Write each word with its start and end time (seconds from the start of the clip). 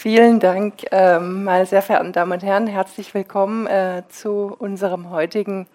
Vielen 0.00 0.38
Dank, 0.38 0.84
ähm, 0.92 1.42
meine 1.42 1.66
sehr 1.66 1.82
verehrten 1.82 2.12
Damen 2.12 2.30
und 2.30 2.44
Herren. 2.44 2.68
Herzlich 2.68 3.14
willkommen 3.14 3.66
äh, 3.66 4.04
zu 4.08 4.54
unserem 4.56 5.10
heutigen 5.10 5.66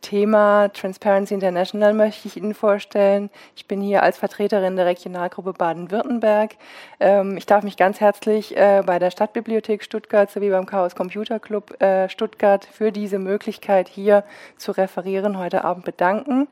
Thema 0.00 0.68
Transparency 0.68 1.34
International 1.34 1.92
möchte 1.92 2.28
ich 2.28 2.36
Ihnen 2.36 2.54
vorstellen. 2.54 3.30
Ich 3.56 3.66
bin 3.66 3.80
hier 3.80 4.02
als 4.02 4.18
Vertreterin 4.18 4.76
der 4.76 4.86
Regionalgruppe 4.86 5.52
Baden-Württemberg. 5.52 6.56
Ähm, 7.00 7.36
ich 7.36 7.46
darf 7.46 7.64
mich 7.64 7.76
ganz 7.76 8.00
herzlich 8.00 8.56
äh, 8.56 8.82
bei 8.84 8.98
der 8.98 9.10
Stadtbibliothek 9.10 9.82
Stuttgart 9.82 10.30
sowie 10.30 10.50
beim 10.50 10.66
Chaos 10.66 10.94
Computer 10.94 11.38
Club 11.38 11.80
äh, 11.80 12.08
Stuttgart 12.08 12.64
für 12.64 12.92
diese 12.92 13.18
Möglichkeit 13.18 13.88
hier 13.88 14.24
zu 14.56 14.72
referieren 14.72 15.38
heute 15.38 15.64
Abend 15.64 15.84
bedanken. 15.84 16.48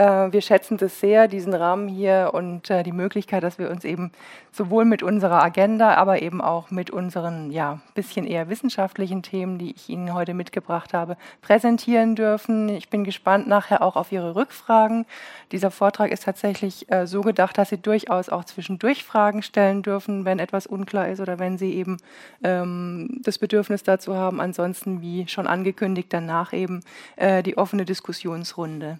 Äh, 0.00 0.32
wir 0.32 0.40
schätzen 0.40 0.78
das 0.78 0.98
sehr, 0.98 1.28
diesen 1.28 1.52
Rahmen 1.52 1.86
hier 1.86 2.30
und 2.32 2.70
äh, 2.70 2.82
die 2.82 2.92
Möglichkeit, 2.92 3.42
dass 3.42 3.58
wir 3.58 3.68
uns 3.68 3.84
eben 3.84 4.12
sowohl 4.50 4.86
mit 4.86 5.02
unserer 5.02 5.42
Agenda, 5.42 5.92
aber 5.94 6.22
eben 6.22 6.40
auch 6.40 6.70
mit 6.70 6.90
unseren 6.90 7.50
ja 7.50 7.80
bisschen 7.94 8.26
eher 8.26 8.48
wissenschaftlichen 8.48 9.22
Themen, 9.22 9.58
die 9.58 9.72
ich 9.72 9.90
Ihnen 9.90 10.14
heute 10.14 10.32
mitgebracht 10.32 10.94
habe, 10.94 11.18
präsentieren 11.42 12.16
dürfen. 12.16 12.70
Ich 12.70 12.88
bin 12.88 13.04
gespannt 13.04 13.46
nachher 13.46 13.82
auch 13.82 13.94
auf 13.94 14.10
Ihre 14.10 14.34
Rückfragen. 14.34 15.04
Dieser 15.52 15.70
Vortrag 15.70 16.10
ist 16.10 16.24
tatsächlich 16.24 16.90
äh, 16.90 17.06
so 17.06 17.20
gedacht, 17.20 17.58
dass 17.58 17.68
Sie 17.68 17.78
durchaus 17.78 18.30
auch 18.30 18.44
zwischendurch 18.44 19.04
Fragen 19.04 19.42
stellen 19.42 19.82
dürfen, 19.82 20.24
wenn 20.24 20.38
etwas 20.38 20.66
unklar 20.66 21.08
ist 21.08 21.20
oder 21.20 21.38
wenn 21.38 21.58
Sie 21.58 21.74
eben 21.74 21.98
ähm, 22.42 23.20
das 23.22 23.36
Bedürfnis 23.36 23.82
dazu 23.82 24.16
haben. 24.16 24.40
Ansonsten, 24.40 25.02
wie 25.02 25.28
schon 25.28 25.46
angekündigt, 25.46 26.10
danach 26.10 26.54
eben 26.54 26.80
äh, 27.16 27.42
die 27.42 27.58
offene 27.58 27.84
Diskussionsrunde. 27.84 28.98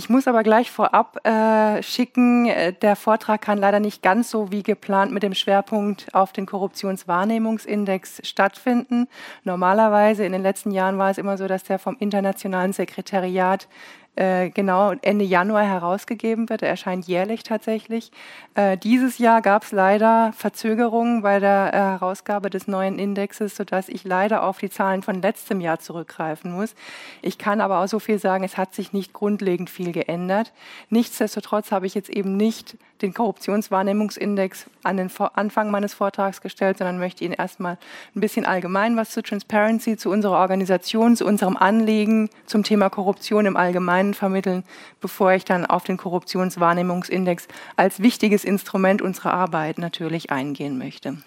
Ich 0.00 0.08
muss 0.08 0.26
aber 0.26 0.42
gleich 0.42 0.70
vorab 0.70 1.26
äh, 1.26 1.82
schicken, 1.82 2.46
äh, 2.46 2.72
der 2.72 2.96
Vortrag 2.96 3.42
kann 3.42 3.58
leider 3.58 3.80
nicht 3.80 4.02
ganz 4.02 4.30
so 4.30 4.50
wie 4.50 4.62
geplant 4.62 5.12
mit 5.12 5.22
dem 5.22 5.34
Schwerpunkt 5.34 6.06
auf 6.14 6.32
den 6.32 6.46
Korruptionswahrnehmungsindex 6.46 8.22
stattfinden. 8.24 9.08
Normalerweise 9.44 10.24
in 10.24 10.32
den 10.32 10.40
letzten 10.40 10.70
Jahren 10.70 10.96
war 10.96 11.10
es 11.10 11.18
immer 11.18 11.36
so, 11.36 11.46
dass 11.46 11.64
der 11.64 11.78
vom 11.78 11.98
internationalen 11.98 12.72
Sekretariat 12.72 13.68
äh, 14.16 14.50
genau 14.50 14.92
Ende 15.02 15.24
Januar 15.24 15.64
herausgegeben 15.64 16.48
wird. 16.48 16.62
Er 16.62 16.68
erscheint 16.68 17.06
jährlich 17.06 17.42
tatsächlich. 17.42 18.10
Äh, 18.54 18.76
dieses 18.76 19.18
Jahr 19.18 19.40
gab 19.40 19.62
es 19.62 19.72
leider 19.72 20.32
Verzögerungen 20.36 21.22
bei 21.22 21.38
der 21.38 21.70
äh, 21.72 21.76
Herausgabe 21.76 22.50
des 22.50 22.66
neuen 22.66 22.98
Indexes, 22.98 23.56
sodass 23.56 23.88
ich 23.88 24.04
leider 24.04 24.42
auf 24.42 24.58
die 24.58 24.68
Zahlen 24.68 25.02
von 25.02 25.22
letztem 25.22 25.60
Jahr 25.60 25.78
zurückgreifen 25.78 26.52
muss. 26.52 26.74
Ich 27.22 27.38
kann 27.38 27.60
aber 27.60 27.80
auch 27.80 27.88
so 27.88 27.98
viel 27.98 28.18
sagen, 28.18 28.44
es 28.44 28.56
hat 28.56 28.74
sich 28.74 28.92
nicht 28.92 29.12
grundlegend 29.12 29.70
viel 29.70 29.92
geändert. 29.92 30.52
Nichtsdestotrotz 30.88 31.70
habe 31.70 31.86
ich 31.86 31.94
jetzt 31.94 32.10
eben 32.10 32.36
nicht 32.36 32.76
den 33.02 33.14
Korruptionswahrnehmungsindex 33.14 34.66
an 34.82 34.96
den 34.96 35.10
Anfang 35.34 35.70
meines 35.70 35.94
Vortrags 35.94 36.40
gestellt, 36.40 36.78
sondern 36.78 36.98
möchte 36.98 37.24
Ihnen 37.24 37.32
erstmal 37.32 37.78
ein 38.14 38.20
bisschen 38.20 38.44
allgemein 38.44 38.96
was 38.96 39.10
zu 39.10 39.22
Transparency, 39.22 39.96
zu 39.96 40.10
unserer 40.10 40.38
Organisation, 40.38 41.16
zu 41.16 41.24
unserem 41.24 41.56
Anliegen, 41.56 42.28
zum 42.44 42.62
Thema 42.62 42.90
Korruption 42.90 43.46
im 43.46 43.56
Allgemeinen 43.56 43.99
vermitteln, 44.14 44.64
bevor 45.00 45.32
ich 45.32 45.44
dann 45.44 45.66
auf 45.66 45.84
den 45.84 45.96
Korruptionswahrnehmungsindex 45.96 47.48
als 47.76 48.00
wichtiges 48.00 48.44
Instrument 48.44 49.02
unserer 49.02 49.34
Arbeit 49.34 49.78
natürlich 49.78 50.30
eingehen 50.30 50.78
möchte. 50.78 51.18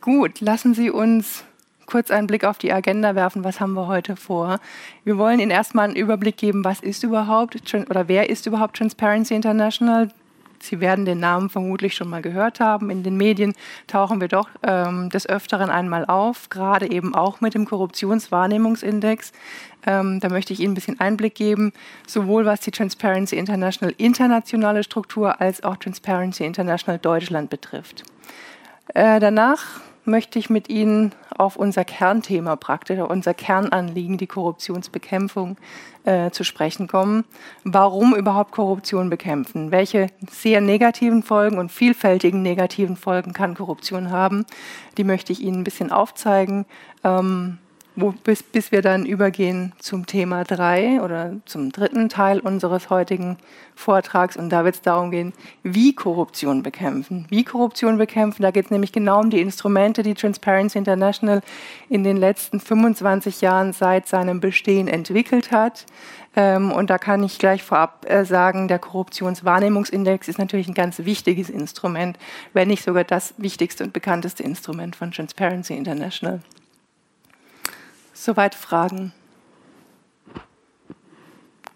Gut, 0.00 0.40
lassen 0.40 0.74
Sie 0.74 0.90
uns 0.90 1.44
kurz 1.88 2.10
einen 2.10 2.26
Blick 2.26 2.44
auf 2.44 2.58
die 2.58 2.72
Agenda 2.72 3.14
werfen, 3.14 3.44
was 3.44 3.60
haben 3.60 3.72
wir 3.72 3.86
heute 3.86 4.14
vor. 4.14 4.60
Wir 5.04 5.18
wollen 5.18 5.40
Ihnen 5.40 5.50
erstmal 5.50 5.86
einen 5.86 5.96
Überblick 5.96 6.36
geben, 6.36 6.64
was 6.64 6.80
ist 6.80 7.02
überhaupt 7.02 7.56
oder 7.74 8.08
wer 8.08 8.28
ist 8.30 8.46
überhaupt 8.46 8.76
Transparency 8.76 9.34
International. 9.34 10.10
Sie 10.62 10.80
werden 10.80 11.04
den 11.04 11.20
Namen 11.20 11.50
vermutlich 11.50 11.94
schon 11.94 12.08
mal 12.08 12.22
gehört 12.22 12.60
haben. 12.60 12.90
In 12.90 13.02
den 13.02 13.16
Medien 13.16 13.54
tauchen 13.86 14.20
wir 14.20 14.28
doch 14.28 14.48
ähm, 14.62 15.10
des 15.10 15.28
Öfteren 15.28 15.70
einmal 15.70 16.04
auf, 16.06 16.48
gerade 16.48 16.90
eben 16.90 17.14
auch 17.14 17.40
mit 17.40 17.54
dem 17.54 17.64
Korruptionswahrnehmungsindex. 17.64 19.32
Ähm, 19.86 20.20
da 20.20 20.28
möchte 20.28 20.52
ich 20.52 20.60
Ihnen 20.60 20.72
ein 20.72 20.74
bisschen 20.74 21.00
Einblick 21.00 21.34
geben, 21.34 21.72
sowohl 22.06 22.44
was 22.44 22.60
die 22.60 22.70
Transparency 22.70 23.36
International 23.36 23.94
internationale 23.96 24.82
Struktur 24.82 25.40
als 25.40 25.62
auch 25.62 25.76
Transparency 25.76 26.44
International 26.44 26.98
Deutschland 26.98 27.50
betrifft. 27.50 28.04
Äh, 28.94 29.20
danach 29.20 29.80
möchte 30.08 30.38
ich 30.38 30.50
mit 30.50 30.68
Ihnen 30.68 31.12
auf 31.36 31.56
unser 31.56 31.84
Kernthema 31.84 32.56
praktisch, 32.56 32.98
auf 32.98 33.10
unser 33.10 33.34
Kernanliegen, 33.34 34.18
die 34.18 34.26
Korruptionsbekämpfung, 34.26 35.56
äh, 36.04 36.30
zu 36.30 36.42
sprechen 36.42 36.88
kommen. 36.88 37.24
Warum 37.64 38.14
überhaupt 38.14 38.52
Korruption 38.52 39.10
bekämpfen? 39.10 39.70
Welche 39.70 40.08
sehr 40.30 40.60
negativen 40.60 41.22
Folgen 41.22 41.58
und 41.58 41.70
vielfältigen 41.70 42.42
negativen 42.42 42.96
Folgen 42.96 43.32
kann 43.32 43.54
Korruption 43.54 44.10
haben? 44.10 44.46
Die 44.96 45.04
möchte 45.04 45.32
ich 45.32 45.42
Ihnen 45.42 45.60
ein 45.60 45.64
bisschen 45.64 45.92
aufzeigen. 45.92 46.64
Ähm, 47.04 47.58
wo, 48.00 48.12
bis, 48.12 48.42
bis 48.42 48.70
wir 48.70 48.80
dann 48.80 49.04
übergehen 49.04 49.72
zum 49.80 50.06
Thema 50.06 50.44
3 50.44 51.02
oder 51.02 51.32
zum 51.46 51.72
dritten 51.72 52.08
Teil 52.08 52.38
unseres 52.38 52.90
heutigen 52.90 53.38
Vortrags. 53.74 54.36
Und 54.36 54.50
da 54.50 54.64
wird 54.64 54.76
es 54.76 54.82
darum 54.82 55.10
gehen, 55.10 55.32
wie 55.64 55.94
Korruption 55.94 56.62
bekämpfen. 56.62 57.26
Wie 57.28 57.42
Korruption 57.42 57.98
bekämpfen, 57.98 58.42
da 58.42 58.52
geht 58.52 58.66
es 58.66 58.70
nämlich 58.70 58.92
genau 58.92 59.20
um 59.20 59.30
die 59.30 59.40
Instrumente, 59.40 60.04
die 60.04 60.14
Transparency 60.14 60.78
International 60.78 61.42
in 61.88 62.04
den 62.04 62.16
letzten 62.16 62.60
25 62.60 63.40
Jahren 63.40 63.72
seit 63.72 64.06
seinem 64.06 64.38
Bestehen 64.38 64.86
entwickelt 64.86 65.50
hat. 65.50 65.84
Ähm, 66.36 66.70
und 66.70 66.90
da 66.90 66.98
kann 66.98 67.24
ich 67.24 67.38
gleich 67.38 67.64
vorab 67.64 68.06
äh, 68.08 68.24
sagen, 68.24 68.68
der 68.68 68.78
Korruptionswahrnehmungsindex 68.78 70.28
ist 70.28 70.38
natürlich 70.38 70.68
ein 70.68 70.74
ganz 70.74 71.00
wichtiges 71.00 71.50
Instrument, 71.50 72.16
wenn 72.52 72.68
nicht 72.68 72.84
sogar 72.84 73.02
das 73.02 73.34
wichtigste 73.38 73.82
und 73.82 73.92
bekannteste 73.92 74.44
Instrument 74.44 74.94
von 74.94 75.10
Transparency 75.10 75.74
International. 75.74 76.40
Soweit 78.20 78.56
Fragen? 78.56 79.12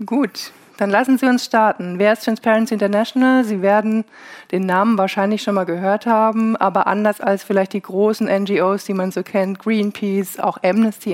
Gut, 0.04 0.50
dann 0.76 0.90
lassen 0.90 1.16
Sie 1.16 1.26
uns 1.26 1.44
starten. 1.44 2.00
Wer 2.00 2.14
ist 2.14 2.24
Transparency 2.24 2.74
International? 2.74 3.44
Sie 3.44 3.62
werden 3.62 4.04
den 4.50 4.66
Namen 4.66 4.98
wahrscheinlich 4.98 5.44
schon 5.44 5.54
mal 5.54 5.66
gehört 5.66 6.04
haben, 6.04 6.56
aber 6.56 6.88
anders 6.88 7.20
als 7.20 7.44
vielleicht 7.44 7.74
die 7.74 7.80
großen 7.80 8.26
NGOs, 8.26 8.84
die 8.84 8.92
man 8.92 9.12
so 9.12 9.22
kennt, 9.22 9.60
Greenpeace, 9.60 10.40
auch 10.40 10.58
Amnesty 10.64 11.12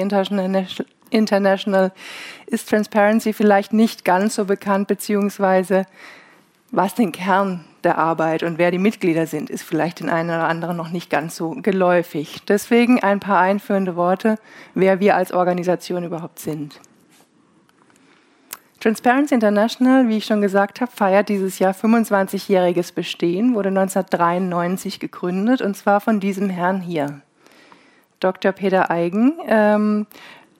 International, 1.11 1.93
ist 2.47 2.71
Transparency 2.71 3.35
vielleicht 3.35 3.75
nicht 3.75 4.07
ganz 4.07 4.35
so 4.35 4.47
bekannt, 4.47 4.89
beziehungsweise 4.89 5.85
was 6.71 6.95
den 6.95 7.13
Kern 7.13 7.68
der 7.85 7.99
Arbeit 7.99 8.43
und 8.43 8.59
wer 8.59 8.71
die 8.71 8.79
Mitglieder 8.79 9.27
sind, 9.27 9.51
ist 9.51 9.63
vielleicht 9.63 10.01
den 10.01 10.09
einen 10.09 10.31
oder 10.31 10.49
anderen 10.49 10.77
noch 10.77 10.91
nicht 10.91 11.11
ganz 11.11 11.37
so 11.37 11.51
geläufig. 11.51 12.43
Deswegen 12.47 13.03
ein 13.03 13.21
paar 13.21 13.41
einführende 13.41 13.97
Worte, 13.97 14.37
wer 14.75 15.01
wir 15.01 15.17
als 15.17 15.33
Organisation 15.33 16.05
überhaupt 16.05 16.39
sind. 16.39 16.81
Transparency 18.81 19.35
International, 19.35 20.09
wie 20.09 20.19
ich 20.19 20.25
schon 20.25 20.41
gesagt 20.41 20.81
habe, 20.81 20.93
feiert 20.93 21.29
dieses 21.29 21.59
Jahr 21.59 21.75
25-jähriges 21.75 22.95
Bestehen, 22.95 23.55
wurde 23.55 23.71
1993 23.71 25.01
gegründet 25.01 25.63
und 25.63 25.77
zwar 25.77 26.01
von 26.01 26.21
diesem 26.21 26.49
Herrn 26.49 26.81
hier, 26.81 27.21
Dr. 28.21 28.53
Peter 28.53 28.91
Eigen. 28.91 29.35
Ähm, 29.47 30.07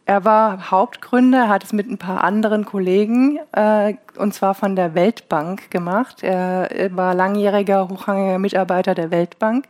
er 0.09 0.25
war 0.25 0.71
Hauptgründer, 0.71 1.51
hat 1.51 1.65
es 1.65 1.75
mit 1.75 1.87
ein 1.87 1.99
paar 1.99 2.25
anderen 2.25 2.65
Kollegen, 2.65 3.39
äh, 3.53 3.93
und 4.17 4.33
zwar 4.33 4.55
von 4.55 4.75
der 4.75 4.95
Weltbank 4.95 5.71
gemacht. 5.71 6.23
Er, 6.23 6.67
war 6.93 7.15
langjähriger, 7.15 7.91
hochrangiger 7.91 8.39
Mitarbeiter 8.39 8.95
der 8.95 9.11
Weltbank, 9.11 9.67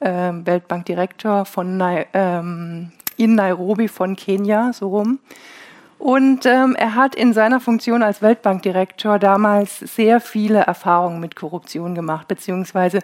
äh, 0.00 0.32
Weltbankdirektor 0.32 1.44
von, 1.44 1.82
ähm, 2.14 2.90
in 3.18 3.34
Nairobi 3.34 3.86
von 3.86 4.16
Kenia, 4.16 4.72
so 4.72 4.88
rum. 4.88 5.18
Und 5.98 6.46
ähm, 6.46 6.74
er 6.74 6.94
hat 6.94 7.14
in 7.14 7.34
seiner 7.34 7.60
Funktion 7.60 8.02
als 8.02 8.22
Weltbankdirektor 8.22 9.18
damals 9.18 9.78
sehr 9.78 10.20
viele 10.20 10.60
Erfahrungen 10.60 11.20
mit 11.20 11.36
Korruption 11.36 11.94
gemacht, 11.94 12.28
beziehungsweise 12.28 13.00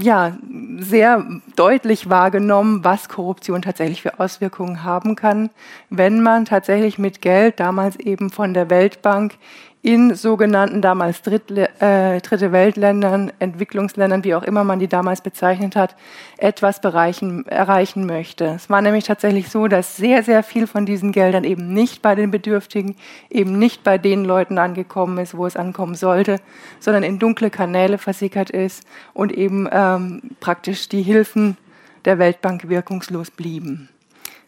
ja, 0.00 0.36
sehr 0.78 1.24
deutlich 1.56 2.08
wahrgenommen, 2.08 2.84
was 2.84 3.08
Korruption 3.08 3.62
tatsächlich 3.62 4.02
für 4.02 4.20
Auswirkungen 4.20 4.84
haben 4.84 5.16
kann, 5.16 5.50
wenn 5.90 6.22
man 6.22 6.44
tatsächlich 6.44 6.98
mit 6.98 7.20
Geld, 7.22 7.60
damals 7.60 7.96
eben 7.96 8.30
von 8.30 8.54
der 8.54 8.70
Weltbank, 8.70 9.34
in 9.82 10.14
sogenannten 10.14 10.80
damals 10.80 11.22
Drittle, 11.22 11.68
äh, 11.80 12.20
Dritte 12.20 12.52
Weltländern, 12.52 13.32
Entwicklungsländern, 13.40 14.22
wie 14.22 14.36
auch 14.36 14.44
immer 14.44 14.62
man 14.62 14.78
die 14.78 14.86
damals 14.86 15.22
bezeichnet 15.22 15.74
hat, 15.74 15.96
etwas 16.38 16.80
bereichen, 16.80 17.44
erreichen 17.48 18.06
möchte. 18.06 18.44
Es 18.44 18.70
war 18.70 18.80
nämlich 18.80 19.04
tatsächlich 19.04 19.50
so, 19.50 19.66
dass 19.66 19.96
sehr, 19.96 20.22
sehr 20.22 20.44
viel 20.44 20.68
von 20.68 20.86
diesen 20.86 21.10
Geldern 21.10 21.42
eben 21.42 21.74
nicht 21.74 22.00
bei 22.00 22.14
den 22.14 22.30
Bedürftigen, 22.30 22.94
eben 23.28 23.58
nicht 23.58 23.82
bei 23.82 23.98
den 23.98 24.24
Leuten 24.24 24.56
angekommen 24.58 25.18
ist, 25.18 25.36
wo 25.36 25.46
es 25.46 25.56
ankommen 25.56 25.96
sollte, 25.96 26.36
sondern 26.78 27.02
in 27.02 27.18
dunkle 27.18 27.50
Kanäle 27.50 27.98
versickert 27.98 28.50
ist 28.50 28.84
und 29.14 29.32
eben 29.32 29.68
ähm, 29.72 30.22
praktisch 30.38 30.88
die 30.88 31.02
Hilfen 31.02 31.56
der 32.04 32.20
Weltbank 32.20 32.68
wirkungslos 32.68 33.32
blieben. 33.32 33.88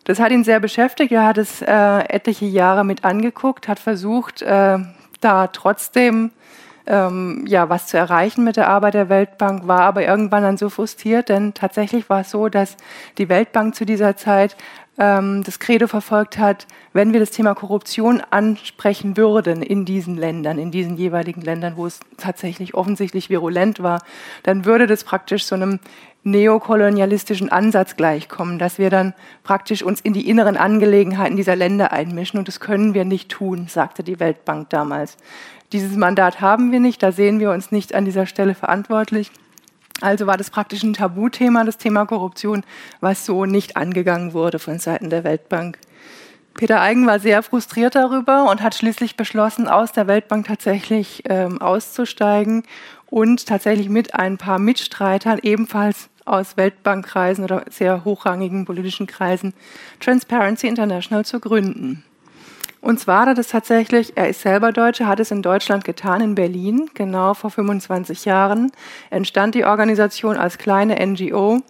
Das 0.05 0.21
hat 0.21 0.31
ihn 0.31 0.45
sehr 0.45 0.61
beschäftigt. 0.61 1.11
Er 1.13 1.27
hat 1.27 1.39
es 1.39 1.61
äh, 1.63 1.99
etliche 2.09 2.45
Jahre 2.45 2.85
mit 2.85 3.05
angeguckt, 3.05 3.67
hat 3.69 3.79
versucht, 3.81 4.43
äh, 4.43 4.79
da 5.25 5.49
trotzdem 5.49 6.31
ähm, 6.87 7.45
ja, 7.47 7.69
was 7.69 7.87
zu 7.87 7.97
erreichen 7.97 8.45
mit 8.45 8.57
der 8.57 8.69
Arbeit 8.69 8.95
der 8.95 9.09
Weltbank, 9.09 9.67
war 9.67 9.81
aber 9.81 10.05
irgendwann 10.05 10.43
dann 10.43 10.57
so 10.57 10.69
frustriert, 10.69 11.29
denn 11.29 11.55
tatsächlich 11.55 12.11
war 12.11 12.21
es 12.21 12.31
so, 12.31 12.49
dass 12.49 12.77
die 13.17 13.29
Weltbank 13.29 13.75
zu 13.75 13.87
dieser 13.87 14.17
Zeit 14.17 14.57
ähm, 14.99 15.43
das 15.45 15.59
Credo 15.59 15.87
verfolgt 15.87 16.39
hat, 16.39 16.67
wenn 16.93 17.13
wir 17.13 17.21
das 17.21 17.31
Thema 17.31 17.55
Korruption 17.55 18.23
ansprechen 18.31 19.17
würden 19.17 19.63
in 19.63 19.85
diesen 19.85 20.17
Ländern, 20.17 20.59
in 20.59 20.71
diesen 20.71 20.97
jeweiligen 20.97 21.41
Ländern, 21.41 21.77
wo 21.77 21.87
es 21.87 22.01
tatsächlich 22.19 22.75
offensichtlich 22.75 23.31
virulent 23.31 23.83
war, 23.83 24.03
dann 24.43 24.65
würde 24.65 24.87
das 24.87 25.05
praktisch 25.05 25.47
so 25.47 25.55
einem 25.55 25.81
neokolonialistischen 26.25 27.51
Ansatz 27.51 27.97
gleichkommen, 27.97 28.59
dass 28.59 28.79
wir 28.79 28.91
dann 28.91 29.15
praktisch 29.43 29.83
uns 29.83 30.01
in 30.01 30.15
die 30.15 30.29
inneren 30.29 30.57
Angelegenheiten 30.57 31.37
dieser 31.37 31.55
Länder 31.55 31.93
einmischen. 31.93 32.39
Und 32.39 32.49
das 32.49 32.61
können 32.61 32.95
wir 32.95 33.05
nicht 33.05 33.29
tun, 33.29 33.67
sagte 33.69 34.03
die 34.03 34.19
Weltbank 34.19 34.71
damals. 34.71 35.17
Dieses 35.73 35.97
Mandat 35.97 36.41
haben 36.41 36.73
wir 36.73 36.81
nicht, 36.81 37.03
da 37.03 37.13
sehen 37.13 37.41
wir 37.41 37.51
uns 37.51 37.71
nicht 37.71 37.95
an 37.95 38.05
dieser 38.05 38.27
Stelle 38.27 38.55
verantwortlich. 38.55 39.31
Also 40.01 40.27
war 40.27 40.37
das 40.37 40.51
praktisch 40.51 40.83
ein 40.83 40.95
Tabuthema, 40.95 41.65
das 41.65 41.79
Thema 41.79 42.05
Korruption, 42.05 42.65
was 43.01 43.25
so 43.25 43.45
nicht 43.45 43.77
angegangen 43.77 44.33
wurde 44.33 44.59
von 44.59 44.79
Seiten 44.79 45.11
der 45.11 45.25
Weltbank. 45.25 45.79
Peter 46.55 46.81
Eigen 46.81 47.07
war 47.07 47.19
sehr 47.19 47.43
frustriert 47.43 47.97
darüber 47.97 48.49
und 48.49 48.63
hat 48.63 48.75
schließlich 48.75 49.17
beschlossen, 49.17 49.67
aus 49.67 49.93
der 49.93 50.07
Weltbank 50.07 50.47
tatsächlich 50.47 51.23
ähm, 51.27 51.61
auszusteigen 51.61 52.63
und 53.07 53.47
tatsächlich 53.47 53.89
mit 53.89 54.15
ein 54.15 54.39
paar 54.39 54.59
Mitstreitern 54.59 55.39
ebenfalls 55.43 56.09
aus 56.25 56.57
Weltbankkreisen 56.57 57.45
oder 57.45 57.65
sehr 57.71 58.05
hochrangigen 58.05 58.65
politischen 58.65 59.07
Kreisen 59.07 59.55
Transparency 60.01 60.67
International 60.67 61.25
zu 61.25 61.41
gründen. 61.41 62.05
Und 62.85 63.01
zwar 63.01 63.23
hat 63.23 63.29
er 63.29 63.35
das 63.35 63.49
tatsächlich, 63.49 64.15
er 64.15 64.29
ist 64.29 64.43
selber 64.43 64.71
Deutscher, 64.71 65.07
hat 65.07 65.19
es 65.19 65.31
in 65.31 65.41
Deutschland 65.41 65.85
getan, 65.85 66.21
in 66.21 66.35
Berlin, 66.35 66.91
genau 66.93 67.33
vor 67.33 67.51
25 67.51 68.27
Jahren, 68.27 68.73
entstand 69.09 69.55
die 69.55 69.65
Organisation 69.65 70.37
als 70.37 70.59
kleine 70.59 70.97
NGO 71.07 71.63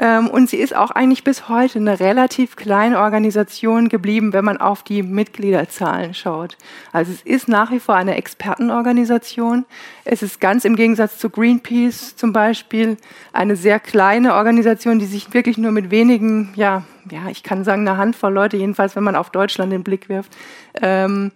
und 0.00 0.48
sie 0.48 0.56
ist 0.56 0.74
auch 0.74 0.90
eigentlich 0.90 1.22
bis 1.22 1.48
heute 1.48 1.78
eine 1.78 2.00
relativ 2.00 2.56
kleine 2.56 2.98
Organisation 2.98 3.88
geblieben, 3.88 4.32
wenn 4.32 4.44
man 4.44 4.56
auf 4.56 4.82
die 4.82 5.02
Mitgliederzahlen 5.02 6.14
schaut. 6.14 6.56
Also 6.92 7.12
es 7.12 7.22
ist 7.22 7.48
nach 7.48 7.70
wie 7.70 7.80
vor 7.80 7.94
eine 7.94 8.16
Expertenorganisation. 8.16 9.66
Es 10.04 10.22
ist 10.22 10.40
ganz 10.40 10.64
im 10.64 10.76
Gegensatz 10.76 11.18
zu 11.18 11.28
Greenpeace 11.28 12.16
zum 12.16 12.32
Beispiel 12.32 12.96
eine 13.34 13.54
sehr 13.54 13.80
kleine 13.80 14.34
Organisation, 14.34 14.98
die 14.98 15.06
sich 15.06 15.34
wirklich 15.34 15.58
nur 15.58 15.72
mit 15.72 15.90
wenigen, 15.90 16.52
ja, 16.56 16.84
ja, 17.10 17.28
ich 17.28 17.42
kann 17.42 17.64
sagen, 17.64 17.86
eine 17.86 17.98
Handvoll 17.98 18.32
Leute, 18.32 18.56
jedenfalls 18.56 18.96
wenn 18.96 19.04
man 19.04 19.16
auf 19.16 19.30
Deutschland 19.30 19.72
den 19.72 19.82
Blick 19.82 20.08
wirft, 20.08 20.34
ähm, 20.80 21.32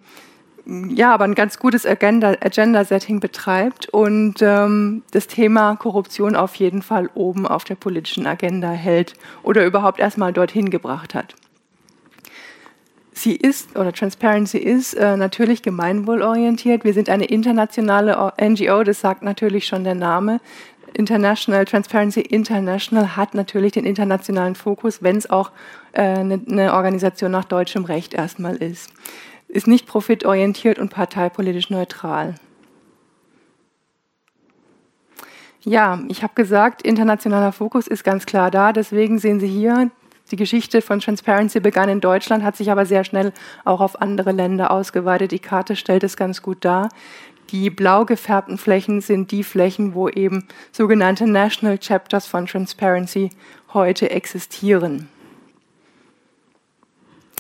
ja, 0.67 1.15
aber 1.15 1.25
ein 1.25 1.37
ganz 1.37 1.59
gutes 1.61 1.87
Agenda-Setting 1.87 3.21
betreibt 3.21 3.89
und 3.91 4.43
ähm, 4.43 5.03
das 5.13 5.29
Thema 5.29 5.77
Korruption 5.77 6.35
auf 6.35 6.57
jeden 6.57 6.83
Fall 6.83 7.09
oben 7.15 7.47
auf 7.47 7.63
der 7.63 7.77
politischen 7.77 8.27
Agenda 8.27 8.71
hält 8.71 9.15
oder 9.45 9.65
überhaupt 9.65 10.01
erstmal 10.01 10.33
dorthin 10.33 10.71
gebracht 10.71 11.15
hat. 11.15 11.37
Sie 13.13 13.37
ist, 13.37 13.77
oder 13.79 13.93
Transparency 13.93 14.59
ist, 14.59 14.95
äh, 14.95 15.17
natürlich 15.17 15.63
gemeinwohlorientiert. 15.63 16.85
Wir 16.85 16.95
sind 16.95 17.09
eine 17.11 17.27
internationale 17.27 18.33
NGO, 18.41 18.83
das 18.83 19.01
sagt 19.01 19.23
natürlich 19.23 19.67
schon 19.67 19.85
der 19.85 19.95
Name. 19.95 20.41
International 20.95 21.65
Transparency 21.65 22.23
International 22.23 23.17
hat 23.17 23.35
natürlich 23.35 23.73
den 23.73 23.85
internationalen 23.85 24.57
Fokus, 24.57 25.03
wenn 25.03 25.17
es 25.17 25.31
auch 25.31 25.53
äh, 25.93 26.03
eine, 26.03 26.41
eine 26.51 26.75
Organisation 26.75 27.31
nach 27.31 27.45
deutschem 27.45 27.85
Recht 27.85 28.15
erstmal 28.15 28.57
ist 28.57 28.91
ist 29.49 29.67
nicht 29.67 29.87
profitorientiert 29.87 30.79
und 30.79 30.91
parteipolitisch 30.91 31.71
neutral. 31.71 32.35
Ja, 35.63 36.01
ich 36.09 36.23
habe 36.23 36.35
gesagt, 36.35 36.83
internationaler 36.83 37.53
Fokus 37.53 37.89
ist 37.89 38.05
ganz 38.05 38.27
klar 38.27 38.51
da. 38.51 38.73
Deswegen 38.73 39.19
sehen 39.19 39.41
Sie 39.41 39.49
hier, 39.49 39.91
die 40.31 40.37
Geschichte 40.37 40.81
von 40.81 41.01
Transparency 41.01 41.61
begann 41.61 41.89
in 41.89 42.01
Deutschland, 42.01 42.45
hat 42.45 42.57
sich 42.57 42.71
aber 42.71 42.87
sehr 42.87 43.05
schnell 43.05 43.33
auch 43.65 43.81
auf 43.81 44.01
andere 44.01 44.33
Länder 44.33 44.71
ausgeweitet. 44.71 45.33
Die 45.33 45.39
Karte 45.39 45.75
stellt 45.75 46.05
es 46.05 46.17
ganz 46.17 46.43
gut 46.43 46.65
dar. 46.65 46.89
Die 47.51 47.71
blau 47.71 48.05
gefärbten 48.05 48.59
Flächen 48.59 49.01
sind 49.01 49.31
die 49.31 49.45
Flächen, 49.45 49.95
wo 49.95 50.09
eben 50.09 50.47
sogenannte 50.73 51.29
National 51.29 51.79
Chapters 51.79 52.27
von 52.27 52.47
Transparency 52.47 53.31
heute 53.73 54.11
existieren 54.11 55.09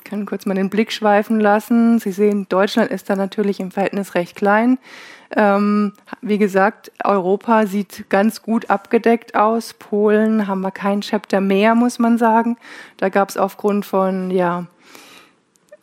kann 0.06 0.24
kurz 0.24 0.46
mal 0.46 0.54
den 0.54 0.70
Blick 0.70 0.92
schweifen 0.92 1.40
lassen. 1.40 1.98
Sie 1.98 2.12
sehen, 2.12 2.46
Deutschland 2.48 2.90
ist 2.90 3.10
da 3.10 3.16
natürlich 3.16 3.60
im 3.60 3.70
Verhältnis 3.70 4.14
recht 4.14 4.36
klein. 4.36 4.78
Ähm, 5.34 5.92
wie 6.22 6.38
gesagt, 6.38 6.92
Europa 7.04 7.66
sieht 7.66 8.08
ganz 8.08 8.42
gut 8.42 8.70
abgedeckt 8.70 9.34
aus. 9.34 9.74
Polen 9.74 10.46
haben 10.46 10.60
wir 10.60 10.70
kein 10.70 11.00
Chapter 11.00 11.40
mehr, 11.40 11.74
muss 11.74 11.98
man 11.98 12.16
sagen. 12.16 12.56
Da 12.96 13.08
gab 13.08 13.28
es 13.28 13.36
aufgrund 13.36 13.84
von 13.84 14.30
ja, 14.30 14.66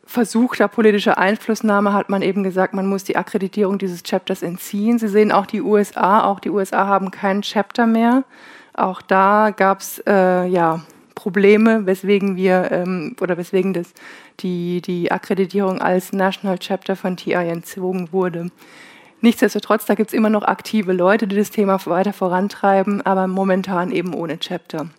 versuchter 0.05 0.67
politischer 0.67 1.17
Einflussnahme, 1.17 1.91
hat 1.91 2.07
man 2.07 2.21
eben 2.21 2.43
gesagt, 2.43 2.73
man 2.73 2.85
muss 2.85 3.03
die 3.03 3.17
Akkreditierung 3.17 3.77
dieses 3.77 4.03
Chapters 4.03 4.43
entziehen. 4.43 4.99
Sie 4.99 5.07
sehen 5.07 5.31
auch 5.31 5.45
die 5.45 5.61
USA, 5.61 6.23
auch 6.23 6.39
die 6.39 6.49
USA 6.49 6.87
haben 6.87 7.11
kein 7.11 7.41
Chapter 7.41 7.85
mehr. 7.85 8.23
Auch 8.73 9.01
da 9.01 9.51
gab 9.55 9.81
es 9.81 10.01
äh, 10.07 10.45
ja, 10.45 10.81
Probleme, 11.15 11.86
weswegen 11.86 12.36
wir 12.36 12.71
ähm, 12.71 13.15
oder 13.21 13.38
weswegen 13.38 13.74
das, 13.74 13.94
die, 14.39 14.81
die 14.81 15.12
Akkreditierung 15.12 15.81
als 15.81 16.13
National 16.13 16.57
Chapter 16.57 16.95
von 16.95 17.18
TI 17.18 17.33
entzogen 17.33 18.12
wurde. 18.12 18.50
Nichtsdestotrotz, 19.21 19.86
da 19.86 19.95
gibt 19.95 20.10
es 20.10 20.13
immer 20.13 20.30
noch 20.30 20.44
aktive 20.44 20.92
Leute, 20.92 21.27
die 21.27 21.38
das 21.38 21.50
Thema 21.50 21.80
weiter 21.86 22.12
vorantreiben, 22.12 23.01
aber 23.04 23.27
momentan 23.27 23.92
eben 23.92 24.13
ohne 24.13 24.38
Chapter. 24.38 24.89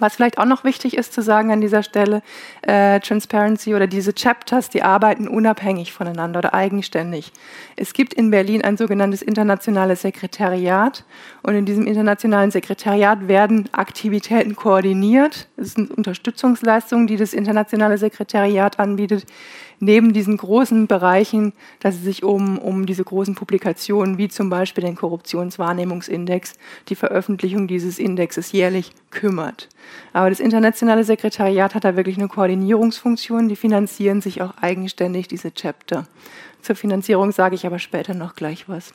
Was 0.00 0.16
vielleicht 0.16 0.38
auch 0.38 0.44
noch 0.44 0.64
wichtig 0.64 0.96
ist 0.96 1.12
zu 1.12 1.22
sagen 1.22 1.52
an 1.52 1.60
dieser 1.60 1.82
Stelle, 1.82 2.22
äh, 2.62 3.00
Transparency 3.00 3.74
oder 3.74 3.86
diese 3.86 4.12
Chapters, 4.12 4.68
die 4.70 4.82
arbeiten 4.82 5.28
unabhängig 5.28 5.92
voneinander 5.92 6.38
oder 6.38 6.54
eigenständig. 6.54 7.32
Es 7.76 7.92
gibt 7.92 8.14
in 8.14 8.30
Berlin 8.30 8.62
ein 8.62 8.76
sogenanntes 8.76 9.22
internationales 9.22 10.02
Sekretariat 10.02 11.04
und 11.42 11.54
in 11.54 11.64
diesem 11.64 11.86
internationalen 11.86 12.50
Sekretariat 12.50 13.28
werden 13.28 13.68
Aktivitäten 13.72 14.56
koordiniert. 14.56 15.48
Es 15.56 15.74
sind 15.74 15.90
Unterstützungsleistungen, 15.90 17.06
die 17.06 17.16
das 17.16 17.32
internationale 17.32 17.98
Sekretariat 17.98 18.78
anbietet, 18.78 19.26
neben 19.84 20.12
diesen 20.12 20.36
großen 20.36 20.86
Bereichen, 20.86 21.52
dass 21.80 21.96
es 21.96 22.02
sich 22.02 22.22
um, 22.22 22.58
um 22.58 22.86
diese 22.86 23.04
großen 23.04 23.34
Publikationen 23.34 24.18
wie 24.18 24.28
zum 24.28 24.50
Beispiel 24.50 24.84
den 24.84 24.96
Korruptionswahrnehmungsindex, 24.96 26.54
die 26.88 26.94
Veröffentlichung 26.94 27.68
dieses 27.68 27.98
Indexes 27.98 28.52
jährlich 28.52 28.92
kümmert. 29.10 29.68
Aber 30.12 30.30
das 30.30 30.40
internationale 30.40 31.04
Sekretariat 31.04 31.74
hat 31.74 31.84
da 31.84 31.96
wirklich 31.96 32.16
eine 32.16 32.28
Koordinierungsfunktion, 32.28 33.48
die 33.48 33.56
finanzieren 33.56 34.20
sich 34.20 34.42
auch 34.42 34.56
eigenständig, 34.60 35.28
diese 35.28 35.52
Chapter. 35.52 36.06
Zur 36.62 36.76
Finanzierung 36.76 37.30
sage 37.30 37.54
ich 37.54 37.66
aber 37.66 37.78
später 37.78 38.14
noch 38.14 38.34
gleich 38.34 38.68
was. 38.68 38.94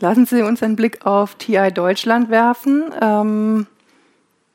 Lassen 0.00 0.26
Sie 0.26 0.42
uns 0.42 0.62
einen 0.62 0.76
Blick 0.76 1.04
auf 1.04 1.34
TI 1.34 1.70
Deutschland 1.72 2.30
werfen. 2.30 2.84
Ähm, 3.00 3.66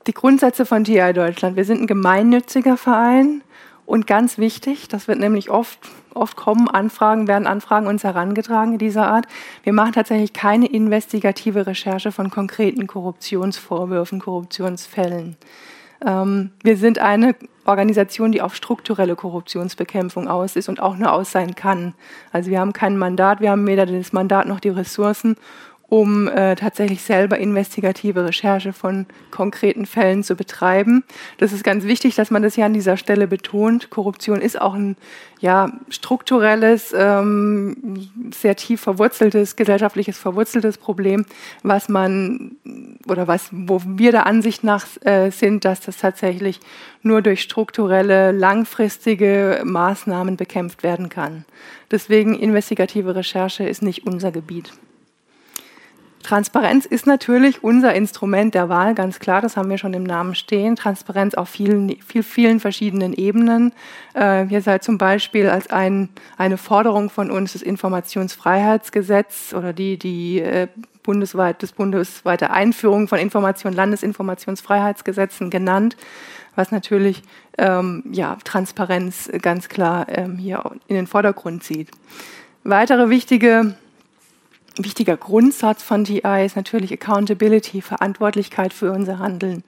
die 0.07 0.13
Grundsätze 0.13 0.65
von 0.65 0.83
TI 0.83 1.13
Deutschland. 1.13 1.55
Wir 1.55 1.65
sind 1.65 1.81
ein 1.81 1.87
gemeinnütziger 1.87 2.77
Verein 2.77 3.41
und 3.85 4.07
ganz 4.07 4.37
wichtig, 4.37 4.87
das 4.87 5.07
wird 5.07 5.19
nämlich 5.19 5.49
oft, 5.49 5.79
oft 6.13 6.35
kommen, 6.35 6.67
Anfragen, 6.67 7.27
werden 7.27 7.47
Anfragen 7.47 7.87
uns 7.87 8.03
herangetragen 8.03 8.77
dieser 8.77 9.07
Art. 9.07 9.25
Wir 9.63 9.73
machen 9.73 9.93
tatsächlich 9.93 10.33
keine 10.33 10.67
investigative 10.67 11.67
Recherche 11.67 12.11
von 12.11 12.29
konkreten 12.29 12.87
Korruptionsvorwürfen, 12.87 14.19
Korruptionsfällen. 14.19 15.37
Ähm, 16.05 16.51
wir 16.63 16.77
sind 16.77 16.99
eine 16.99 17.35
Organisation, 17.65 18.31
die 18.31 18.41
auf 18.41 18.55
strukturelle 18.55 19.15
Korruptionsbekämpfung 19.15 20.27
aus 20.27 20.55
ist 20.55 20.69
und 20.69 20.79
auch 20.79 20.97
nur 20.97 21.11
aus 21.11 21.31
sein 21.31 21.55
kann. 21.55 21.93
Also 22.31 22.51
wir 22.51 22.59
haben 22.59 22.73
kein 22.73 22.97
Mandat, 22.97 23.39
wir 23.39 23.51
haben 23.51 23.65
weder 23.65 23.85
das 23.85 24.13
Mandat 24.13 24.47
noch 24.47 24.59
die 24.59 24.69
Ressourcen, 24.69 25.35
um 25.87 26.27
äh, 26.27 26.55
tatsächlich 26.55 27.01
selber 27.03 27.37
investigative 27.37 28.25
Recherche 28.25 28.73
von 28.73 29.05
konkreten 29.29 29.85
Fällen 29.85 30.23
zu 30.23 30.35
betreiben. 30.35 31.03
Das 31.37 31.53
ist 31.53 31.63
ganz 31.63 31.83
wichtig, 31.85 32.15
dass 32.15 32.31
man 32.31 32.41
das 32.41 32.55
hier 32.55 32.65
an 32.65 32.73
dieser 32.73 32.97
Stelle 32.97 33.27
betont. 33.27 33.91
Korruption 33.91 34.41
ist 34.41 34.59
auch 34.59 34.73
ein 34.73 34.97
ja, 35.41 35.71
strukturelles, 35.89 36.93
ähm, 36.97 38.09
sehr 38.33 38.55
tief 38.55 38.81
verwurzeltes, 38.81 39.55
gesellschaftliches 39.55 40.17
verwurzeltes 40.17 40.77
Problem, 40.77 41.25
was 41.61 41.87
man 41.87 42.55
oder 43.07 43.27
was, 43.27 43.49
wo 43.51 43.79
wir 43.85 44.11
der 44.11 44.25
Ansicht 44.25 44.63
nach 44.63 44.87
äh, 45.01 45.29
sind, 45.29 45.65
dass 45.65 45.81
das 45.81 45.97
tatsächlich 45.97 46.59
nur 47.03 47.21
durch 47.21 47.43
strukturelle, 47.43 48.31
langfristige 48.31 49.61
Maßnahmen 49.63 50.35
bekämpft 50.35 50.81
werden 50.81 51.09
kann. 51.09 51.45
Deswegen 51.91 52.33
investigative 52.33 53.15
Recherche 53.15 53.65
ist 53.65 53.83
nicht 53.83 54.07
unser 54.07 54.31
Gebiet. 54.31 54.73
Transparenz 56.25 56.87
ist 56.87 57.05
natürlich 57.05 57.63
unser 57.63 57.93
Instrument 57.93 58.55
der 58.55 58.67
Wahl, 58.67 58.95
ganz 58.95 59.19
klar, 59.19 59.41
das 59.41 59.55
haben 59.55 59.69
wir 59.69 59.77
schon 59.77 59.93
im 59.93 60.01
Namen 60.01 60.33
stehen. 60.33 60.75
Transparenz 60.75 61.35
auf 61.35 61.49
vielen, 61.49 62.01
viel, 62.01 62.23
vielen 62.23 62.59
verschiedenen 62.59 63.13
Ebenen. 63.13 63.73
Äh, 64.15 64.47
hier 64.47 64.63
sei 64.63 64.79
zum 64.79 64.97
Beispiel 64.97 65.47
als 65.47 65.69
ein, 65.69 66.09
eine 66.35 66.57
Forderung 66.57 67.11
von 67.11 67.29
uns 67.29 67.53
das 67.53 67.61
Informationsfreiheitsgesetz 67.61 69.53
oder 69.53 69.71
die, 69.71 69.99
die 69.99 70.39
äh, 70.39 70.67
bundesweit, 71.03 71.61
das 71.61 71.73
bundesweite 71.73 72.49
Einführung 72.49 73.07
von 73.07 73.19
Information, 73.19 73.73
Landesinformationsfreiheitsgesetzen 73.73 75.51
genannt, 75.51 75.95
was 76.55 76.71
natürlich 76.71 77.21
ähm, 77.59 78.01
ja, 78.11 78.39
Transparenz 78.43 79.29
ganz 79.43 79.69
klar 79.69 80.07
ähm, 80.09 80.37
hier 80.37 80.63
in 80.87 80.95
den 80.95 81.05
Vordergrund 81.05 81.63
zieht. 81.63 81.91
Weitere 82.63 83.11
wichtige 83.11 83.75
wichtiger 84.77 85.17
Grundsatz 85.17 85.83
von 85.83 86.03
TI 86.03 86.45
ist 86.45 86.55
natürlich 86.55 86.91
Accountability, 86.91 87.81
Verantwortlichkeit 87.81 88.73
für 88.73 88.91
unser 88.91 89.19
Handeln. 89.19 89.63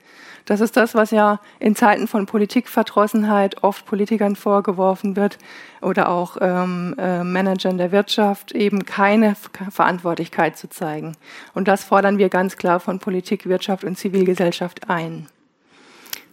Das 0.48 0.62
ist 0.62 0.78
das, 0.78 0.96
was 0.96 1.12
ja 1.12 1.42
in 1.60 1.76
Zeiten 1.76 2.08
von 2.08 2.26
Politikverdrossenheit 2.26 3.64
oft 3.64 3.86
Politikern 3.86 4.38
vorgeworfen 4.38 5.18
wird 5.18 5.38
oder 5.82 6.08
auch 6.08 6.38
ähm, 6.40 6.96
äh, 6.98 7.26
Managern 7.26 7.78
der 7.78 7.92
Wirtschaft, 7.92 8.54
eben 8.54 8.86
keine 8.86 9.36
Verantwortlichkeit 9.70 10.58
zu 10.58 10.70
zeigen. 10.70 11.18
Und 11.54 11.68
das 11.68 11.84
fordern 11.84 12.18
wir 12.18 12.30
ganz 12.30 12.56
klar 12.56 12.80
von 12.80 13.00
Politik, 13.00 13.46
Wirtschaft 13.46 13.84
und 13.84 13.98
Zivilgesellschaft 13.98 14.90
ein. 14.90 15.28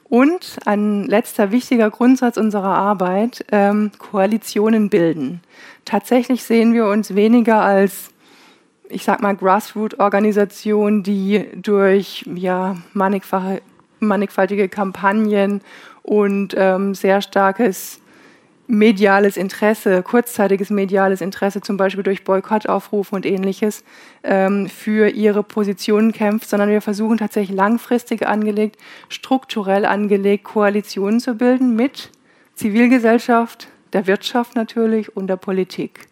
Und 0.04 0.58
ein 0.64 1.04
letzter 1.06 1.50
wichtiger 1.50 1.90
Grundsatz 1.90 2.36
unserer 2.36 2.76
Arbeit, 2.76 3.44
ähm, 3.50 3.90
Koalitionen 3.98 4.90
bilden. 4.90 5.40
Tatsächlich 5.84 6.44
sehen 6.44 6.72
wir 6.72 6.86
uns 6.86 7.16
weniger 7.16 7.62
als 7.62 8.13
ich 8.88 9.04
sag 9.04 9.22
mal, 9.22 9.34
Grassroot-Organisation, 9.34 11.02
die 11.02 11.46
durch 11.54 12.24
ja, 12.34 12.76
mannigfaltige 12.92 14.68
Kampagnen 14.68 15.60
und 16.02 16.54
ähm, 16.56 16.94
sehr 16.94 17.22
starkes 17.22 18.00
mediales 18.66 19.36
Interesse, 19.36 20.02
kurzzeitiges 20.02 20.70
mediales 20.70 21.20
Interesse, 21.20 21.60
zum 21.60 21.76
Beispiel 21.76 22.02
durch 22.02 22.24
Boykottaufrufe 22.24 23.14
und 23.14 23.26
ähnliches, 23.26 23.84
ähm, 24.22 24.68
für 24.68 25.08
ihre 25.08 25.42
Positionen 25.42 26.12
kämpft, 26.12 26.48
sondern 26.48 26.70
wir 26.70 26.80
versuchen 26.80 27.18
tatsächlich 27.18 27.56
langfristig 27.56 28.26
angelegt, 28.26 28.76
strukturell 29.08 29.84
angelegt, 29.84 30.44
Koalitionen 30.44 31.20
zu 31.20 31.34
bilden 31.34 31.76
mit 31.76 32.10
Zivilgesellschaft, 32.54 33.68
der 33.92 34.06
Wirtschaft 34.06 34.56
natürlich 34.56 35.14
und 35.14 35.26
der 35.26 35.36
Politik. 35.36 36.08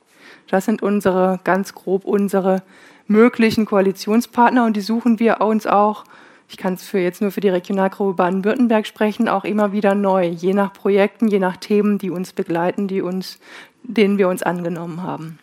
Das 0.48 0.64
sind 0.64 0.82
unsere, 0.82 1.40
ganz 1.44 1.74
grob 1.74 2.04
unsere 2.04 2.62
möglichen 3.06 3.66
Koalitionspartner 3.66 4.64
und 4.64 4.76
die 4.76 4.80
suchen 4.80 5.18
wir 5.18 5.40
uns 5.40 5.66
auch, 5.66 6.04
ich 6.48 6.56
kann 6.56 6.74
es 6.74 6.84
für 6.84 6.98
jetzt 6.98 7.22
nur 7.22 7.30
für 7.30 7.40
die 7.40 7.48
Regionalgruppe 7.48 8.14
Baden-Württemberg 8.14 8.86
sprechen, 8.86 9.28
auch 9.28 9.44
immer 9.44 9.72
wieder 9.72 9.94
neu, 9.94 10.26
je 10.26 10.52
nach 10.52 10.72
Projekten, 10.72 11.28
je 11.28 11.38
nach 11.38 11.56
Themen, 11.56 11.98
die 11.98 12.10
uns 12.10 12.32
begleiten, 12.32 12.88
die 12.88 13.00
uns, 13.00 13.38
denen 13.82 14.18
wir 14.18 14.28
uns 14.28 14.42
angenommen 14.42 15.02
haben. 15.02 15.38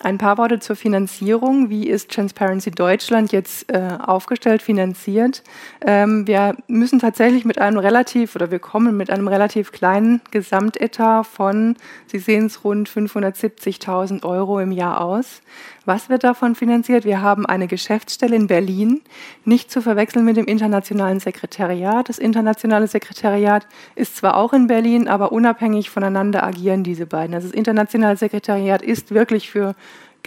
Ein 0.00 0.16
paar 0.16 0.38
Worte 0.38 0.60
zur 0.60 0.76
Finanzierung. 0.76 1.70
Wie 1.70 1.88
ist 1.88 2.12
Transparency 2.12 2.70
Deutschland 2.70 3.32
jetzt 3.32 3.68
äh, 3.68 3.98
aufgestellt, 3.98 4.62
finanziert? 4.62 5.42
Ähm, 5.84 6.24
wir 6.28 6.56
müssen 6.68 7.00
tatsächlich 7.00 7.44
mit 7.44 7.60
einem 7.60 7.78
relativ, 7.78 8.36
oder 8.36 8.52
wir 8.52 8.60
kommen 8.60 8.96
mit 8.96 9.10
einem 9.10 9.26
relativ 9.26 9.72
kleinen 9.72 10.20
Gesamtetat 10.30 11.26
von, 11.26 11.74
Sie 12.06 12.20
sehen 12.20 12.46
es, 12.46 12.62
rund 12.62 12.88
570.000 12.88 14.24
Euro 14.24 14.60
im 14.60 14.70
Jahr 14.70 15.00
aus. 15.00 15.42
Was 15.84 16.10
wird 16.10 16.22
davon 16.22 16.54
finanziert? 16.54 17.06
Wir 17.06 17.22
haben 17.22 17.46
eine 17.46 17.66
Geschäftsstelle 17.66 18.36
in 18.36 18.46
Berlin, 18.46 19.00
nicht 19.46 19.70
zu 19.70 19.80
verwechseln 19.80 20.24
mit 20.26 20.36
dem 20.36 20.44
internationalen 20.44 21.18
Sekretariat. 21.18 22.10
Das 22.10 22.18
internationale 22.18 22.86
Sekretariat 22.86 23.66
ist 23.94 24.18
zwar 24.18 24.36
auch 24.36 24.52
in 24.52 24.66
Berlin, 24.66 25.08
aber 25.08 25.32
unabhängig 25.32 25.88
voneinander 25.88 26.44
agieren 26.44 26.84
diese 26.84 27.06
beiden. 27.06 27.34
Also 27.34 27.48
das 27.48 27.56
internationale 27.56 28.18
Sekretariat 28.18 28.82
ist 28.82 29.12
wirklich 29.12 29.50
für 29.50 29.74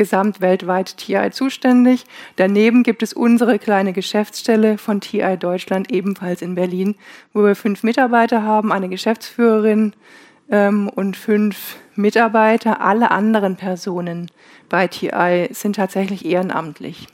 gesamtweltweit 0.01 0.98
TI 0.98 1.29
zuständig. 1.29 2.05
Daneben 2.36 2.81
gibt 2.81 3.03
es 3.03 3.13
unsere 3.13 3.60
kleine 3.60 3.93
Geschäftsstelle 3.93 4.79
von 4.79 5.00
TI 5.00 5.38
Deutschland, 5.38 5.91
ebenfalls 5.91 6.41
in 6.41 6.55
Berlin, 6.55 6.96
wo 7.34 7.43
wir 7.43 7.55
fünf 7.55 7.84
Mitarbeiter 7.84 8.41
haben, 8.41 8.72
eine 8.72 8.89
Geschäftsführerin 8.89 9.93
ähm, 10.50 10.89
und 10.89 11.15
fünf 11.15 11.75
Mitarbeiter. 11.96 12.81
Alle 12.81 13.12
anderen 13.12 13.58
Personen 13.58 14.31
bei 14.70 14.88
TI 14.88 15.50
sind 15.51 15.75
tatsächlich 15.75 16.25
ehrenamtlich. 16.25 17.08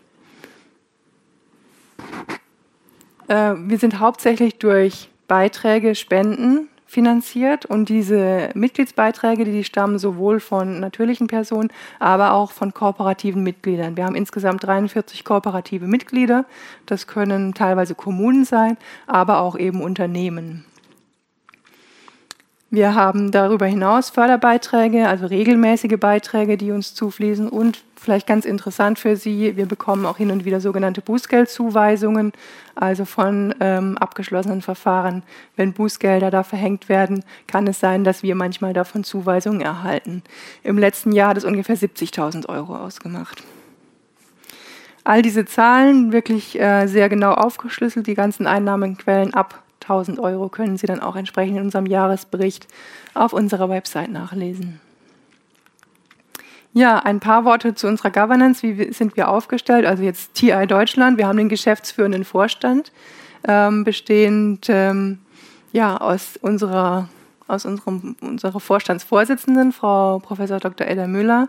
Äh, 3.27 3.55
wir 3.57 3.79
sind 3.79 3.99
hauptsächlich 3.99 4.59
durch 4.59 5.09
Beiträge, 5.27 5.93
Spenden 5.93 6.69
finanziert 6.97 7.63
und 7.63 7.89
diese 7.89 8.49
Mitgliedsbeiträge, 8.55 9.45
die, 9.45 9.51
die 9.51 9.63
stammen 9.63 9.99
sowohl 9.99 10.39
von 10.39 10.79
natürlichen 10.79 11.27
Personen, 11.27 11.69
aber 11.99 12.33
auch 12.33 12.49
von 12.49 12.73
kooperativen 12.73 13.43
Mitgliedern. 13.43 13.95
Wir 13.95 14.05
haben 14.05 14.15
insgesamt 14.15 14.63
43 14.63 15.23
kooperative 15.23 15.85
Mitglieder. 15.85 16.45
Das 16.87 17.05
können 17.05 17.53
teilweise 17.53 17.93
Kommunen 17.93 18.45
sein, 18.45 18.77
aber 19.05 19.41
auch 19.41 19.55
eben 19.55 19.79
Unternehmen. 19.83 20.65
Wir 22.69 22.95
haben 22.95 23.31
darüber 23.31 23.65
hinaus 23.65 24.09
Förderbeiträge, 24.09 25.07
also 25.07 25.25
regelmäßige 25.25 25.97
Beiträge, 25.97 26.57
die 26.57 26.71
uns 26.71 26.93
zufließen 26.93 27.47
und 27.47 27.81
vielleicht 27.95 28.27
ganz 28.27 28.43
interessant 28.43 28.99
für 28.99 29.15
Sie, 29.15 29.55
wir 29.55 29.67
bekommen 29.67 30.05
auch 30.05 30.17
hin 30.17 30.31
und 30.31 30.43
wieder 30.43 30.59
sogenannte 30.59 31.01
Bußgeldzuweisungen, 31.01 32.33
also 32.75 33.05
von 33.05 33.55
ähm, 33.61 33.97
abgeschlossenen 33.97 34.61
Verfahren. 34.61 35.23
Wenn 35.55 35.71
Bußgelder 35.71 36.29
da 36.29 36.43
verhängt 36.43 36.89
werden, 36.89 37.23
kann 37.47 37.67
es 37.67 37.79
sein, 37.79 38.03
dass 38.03 38.21
wir 38.21 38.35
manchmal 38.35 38.73
davon 38.73 39.05
Zuweisungen 39.05 39.61
erhalten. 39.61 40.21
Im 40.61 40.77
letzten 40.77 41.13
Jahr 41.13 41.29
hat 41.29 41.37
es 41.37 41.45
ungefähr 41.45 41.77
70.000 41.77 42.49
Euro 42.49 42.75
ausgemacht. 42.75 43.43
All 45.05 45.21
diese 45.21 45.45
Zahlen 45.45 46.11
wirklich 46.11 46.59
äh, 46.59 46.87
sehr 46.87 47.07
genau 47.07 47.31
aufgeschlüsselt, 47.31 48.07
die 48.07 48.13
ganzen 48.13 48.45
Einnahmenquellen 48.45 49.33
ab 49.33 49.63
1000 49.81 50.19
Euro 50.19 50.49
können 50.49 50.77
Sie 50.77 50.87
dann 50.87 50.99
auch 50.99 51.15
entsprechend 51.15 51.57
in 51.57 51.63
unserem 51.63 51.85
Jahresbericht 51.85 52.67
auf 53.13 53.33
unserer 53.33 53.69
Website 53.69 54.09
nachlesen. 54.09 54.79
Ja, 56.73 56.99
ein 56.99 57.19
paar 57.19 57.45
Worte 57.45 57.73
zu 57.73 57.87
unserer 57.87 58.11
Governance. 58.11 58.61
Wie 58.61 58.93
sind 58.93 59.17
wir 59.17 59.29
aufgestellt? 59.29 59.85
Also 59.85 60.03
jetzt 60.03 60.35
TI 60.35 60.67
Deutschland. 60.67 61.17
Wir 61.17 61.27
haben 61.27 61.37
den 61.37 61.49
geschäftsführenden 61.49 62.23
Vorstand, 62.23 62.91
ähm, 63.47 63.83
bestehend 63.83 64.67
ähm, 64.69 65.19
ja, 65.71 65.97
aus 65.97 66.37
unserer 66.41 67.09
aus 67.47 67.65
unserem, 67.65 68.17
unserer 68.19 68.59
Vorstandsvorsitzenden, 68.59 69.71
Frau 69.71 70.19
Prof. 70.19 70.37
Dr. 70.37 70.85
Ella 70.85 71.07
Müller, 71.07 71.47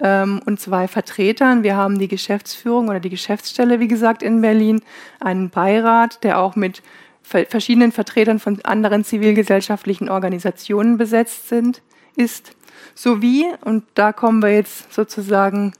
ähm, 0.00 0.40
und 0.46 0.60
zwei 0.60 0.88
Vertretern. 0.88 1.62
Wir 1.62 1.76
haben 1.76 1.98
die 1.98 2.08
Geschäftsführung 2.08 2.88
oder 2.88 3.00
die 3.00 3.10
Geschäftsstelle, 3.10 3.80
wie 3.80 3.88
gesagt, 3.88 4.22
in 4.22 4.40
Berlin, 4.40 4.82
einen 5.18 5.50
Beirat, 5.50 6.22
der 6.24 6.38
auch 6.38 6.56
mit 6.56 6.82
verschiedenen 7.22 7.92
Vertretern 7.92 8.38
von 8.38 8.60
anderen 8.64 9.04
zivilgesellschaftlichen 9.04 10.08
Organisationen 10.08 10.98
besetzt 10.98 11.48
sind, 11.48 11.82
ist, 12.16 12.56
sowie, 12.94 13.46
und 13.64 13.84
da 13.94 14.12
kommen 14.12 14.42
wir 14.42 14.52
jetzt 14.54 14.92
sozusagen 14.92 15.72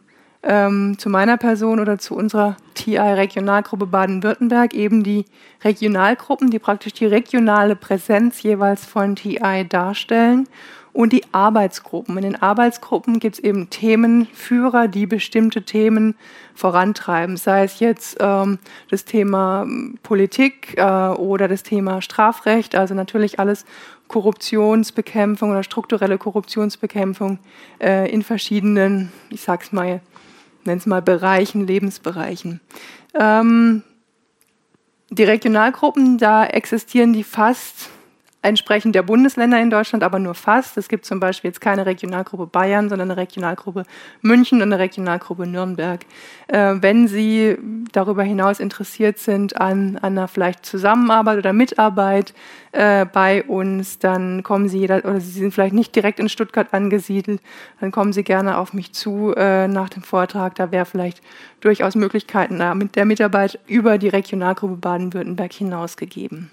ähm, 0.42 0.96
zu 0.98 1.10
meiner 1.10 1.36
Person 1.36 1.80
oder 1.80 1.98
zu 1.98 2.14
unserer 2.14 2.56
TI-Regionalgruppe 2.74 3.86
Baden-Württemberg, 3.86 4.74
eben 4.74 5.02
die 5.02 5.26
Regionalgruppen, 5.64 6.50
die 6.50 6.58
praktisch 6.58 6.94
die 6.94 7.06
regionale 7.06 7.76
Präsenz 7.76 8.42
jeweils 8.42 8.86
von 8.86 9.16
TI 9.16 9.66
darstellen 9.68 10.48
und 10.92 11.12
die 11.12 11.22
Arbeitsgruppen. 11.32 12.16
In 12.16 12.22
den 12.22 12.42
Arbeitsgruppen 12.42 13.20
gibt 13.20 13.36
es 13.36 13.44
eben 13.44 13.70
Themenführer, 13.70 14.88
die 14.88 15.06
bestimmte 15.06 15.62
Themen 15.62 16.16
vorantreiben, 16.54 17.36
sei 17.36 17.64
es 17.64 17.80
jetzt 17.80 18.16
ähm, 18.20 18.58
das 18.90 19.04
Thema 19.04 19.62
ähm, 19.62 19.98
Politik 20.02 20.74
äh, 20.76 20.82
oder 20.82 21.48
das 21.48 21.62
Thema 21.62 22.02
Strafrecht, 22.02 22.74
also 22.74 22.94
natürlich 22.94 23.38
alles 23.38 23.64
Korruptionsbekämpfung 24.08 25.52
oder 25.52 25.62
strukturelle 25.62 26.18
Korruptionsbekämpfung 26.18 27.38
äh, 27.80 28.10
in 28.10 28.22
verschiedenen, 28.22 29.12
ich 29.30 29.42
sag's 29.42 29.70
mal, 29.72 30.00
nenn's 30.64 30.86
mal 30.86 31.00
Bereichen, 31.00 31.66
Lebensbereichen. 31.66 32.60
Ähm, 33.14 33.84
die 35.10 35.24
Regionalgruppen, 35.24 36.18
da 36.18 36.44
existieren 36.44 37.12
die 37.12 37.24
fast 37.24 37.90
entsprechend 38.42 38.94
der 38.94 39.02
Bundesländer 39.02 39.60
in 39.60 39.70
Deutschland, 39.70 40.02
aber 40.02 40.18
nur 40.18 40.34
fast. 40.34 40.78
Es 40.78 40.88
gibt 40.88 41.04
zum 41.04 41.20
Beispiel 41.20 41.50
jetzt 41.50 41.60
keine 41.60 41.84
Regionalgruppe 41.84 42.46
Bayern, 42.46 42.88
sondern 42.88 43.10
eine 43.10 43.20
Regionalgruppe 43.20 43.84
München 44.22 44.62
und 44.62 44.72
eine 44.72 44.78
Regionalgruppe 44.78 45.46
Nürnberg. 45.46 46.00
Äh, 46.48 46.76
wenn 46.80 47.06
Sie 47.06 47.58
darüber 47.92 48.22
hinaus 48.22 48.58
interessiert 48.58 49.18
sind 49.18 49.60
an, 49.60 49.98
an 49.98 50.16
einer 50.16 50.28
vielleicht 50.28 50.64
Zusammenarbeit 50.64 51.38
oder 51.38 51.52
Mitarbeit 51.52 52.32
äh, 52.72 53.04
bei 53.04 53.44
uns, 53.44 53.98
dann 53.98 54.42
kommen 54.42 54.68
Sie 54.68 54.78
jeder, 54.78 55.04
oder 55.04 55.20
Sie 55.20 55.38
sind 55.38 55.52
vielleicht 55.52 55.74
nicht 55.74 55.94
direkt 55.94 56.18
in 56.18 56.30
Stuttgart 56.30 56.72
angesiedelt, 56.72 57.42
dann 57.80 57.90
kommen 57.90 58.14
Sie 58.14 58.24
gerne 58.24 58.56
auf 58.56 58.72
mich 58.72 58.94
zu 58.94 59.34
äh, 59.36 59.68
nach 59.68 59.90
dem 59.90 60.02
Vortrag. 60.02 60.54
Da 60.54 60.72
wäre 60.72 60.86
vielleicht 60.86 61.20
durchaus 61.60 61.94
Möglichkeiten 61.94 62.58
mit 62.78 62.96
der 62.96 63.04
Mitarbeit 63.04 63.58
über 63.66 63.98
die 63.98 64.08
Regionalgruppe 64.08 64.76
Baden-Württemberg 64.76 65.52
hinaus 65.52 65.98
gegeben. 65.98 66.50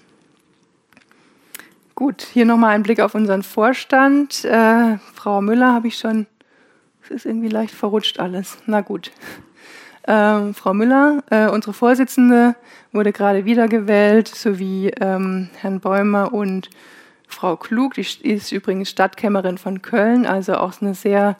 Gut, 1.98 2.22
hier 2.32 2.44
nochmal 2.44 2.76
ein 2.76 2.84
Blick 2.84 3.00
auf 3.00 3.16
unseren 3.16 3.42
Vorstand. 3.42 4.44
Äh, 4.44 4.98
Frau 5.14 5.40
Müller 5.40 5.72
habe 5.72 5.88
ich 5.88 5.98
schon, 5.98 6.28
es 7.02 7.10
ist 7.10 7.26
irgendwie 7.26 7.48
leicht 7.48 7.74
verrutscht 7.74 8.20
alles. 8.20 8.56
Na 8.66 8.82
gut. 8.82 9.10
Ähm, 10.06 10.54
Frau 10.54 10.74
Müller, 10.74 11.24
äh, 11.30 11.48
unsere 11.48 11.72
Vorsitzende, 11.72 12.54
wurde 12.92 13.10
gerade 13.10 13.46
wiedergewählt, 13.46 14.28
sowie 14.28 14.92
ähm, 15.00 15.50
Herrn 15.56 15.80
Bäumer 15.80 16.32
und 16.32 16.70
Frau 17.26 17.56
Klug, 17.56 17.94
die 17.94 18.02
ist 18.22 18.52
übrigens 18.52 18.90
Stadtkämmerin 18.90 19.58
von 19.58 19.82
Köln, 19.82 20.24
also 20.24 20.54
auch 20.54 20.80
eine 20.80 20.94
sehr 20.94 21.36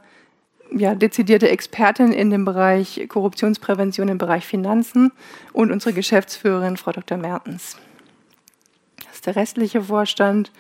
ja, 0.73 0.97
dezidierte 0.97 1.49
Expertin 1.51 2.11
in 2.11 2.31
dem 2.31 2.45
Bereich 2.45 3.07
Korruptionsprävention 3.09 4.09
im 4.09 4.19
Bereich 4.19 4.45
Finanzen 4.45 5.13
und 5.53 5.71
unsere 5.71 5.95
Geschäftsführerin, 5.95 6.77
Frau 6.77 6.91
Dr. 6.91 7.17
Mertens 7.17 7.77
ist 9.19 9.27
der 9.27 9.35
restliche 9.35 9.83
Vorstand. 9.83 10.53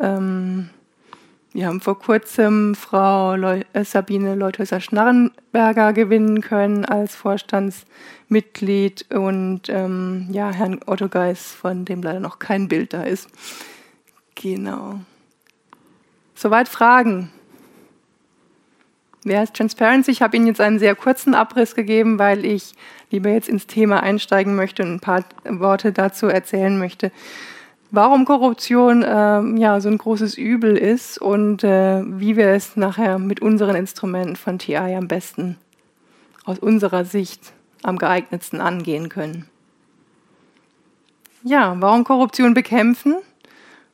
Ähm, 0.00 0.70
wir 1.52 1.66
haben 1.66 1.82
vor 1.82 1.98
kurzem 1.98 2.74
Frau 2.74 3.34
Leu 3.34 3.60
äh, 3.74 3.84
Sabine 3.84 4.36
Leuthäuser-Schnarrenberger 4.36 5.92
gewinnen 5.92 6.40
können 6.40 6.86
als 6.86 7.14
Vorstandsmitglied 7.14 9.12
und 9.12 9.68
ähm, 9.68 10.28
ja, 10.30 10.50
Herrn 10.50 10.80
Otto 10.86 11.08
Geis, 11.10 11.52
von 11.52 11.84
dem 11.84 12.02
leider 12.02 12.20
noch 12.20 12.38
kein 12.38 12.68
Bild 12.68 12.94
da 12.94 13.02
ist. 13.02 13.28
Genau. 14.34 15.00
Soweit 16.34 16.70
Fragen. 16.70 17.30
Wer 19.24 19.42
ist 19.42 19.52
Transparency? 19.52 20.10
Ich 20.12 20.22
habe 20.22 20.38
Ihnen 20.38 20.46
jetzt 20.46 20.62
einen 20.62 20.78
sehr 20.78 20.94
kurzen 20.94 21.34
Abriss 21.34 21.74
gegeben, 21.74 22.18
weil 22.18 22.46
ich 22.46 22.72
lieber 23.10 23.28
jetzt 23.28 23.50
ins 23.50 23.66
Thema 23.66 24.02
einsteigen 24.02 24.56
möchte 24.56 24.84
und 24.84 24.94
ein 24.94 25.00
paar 25.00 25.24
Worte 25.44 25.92
dazu 25.92 26.28
erzählen 26.28 26.78
möchte 26.78 27.12
warum 27.90 28.24
Korruption 28.24 29.02
äh, 29.02 29.60
ja 29.60 29.80
so 29.80 29.88
ein 29.88 29.98
großes 29.98 30.36
Übel 30.36 30.76
ist 30.76 31.18
und 31.18 31.64
äh, 31.64 32.02
wie 32.04 32.36
wir 32.36 32.48
es 32.48 32.76
nachher 32.76 33.18
mit 33.18 33.40
unseren 33.40 33.76
Instrumenten 33.76 34.36
von 34.36 34.58
TI 34.58 34.76
am 34.76 35.08
besten 35.08 35.56
aus 36.44 36.58
unserer 36.58 37.04
Sicht 37.04 37.52
am 37.82 37.98
geeignetsten 37.98 38.60
angehen 38.60 39.08
können. 39.08 39.46
Ja, 41.42 41.74
warum 41.78 42.04
Korruption 42.04 42.52
bekämpfen? 42.52 43.16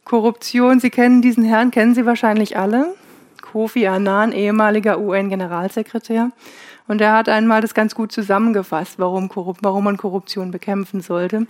Korruption, 0.04 0.80
Sie 0.80 0.90
kennen 0.90 1.22
diesen 1.22 1.44
Herrn, 1.44 1.70
kennen 1.70 1.94
Sie 1.94 2.06
wahrscheinlich 2.06 2.56
alle. 2.56 2.94
Kofi 3.40 3.86
Annan, 3.86 4.32
ehemaliger 4.32 4.98
UN-Generalsekretär. 4.98 6.30
Und 6.88 7.00
er 7.00 7.12
hat 7.12 7.28
einmal 7.28 7.60
das 7.60 7.74
ganz 7.74 7.94
gut 7.94 8.12
zusammengefasst, 8.12 8.98
warum, 8.98 9.30
warum 9.34 9.84
man 9.84 9.96
Korruption 9.96 10.50
bekämpfen 10.50 11.00
sollte. 11.00 11.46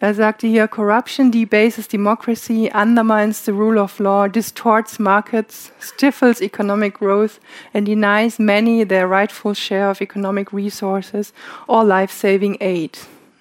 Er 0.00 0.14
sagte 0.14 0.46
hier, 0.46 0.68
Corruption 0.68 1.32
debases 1.32 1.88
democracy, 1.88 2.70
undermines 2.72 3.44
the 3.44 3.50
rule 3.50 3.80
of 3.80 3.98
law, 3.98 4.28
distorts 4.28 5.00
markets, 5.00 5.72
stifles 5.80 6.40
economic 6.40 6.94
growth 6.94 7.40
and 7.74 7.84
denies 7.84 8.38
many 8.38 8.86
their 8.86 9.10
rightful 9.10 9.56
share 9.56 9.90
of 9.90 10.00
economic 10.00 10.52
resources 10.52 11.32
or 11.66 11.84
life-saving 11.84 12.58
aid. 12.60 12.98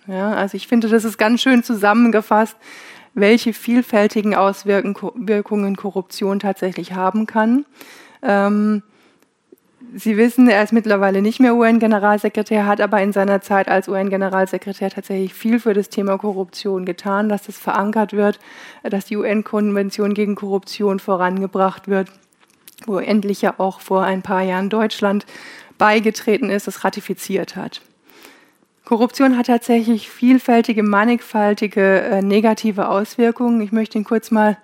Ja, 0.08 0.34
also 0.34 0.58
ich 0.58 0.68
finde, 0.68 0.88
das 0.88 1.04
ist 1.04 1.20
ganz 1.20 1.42
schön 1.42 1.62
zusammengefasst, 1.64 2.56
welche 3.14 3.54
vielfältigen 3.54 4.34
Auswirkungen 4.34 5.76
Korruption 5.76 6.40
tatsächlich 6.40 6.94
haben 6.94 7.28
kann. 7.28 7.66
Ähm, 8.24 8.82
Sie 9.96 10.18
wissen, 10.18 10.50
er 10.50 10.64
ist 10.64 10.74
mittlerweile 10.74 11.22
nicht 11.22 11.40
mehr 11.40 11.56
UN-Generalsekretär, 11.56 12.66
hat 12.66 12.82
aber 12.82 13.02
in 13.02 13.14
seiner 13.14 13.42
Zeit 13.42 13.68
als 13.68 13.88
UN-Generalsekretär 13.88 14.90
tatsächlich 14.90 15.34
viel 15.34 15.60
für 15.60 15.74
das 15.74 15.90
Thema 15.90 16.18
Korruption 16.18 16.86
getan, 16.86 17.30
dass 17.30 17.44
das 17.44 17.58
verankert 17.58 18.14
wird, 18.14 18.40
dass 18.84 19.06
die 19.06 19.18
UN-Konvention 19.18 20.14
gegen 20.14 20.36
Korruption 20.36 21.00
vorangebracht 21.00 21.88
wird, 21.88 22.10
wo 22.86 23.00
endlich 23.00 23.42
ja 23.42 23.56
auch 23.60 23.80
vor 23.80 24.04
ein 24.04 24.22
paar 24.22 24.42
Jahren 24.42 24.70
Deutschland 24.70 25.26
beigetreten 25.78 26.50
ist, 26.50 26.68
das 26.68 26.84
ratifiziert 26.84 27.56
hat. 27.56 27.82
Korruption 28.84 29.38
hat 29.38 29.48
tatsächlich 29.48 30.10
vielfältige, 30.10 30.84
mannigfaltige 30.84 32.02
äh, 32.02 32.22
negative 32.22 32.90
Auswirkungen. 32.90 33.62
Ich 33.62 33.72
möchte 33.72 33.98
ihn 33.98 34.06
kurz 34.06 34.32
mal 34.32 34.58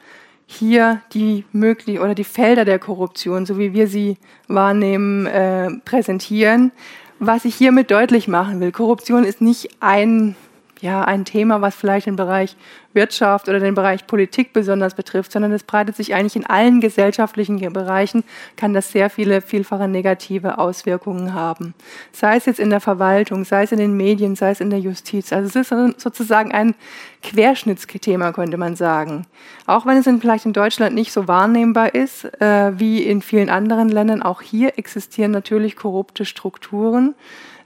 hier 0.46 1.02
die 1.14 1.46
möglich 1.52 2.00
oder 2.00 2.16
die 2.16 2.24
Felder 2.24 2.66
der 2.66 2.80
Korruption, 2.80 3.46
so 3.46 3.58
wie 3.58 3.74
wir 3.74 3.88
sie 3.88 4.18
wahrnehmen, 4.48 5.26
äh, 5.26 5.70
präsentieren. 5.86 6.72
Was 7.20 7.46
ich 7.46 7.56
hiermit 7.56 7.92
deutlich 7.92 8.28
machen 8.28 8.60
will, 8.60 8.72
Korruption 8.72 9.24
ist 9.24 9.42
nicht 9.42 9.70
ein 9.80 10.36
ja, 10.84 11.02
ein 11.02 11.24
Thema, 11.24 11.62
was 11.62 11.76
vielleicht 11.76 12.08
den 12.08 12.18
Bereich 12.18 12.58
Wirtschaft 12.92 13.48
oder 13.48 13.62
den 13.62 13.74
Bereich 13.74 14.06
Politik 14.06 14.52
besonders 14.52 14.96
betrifft, 14.96 15.32
sondern 15.32 15.54
es 15.54 15.64
breitet 15.64 15.96
sich 15.96 16.14
eigentlich 16.14 16.36
in 16.36 16.46
allen 16.46 16.82
gesellschaftlichen 16.82 17.58
Bereichen, 17.72 18.26
kann 18.58 18.74
das 18.74 18.92
sehr 18.92 19.10
viele, 19.10 19.40
vielfache 19.40 19.88
negative 19.88 20.58
Auswirkungen 20.58 21.34
haben. 21.34 21.74
Sei 22.12 22.36
es 22.36 22.46
jetzt 22.46 22.60
in 22.60 22.70
der 22.70 22.82
Verwaltung, 22.82 23.46
sei 23.46 23.64
es 23.64 23.72
in 23.72 23.80
den 23.80 23.96
Medien, 23.96 24.36
sei 24.36 24.52
es 24.52 24.60
in 24.60 24.70
der 24.70 24.80
Justiz. 24.80 25.32
Also 25.32 25.58
es 25.58 25.72
ist 25.72 26.02
sozusagen 26.02 26.52
ein 26.52 26.76
Querschnittsthema, 27.24 28.34
könnte 28.34 28.58
man 28.58 28.76
sagen. 28.76 29.26
Auch 29.66 29.86
wenn 29.86 29.96
es 29.96 30.06
in, 30.06 30.20
vielleicht 30.20 30.46
in 30.46 30.52
Deutschland 30.52 30.94
nicht 30.96 31.14
so 31.14 31.30
wahrnehmbar 31.30 31.96
ist 31.96 32.26
äh, 32.42 32.78
wie 32.78 33.04
in 33.04 33.22
vielen 33.22 33.50
anderen 33.50 33.88
Ländern, 33.88 34.22
auch 34.22 34.42
hier 34.42 34.78
existieren 34.78 35.32
natürlich 35.32 35.78
korrupte 35.78 36.26
Strukturen, 36.26 37.16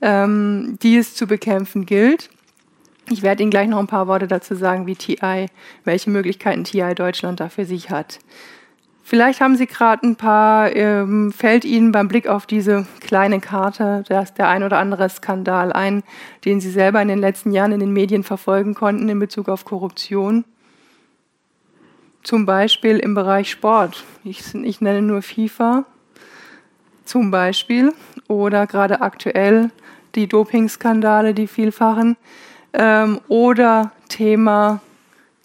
ähm, 0.04 0.78
die 0.84 0.98
es 0.98 1.16
zu 1.16 1.26
bekämpfen 1.26 1.88
gilt. 1.88 2.30
Ich 3.10 3.22
werde 3.22 3.42
Ihnen 3.42 3.52
gleich 3.52 3.70
noch 3.70 3.80
ein 3.80 3.88
paar 3.88 4.08
Worte 4.08 4.28
dazu 4.28 4.54
sagen, 4.56 4.86
wie 4.86 4.96
TI, 4.96 5.48
welche 5.86 6.10
Möglichkeiten 6.10 6.66
TI 6.66 6.94
Deutschland 6.94 7.40
da 7.40 7.48
für 7.48 7.66
sich 7.66 7.90
hat. 7.90 8.20
Vielleicht 9.02 9.40
haben 9.40 9.56
Sie 9.56 9.68
gerade 9.68 10.06
ein 10.06 10.18
paar, 10.18 10.76
ähm, 10.76 11.32
fällt 11.32 11.64
Ihnen 11.64 11.94
beim 11.94 12.10
Blick 12.10 12.28
auf 12.28 12.46
diese 12.46 12.86
kleine 13.00 13.40
Karte 13.40 14.04
dass 14.10 14.34
der 14.34 14.50
ein 14.50 14.64
oder 14.64 14.80
andere 14.80 15.08
Skandal 15.08 15.72
ein, 15.72 16.04
den 16.44 16.60
Sie 16.60 16.70
selber 16.70 17.02
in 17.02 17.08
den 17.08 17.20
letzten 17.20 17.54
Jahren 17.54 17.72
in 17.72 17.80
den 17.80 17.94
Medien 17.94 18.24
verfolgen 18.24 18.74
konnten 18.74 19.08
in 19.08 19.20
Bezug 19.20 19.48
auf 19.48 19.64
Korruption. 19.64 20.44
Zum 22.24 22.46
Beispiel 22.46 22.98
im 22.98 23.14
Bereich 23.14 23.50
Sport. 23.50 24.04
Ich, 24.26 24.54
ich 24.54 24.82
nenne 24.82 25.02
nur 25.02 25.22
FIFA 25.22 25.86
zum 27.06 27.32
Beispiel 27.32 27.94
oder 28.28 28.68
gerade 28.68 29.00
aktuell 29.00 29.72
die 30.16 30.28
Dopingskandale, 30.28 31.34
die 31.34 31.48
vielfachen 31.48 32.18
ähm, 32.78 33.20
oder 33.28 33.92
Thema 34.08 34.80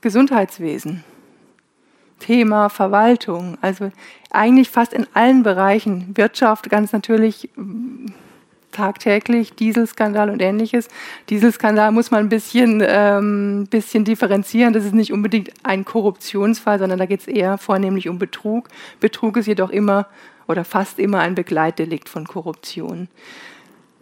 Gesundheitswesen, 0.03 1.03
Thema 2.21 2.69
Verwaltung. 2.69 3.59
Also 3.61 3.91
eigentlich 4.31 4.71
fast 4.71 4.93
in 4.93 5.07
allen 5.15 5.43
Bereichen, 5.43 6.17
Wirtschaft 6.17 6.71
ganz 6.71 6.93
natürlich 6.93 7.51
mm, 7.57 8.07
tagtäglich, 8.71 9.55
Dieselskandal 9.55 10.31
und 10.31 10.43
ähnliches. 10.43 10.89
Dieselskandal 11.31 11.91
muss 11.93 12.11
man 12.11 12.21
ein 12.21 12.29
bisschen, 12.29 12.83
ähm, 12.87 13.67
bisschen 13.71 14.05
differenzieren. 14.05 14.73
Das 14.73 14.85
ist 14.85 14.95
nicht 14.95 15.13
unbedingt 15.13 15.51
ein 15.63 15.85
Korruptionsfall, 15.85 16.79
sondern 16.79 16.99
da 16.99 17.07
geht 17.07 17.21
es 17.21 17.27
eher 17.27 17.59
vornehmlich 17.59 18.09
um 18.09 18.19
Betrug. 18.19 18.69
Betrug 19.01 19.37
ist 19.37 19.47
jedoch 19.47 19.71
immer 19.71 20.07
oder 20.49 20.65
fast 20.65 20.99
immer 20.99 21.21
ein 21.21 21.35
Begleitdelikt 21.35 22.09
von 22.09 22.27
Korruption. 22.27 23.09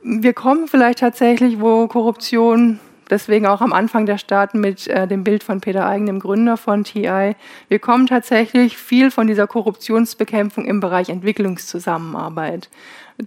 Wir 0.03 0.33
kommen 0.33 0.67
vielleicht 0.67 1.01
tatsächlich, 1.01 1.61
wo 1.61 1.87
Korruption 1.87 2.81
Deswegen 3.11 3.47
auch 3.47 3.61
am 3.61 3.73
Anfang 3.73 4.07
der 4.07 4.19
Staaten 4.19 4.61
mit 4.61 4.87
äh, 4.87 5.07
dem 5.09 5.25
Bild 5.25 5.43
von 5.43 5.61
Peter 5.61 5.87
Eigen, 5.87 6.07
dem 6.07 6.21
Gründer 6.21 6.57
von 6.57 6.85
TI. 6.85 7.35
Wir 7.69 7.79
kommen 7.81 8.07
tatsächlich 8.07 8.77
viel 8.77 9.11
von 9.11 9.27
dieser 9.27 9.49
Korruptionsbekämpfung 9.49 10.65
im 10.65 10.81
Bereich 10.81 11.09
Entwicklungszusammenarbeit. 11.09 12.71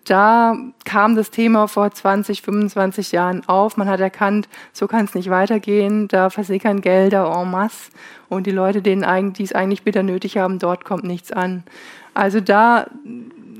Da 0.06 0.56
kam 0.86 1.16
das 1.16 1.30
Thema 1.30 1.68
vor 1.68 1.92
20, 1.92 2.42
25 2.42 3.12
Jahren 3.12 3.48
auf. 3.48 3.78
Man 3.78 3.88
hat 3.88 4.00
erkannt, 4.00 4.48
so 4.72 4.88
kann 4.88 5.06
es 5.06 5.14
nicht 5.14 5.30
weitergehen. 5.30 6.08
Da 6.08 6.30
versickern 6.30 6.82
Gelder 6.82 7.32
en 7.32 7.52
masse 7.52 7.92
und 8.30 8.48
die 8.48 8.52
Leute, 8.52 8.82
denen 8.82 9.34
die 9.34 9.44
es 9.44 9.54
eigentlich 9.54 9.84
bitter 9.84 10.02
nötig 10.02 10.38
haben, 10.38 10.58
dort 10.58 10.86
kommt 10.86 11.04
nichts 11.04 11.32
an. 11.32 11.64
Also 12.14 12.40
da 12.40 12.88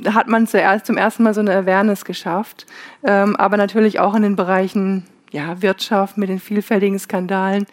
hat 0.08 0.28
man 0.28 0.48
zuerst 0.48 0.86
zum 0.86 0.98
ersten 0.98 1.24
Mal 1.24 1.34
so 1.34 1.42
eine 1.42 1.56
Awareness 1.56 2.06
geschafft, 2.06 2.66
ähm, 3.04 3.36
aber 3.36 3.58
natürlich 3.58 4.00
auch 4.00 4.16
in 4.16 4.24
den 4.24 4.36
Bereichen 4.36 5.06
ja, 5.34 5.62
Wirtschaft 5.62 6.18
mit 6.18 6.30
den 6.30 6.40
vielfältigen 6.40 6.98
Skandalen. 7.00 7.66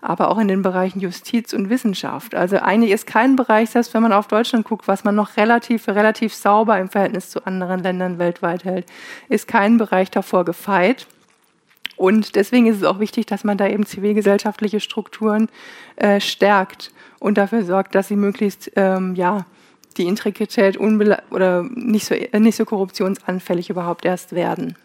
aber 0.00 0.30
auch 0.30 0.38
in 0.38 0.46
den 0.46 0.62
Bereichen 0.62 1.00
Justiz 1.00 1.52
und 1.52 1.70
Wissenschaft. 1.70 2.36
Also 2.36 2.58
eigentlich 2.58 2.92
ist 2.92 3.04
kein 3.04 3.34
Bereich, 3.34 3.70
selbst 3.70 3.92
wenn 3.94 4.02
man 4.02 4.12
auf 4.12 4.28
Deutschland 4.28 4.64
guckt, 4.64 4.86
was 4.86 5.02
man 5.02 5.16
noch 5.16 5.36
relativ, 5.36 5.88
relativ 5.88 6.32
sauber 6.34 6.78
im 6.78 6.88
Verhältnis 6.88 7.30
zu 7.30 7.44
anderen 7.44 7.82
Ländern 7.82 8.18
weltweit 8.20 8.62
hält, 8.62 8.86
ist 9.28 9.48
kein 9.48 9.76
Bereich 9.76 10.08
davor 10.12 10.44
gefeit. 10.44 11.08
Und 11.96 12.36
deswegen 12.36 12.66
ist 12.66 12.76
es 12.76 12.84
auch 12.84 13.00
wichtig, 13.00 13.26
dass 13.26 13.42
man 13.42 13.58
da 13.58 13.66
eben 13.66 13.84
zivilgesellschaftliche 13.84 14.78
Strukturen 14.78 15.48
äh, 15.96 16.20
stärkt 16.20 16.92
und 17.18 17.36
dafür 17.36 17.64
sorgt, 17.64 17.96
dass 17.96 18.06
sie 18.06 18.14
möglichst 18.14 18.70
ähm, 18.76 19.16
ja, 19.16 19.46
die 19.96 20.06
Integrität 20.06 20.78
oder 20.78 21.64
nicht 21.74 22.06
so, 22.06 22.14
äh, 22.14 22.38
nicht 22.38 22.54
so 22.54 22.64
korruptionsanfällig 22.64 23.68
überhaupt 23.68 24.04
erst 24.04 24.32
werden. 24.32 24.76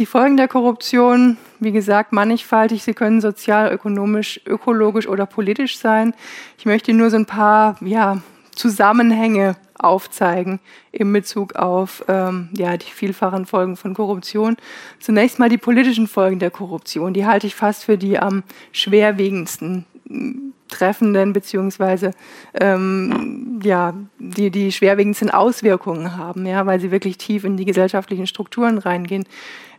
Die 0.00 0.06
Folgen 0.06 0.38
der 0.38 0.48
Korruption, 0.48 1.36
wie 1.58 1.72
gesagt, 1.72 2.14
mannigfaltig. 2.14 2.82
Sie 2.82 2.94
können 2.94 3.20
sozial, 3.20 3.70
ökonomisch, 3.70 4.40
ökologisch 4.46 5.06
oder 5.06 5.26
politisch 5.26 5.76
sein. 5.76 6.14
Ich 6.56 6.64
möchte 6.64 6.94
nur 6.94 7.10
so 7.10 7.18
ein 7.18 7.26
paar 7.26 7.76
ja, 7.82 8.22
Zusammenhänge 8.54 9.56
aufzeigen 9.78 10.58
in 10.90 11.12
Bezug 11.12 11.54
auf 11.54 12.02
ähm, 12.08 12.48
ja, 12.56 12.78
die 12.78 12.90
vielfachen 12.90 13.44
Folgen 13.44 13.76
von 13.76 13.92
Korruption. 13.92 14.56
Zunächst 15.00 15.38
mal 15.38 15.50
die 15.50 15.58
politischen 15.58 16.06
Folgen 16.06 16.38
der 16.38 16.50
Korruption. 16.50 17.12
Die 17.12 17.26
halte 17.26 17.46
ich 17.46 17.54
fast 17.54 17.84
für 17.84 17.98
die 17.98 18.18
am 18.18 18.42
schwerwiegendsten 18.72 19.84
treffenden 20.68 21.32
beziehungsweise 21.32 22.12
ähm, 22.54 23.60
ja, 23.62 23.94
die, 24.18 24.50
die 24.50 24.72
schwerwiegendsten 24.72 25.30
Auswirkungen 25.30 26.16
haben, 26.16 26.46
ja, 26.46 26.64
weil 26.66 26.80
sie 26.80 26.90
wirklich 26.90 27.18
tief 27.18 27.44
in 27.44 27.56
die 27.56 27.64
gesellschaftlichen 27.64 28.26
Strukturen 28.26 28.78
reingehen. 28.78 29.24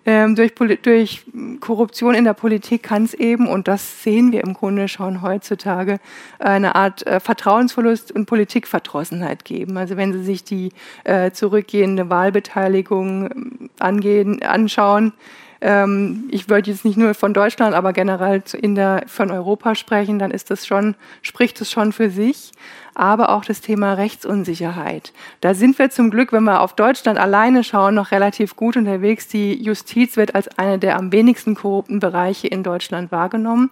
Ähm, 0.04 0.36
durch, 0.36 0.54
durch 0.82 1.24
Korruption 1.60 2.16
in 2.16 2.24
der 2.24 2.34
Politik 2.34 2.82
kann 2.82 3.04
es 3.04 3.14
eben, 3.14 3.48
und 3.48 3.68
das 3.68 4.02
sehen 4.04 4.32
wir 4.32 4.44
im 4.44 4.56
Grunde 4.56 4.88
schon 4.88 5.22
heutzutage, 5.22 6.00
eine 6.40 6.74
Art 6.74 7.06
äh, 7.06 7.20
Vertrauensverlust 7.20 8.12
und 8.12 8.26
Politikverdrossenheit 8.26 9.46
geben. 9.46 9.78
Also 9.78 9.98
wenn 9.98 10.12
Sie 10.12 10.24
sich 10.24 10.44
die 10.44 10.72
äh, 11.04 11.32
zurückgehende 11.32 12.10
Wahlbeteiligung 12.10 13.26
ähm, 13.26 13.70
angehen, 13.78 14.42
anschauen, 14.42 15.14
ähm, 15.62 16.28
ich 16.32 16.50
würde 16.50 16.72
jetzt 16.72 16.86
nicht 16.86 16.98
nur 16.98 17.14
von 17.14 17.34
Deutschland, 17.34 17.76
aber 17.76 17.94
generell 17.94 18.42
in 18.60 18.74
der, 18.74 19.04
von 19.06 19.30
Europa 19.30 19.76
sprechen, 19.76 20.18
dann 20.18 20.32
ist 20.32 20.50
das 20.50 20.66
schon, 20.66 20.96
spricht 21.22 21.62
es 21.62 21.72
schon 21.72 21.94
für 21.94 22.10
sich. 22.10 22.52
Aber 22.94 23.30
auch 23.30 23.46
das 23.46 23.62
Thema 23.62 23.94
Rechtsunsicherheit. 23.94 25.14
Da 25.40 25.54
sind 25.54 25.80
wir 25.80 25.92
zum 25.92 26.12
Glück, 26.12 26.34
wenn 26.34 26.44
wir 26.44 26.60
auf 26.60 26.76
Deutschland 26.76 27.18
alleine 27.18 27.64
schauen, 27.64 27.96
noch 27.96 28.12
relativ 28.12 28.58
gut 28.58 28.76
unterwegs. 28.76 29.30
Die 29.30 29.54
Justiz 29.54 30.18
wird 30.18 30.36
als 30.36 30.50
eine 30.58 30.78
der 30.78 30.98
am 30.98 31.14
wenigsten 31.14 31.56
korrupten 31.56 32.00
Bereiche 32.00 32.48
in 32.48 32.64
Deutschland 32.64 33.12
wahrgenommen. 33.12 33.70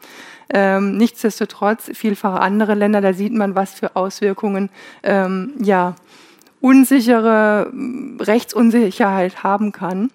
Ähm, 0.52 0.96
nichtsdestotrotz, 0.96 1.92
vielfach 1.94 2.40
andere 2.40 2.76
Länder, 2.76 3.02
da 3.02 3.12
sieht 3.14 3.34
man, 3.34 3.56
was 3.56 3.74
für 3.74 3.96
Auswirkungen 3.98 4.70
ähm, 5.04 5.54
ja, 5.60 5.96
unsichere 6.62 7.72
Rechtsunsicherheit 8.20 9.44
haben 9.44 9.74
kann. 9.74 10.12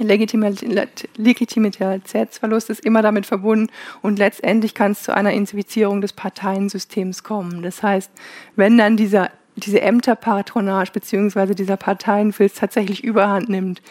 Legitimitätsverlust 1.16 2.70
ist 2.70 2.84
immer 2.84 3.02
damit 3.02 3.26
verbunden 3.26 3.70
und 4.02 4.18
letztendlich 4.18 4.74
kann 4.74 4.92
es 4.92 5.02
zu 5.02 5.14
einer 5.14 5.32
Infizierung 5.32 6.00
des 6.00 6.12
Parteiensystems 6.12 7.22
kommen. 7.22 7.62
Das 7.62 7.82
heißt, 7.82 8.10
wenn 8.56 8.78
dann 8.78 8.96
dieser, 8.96 9.30
diese 9.56 9.80
Ämterpatronage 9.80 10.92
bzw. 10.92 11.54
dieser 11.54 11.76
Parteienfilz 11.76 12.54
tatsächlich 12.54 13.04
überhand 13.04 13.48
nimmt, 13.48 13.82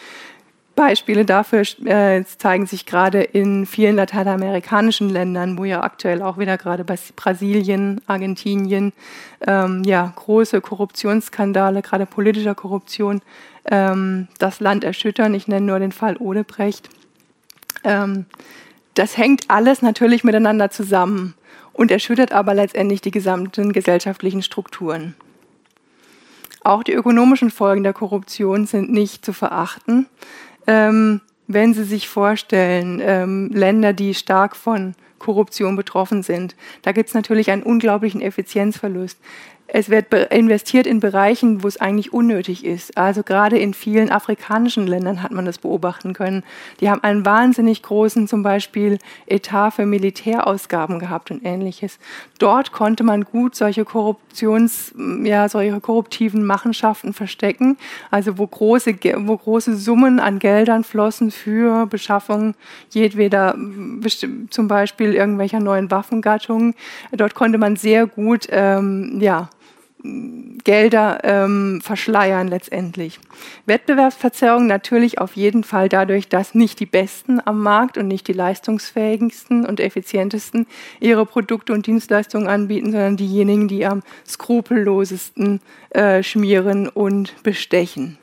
Beispiele 0.80 1.26
dafür 1.26 1.62
äh, 1.84 2.24
zeigen 2.24 2.64
sich 2.64 2.86
gerade 2.86 3.20
in 3.20 3.66
vielen 3.66 3.96
lateinamerikanischen 3.96 5.10
Ländern, 5.10 5.58
wo 5.58 5.64
ja 5.64 5.82
aktuell 5.82 6.22
auch 6.22 6.38
wieder 6.38 6.56
gerade 6.56 6.84
Brasilien, 7.16 8.00
Argentinien, 8.06 8.94
ähm, 9.46 9.82
ja, 9.84 10.10
große 10.16 10.62
Korruptionsskandale, 10.62 11.82
gerade 11.82 12.06
politischer 12.06 12.54
Korruption, 12.54 13.20
ähm, 13.64 14.28
das 14.38 14.60
Land 14.60 14.84
erschüttern. 14.84 15.34
Ich 15.34 15.48
nenne 15.48 15.66
nur 15.66 15.78
den 15.78 15.92
Fall 15.92 16.16
Odebrecht. 16.16 16.88
Ähm, 17.84 18.26
das 18.94 19.16
hängt 19.16 19.48
alles 19.48 19.82
natürlich 19.82 20.24
miteinander 20.24 20.70
zusammen 20.70 21.34
und 21.72 21.90
erschüttert 21.90 22.32
aber 22.32 22.54
letztendlich 22.54 23.00
die 23.00 23.10
gesamten 23.10 23.72
gesellschaftlichen 23.72 24.42
Strukturen. 24.42 25.14
Auch 26.62 26.82
die 26.82 26.92
ökonomischen 26.92 27.50
Folgen 27.50 27.82
der 27.82 27.94
Korruption 27.94 28.66
sind 28.66 28.92
nicht 28.92 29.24
zu 29.24 29.32
verachten. 29.32 30.06
Ähm, 30.66 31.22
wenn 31.46 31.72
Sie 31.74 31.84
sich 31.84 32.08
vorstellen, 32.08 33.00
ähm, 33.02 33.50
Länder, 33.52 33.92
die 33.92 34.14
stark 34.14 34.54
von 34.54 34.94
Korruption 35.18 35.74
betroffen 35.74 36.22
sind, 36.22 36.54
da 36.82 36.92
gibt 36.92 37.08
es 37.08 37.14
natürlich 37.14 37.50
einen 37.50 37.62
unglaublichen 37.62 38.20
Effizienzverlust 38.20 39.18
es 39.72 39.88
wird 39.88 40.12
investiert 40.32 40.86
in 40.86 40.98
Bereichen, 40.98 41.62
wo 41.62 41.68
es 41.68 41.80
eigentlich 41.80 42.12
unnötig 42.12 42.64
ist. 42.64 42.96
Also 42.98 43.22
gerade 43.22 43.58
in 43.58 43.72
vielen 43.72 44.10
afrikanischen 44.10 44.86
Ländern 44.86 45.22
hat 45.22 45.30
man 45.30 45.44
das 45.44 45.58
beobachten 45.58 46.12
können. 46.12 46.42
Die 46.80 46.90
haben 46.90 47.02
einen 47.04 47.24
wahnsinnig 47.24 47.82
großen 47.82 48.26
zum 48.26 48.42
Beispiel 48.42 48.98
Etat 49.26 49.70
für 49.70 49.86
Militärausgaben 49.86 50.98
gehabt 50.98 51.30
und 51.30 51.44
ähnliches. 51.44 51.98
Dort 52.40 52.72
konnte 52.72 53.04
man 53.04 53.24
gut 53.24 53.54
solche 53.54 53.84
Korruptions, 53.84 54.92
ja, 55.22 55.48
solche 55.48 55.78
korruptiven 55.80 56.44
Machenschaften 56.44 57.12
verstecken. 57.12 57.78
Also 58.10 58.38
wo 58.38 58.46
große, 58.46 58.96
wo 59.18 59.36
große 59.36 59.76
Summen 59.76 60.18
an 60.18 60.40
Geldern 60.40 60.82
flossen 60.82 61.30
für 61.30 61.86
Beschaffung 61.86 62.54
jedweder, 62.90 63.56
zum 64.50 64.68
Beispiel 64.68 65.14
irgendwelcher 65.14 65.60
neuen 65.60 65.90
Waffengattungen. 65.92 66.74
Dort 67.12 67.36
konnte 67.36 67.58
man 67.58 67.76
sehr 67.76 68.06
gut, 68.06 68.48
ähm, 68.50 69.18
ja, 69.20 69.48
Gelder 70.02 71.18
ähm, 71.24 71.80
verschleiern 71.82 72.48
letztendlich. 72.48 73.18
Wettbewerbsverzerrung 73.66 74.66
natürlich 74.66 75.18
auf 75.18 75.34
jeden 75.36 75.64
Fall 75.64 75.88
dadurch, 75.88 76.28
dass 76.28 76.54
nicht 76.54 76.80
die 76.80 76.86
Besten 76.86 77.40
am 77.44 77.62
Markt 77.62 77.98
und 77.98 78.08
nicht 78.08 78.28
die 78.28 78.32
leistungsfähigsten 78.32 79.66
und 79.66 79.80
effizientesten 79.80 80.66
ihre 81.00 81.26
Produkte 81.26 81.72
und 81.72 81.86
Dienstleistungen 81.86 82.48
anbieten, 82.48 82.92
sondern 82.92 83.16
diejenigen, 83.16 83.68
die 83.68 83.84
am 83.86 84.02
skrupellosesten 84.26 85.60
äh, 85.90 86.22
schmieren 86.22 86.88
und 86.88 87.42
bestechen. 87.42 88.19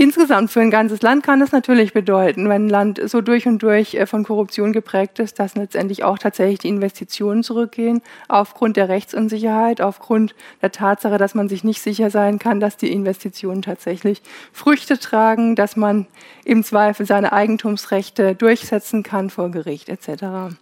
Insgesamt 0.00 0.52
für 0.52 0.60
ein 0.60 0.70
ganzes 0.70 1.02
Land 1.02 1.24
kann 1.24 1.42
es 1.42 1.50
natürlich 1.50 1.92
bedeuten, 1.92 2.48
wenn 2.48 2.66
ein 2.66 2.68
Land 2.68 3.00
so 3.06 3.20
durch 3.20 3.48
und 3.48 3.60
durch 3.64 3.94
äh, 3.94 4.06
von 4.06 4.22
Korruption 4.22 4.72
geprägt 4.72 5.18
ist, 5.18 5.40
dass 5.40 5.56
letztendlich 5.56 6.04
auch 6.04 6.18
tatsächlich 6.18 6.60
die 6.60 6.68
Investitionen 6.68 7.42
zurückgehen, 7.42 8.00
aufgrund 8.28 8.76
der 8.76 8.88
Rechtsunsicherheit, 8.88 9.80
aufgrund 9.80 10.36
der 10.62 10.70
Tatsache, 10.70 11.18
dass 11.18 11.34
man 11.34 11.48
sich 11.48 11.64
nicht 11.64 11.82
sicher 11.82 12.10
sein 12.10 12.38
kann, 12.38 12.60
dass 12.60 12.76
die 12.76 12.92
Investitionen 12.92 13.60
tatsächlich 13.60 14.22
Früchte 14.52 15.00
tragen, 15.00 15.56
dass 15.56 15.74
man 15.74 16.06
im 16.44 16.62
Zweifel 16.62 17.04
seine 17.04 17.32
Eigentumsrechte 17.32 18.36
durchsetzen 18.36 19.02
kann 19.02 19.30
vor 19.30 19.50
Gericht 19.50 19.88
etc. 19.88 20.54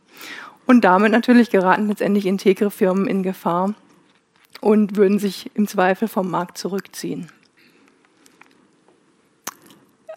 Und 0.65 0.83
damit 0.87 1.13
natürlich 1.13 1.51
geraten 1.51 1.89
letztendlich 1.89 2.25
integre 2.25 2.71
Firmen 2.71 3.07
in 3.07 3.23
Gefahr 3.23 3.75
und 4.63 4.97
würden 4.97 5.19
sich 5.19 5.51
im 5.53 5.69
Zweifel 5.69 6.09
vom 6.09 6.31
Markt 6.31 6.57
zurückziehen. 6.57 7.31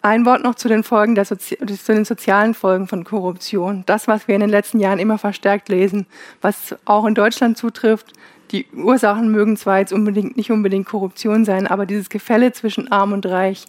Ein 0.02 0.24
Wort 0.24 0.42
noch 0.42 0.54
zu 0.54 0.68
den 0.68 0.82
Folgen 0.82 1.14
der 1.14 1.26
Sozi 1.26 1.58
zu 1.58 1.92
den 1.92 2.06
sozialen 2.06 2.54
Folgen 2.54 2.86
von 2.86 3.04
Korruption. 3.04 3.82
Das, 3.84 4.08
was 4.08 4.28
wir 4.28 4.34
in 4.34 4.40
den 4.40 4.48
letzten 4.48 4.80
Jahren 4.80 4.98
immer 4.98 5.18
verstärkt 5.18 5.68
lesen, 5.68 6.06
was 6.40 6.74
auch 6.86 7.04
in 7.04 7.14
Deutschland 7.14 7.58
zutrifft. 7.58 8.14
Die 8.50 8.66
Ursachen 8.74 9.30
mögen 9.30 9.58
zwar 9.58 9.78
jetzt 9.78 9.92
unbedingt 9.92 10.38
nicht 10.38 10.50
unbedingt 10.50 10.86
Korruption 10.86 11.44
sein, 11.44 11.66
aber 11.66 11.84
dieses 11.84 12.08
Gefälle 12.08 12.52
zwischen 12.52 12.90
Arm 12.90 13.12
und 13.12 13.26
Reich 13.26 13.66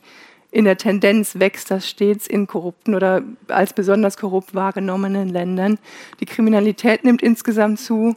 in 0.51 0.65
der 0.65 0.77
Tendenz 0.77 1.37
wächst 1.37 1.69
das 1.69 1.89
stets 1.89 2.27
in 2.27 2.47
korrupten 2.47 2.95
oder 2.95 3.21
als 3.47 3.73
besonders 3.73 4.17
korrupt 4.17 4.55
wahrgenommenen 4.55 5.29
Ländern. 5.29 5.79
Die 6.19 6.25
Kriminalität 6.25 7.03
nimmt 7.03 7.21
insgesamt 7.21 7.79
zu. 7.79 8.15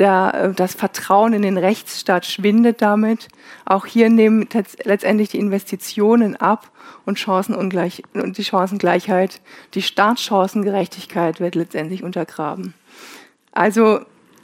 Der, 0.00 0.32
äh, 0.34 0.52
das 0.52 0.74
Vertrauen 0.74 1.32
in 1.32 1.42
den 1.42 1.58
Rechtsstaat 1.58 2.26
schwindet 2.26 2.82
damit. 2.82 3.28
Auch 3.64 3.86
hier 3.86 4.10
nehmen 4.10 4.48
letztendlich 4.82 5.28
die 5.28 5.38
Investitionen 5.38 6.34
ab 6.34 6.70
und, 7.04 7.18
Chancenungleich 7.18 8.02
und 8.14 8.36
die 8.38 8.44
Chancengleichheit, 8.44 9.40
die 9.74 9.82
Startchancengerechtigkeit 9.82 11.38
wird 11.38 11.54
letztendlich 11.54 12.02
untergraben. 12.02 12.74
Also 13.52 14.00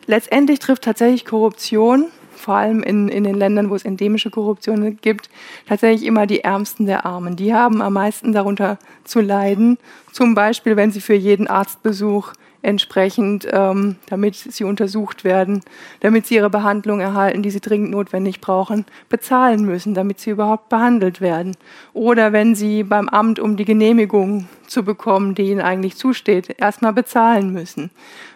letztendlich 0.06 0.58
trifft 0.58 0.84
tatsächlich 0.84 1.24
Korruption, 1.24 2.06
vor 2.34 2.56
allem 2.56 2.82
in, 2.82 3.08
in 3.08 3.24
den 3.24 3.34
Ländern, 3.34 3.70
wo 3.70 3.74
es 3.74 3.84
endemische 3.84 4.30
Korruption 4.30 4.98
gibt, 5.00 5.30
tatsächlich 5.66 6.06
immer 6.06 6.26
die 6.26 6.44
Ärmsten 6.44 6.86
der 6.86 7.06
Armen. 7.06 7.34
Die 7.34 7.54
haben 7.54 7.80
am 7.80 7.94
meisten 7.94 8.32
darunter 8.32 8.78
zu 9.04 9.20
leiden. 9.20 9.78
Zum 10.12 10.34
Beispiel, 10.34 10.76
wenn 10.76 10.92
sie 10.92 11.00
für 11.00 11.14
jeden 11.14 11.48
Arztbesuch 11.48 12.34
entsprechend, 12.66 13.46
ähm, 13.50 13.96
damit 14.08 14.34
sie 14.34 14.64
untersucht 14.64 15.22
werden, 15.22 15.62
damit 16.00 16.26
sie 16.26 16.34
ihre 16.34 16.50
Behandlung 16.50 16.98
erhalten, 16.98 17.42
die 17.42 17.50
sie 17.50 17.60
dringend 17.60 17.92
notwendig 17.92 18.40
brauchen, 18.40 18.84
bezahlen 19.08 19.64
müssen, 19.64 19.94
damit 19.94 20.18
sie 20.18 20.30
überhaupt 20.30 20.68
behandelt 20.68 21.20
werden. 21.20 21.56
Oder 21.92 22.32
wenn 22.32 22.56
sie 22.56 22.82
beim 22.82 23.08
Amt, 23.08 23.38
um 23.38 23.56
die 23.56 23.64
Genehmigung 23.64 24.48
zu 24.66 24.84
bekommen, 24.84 25.36
die 25.36 25.50
ihnen 25.50 25.60
eigentlich 25.60 25.96
zusteht, 25.96 26.56
erstmal 26.58 26.92
bezahlen 26.92 27.52
müssen. 27.52 27.90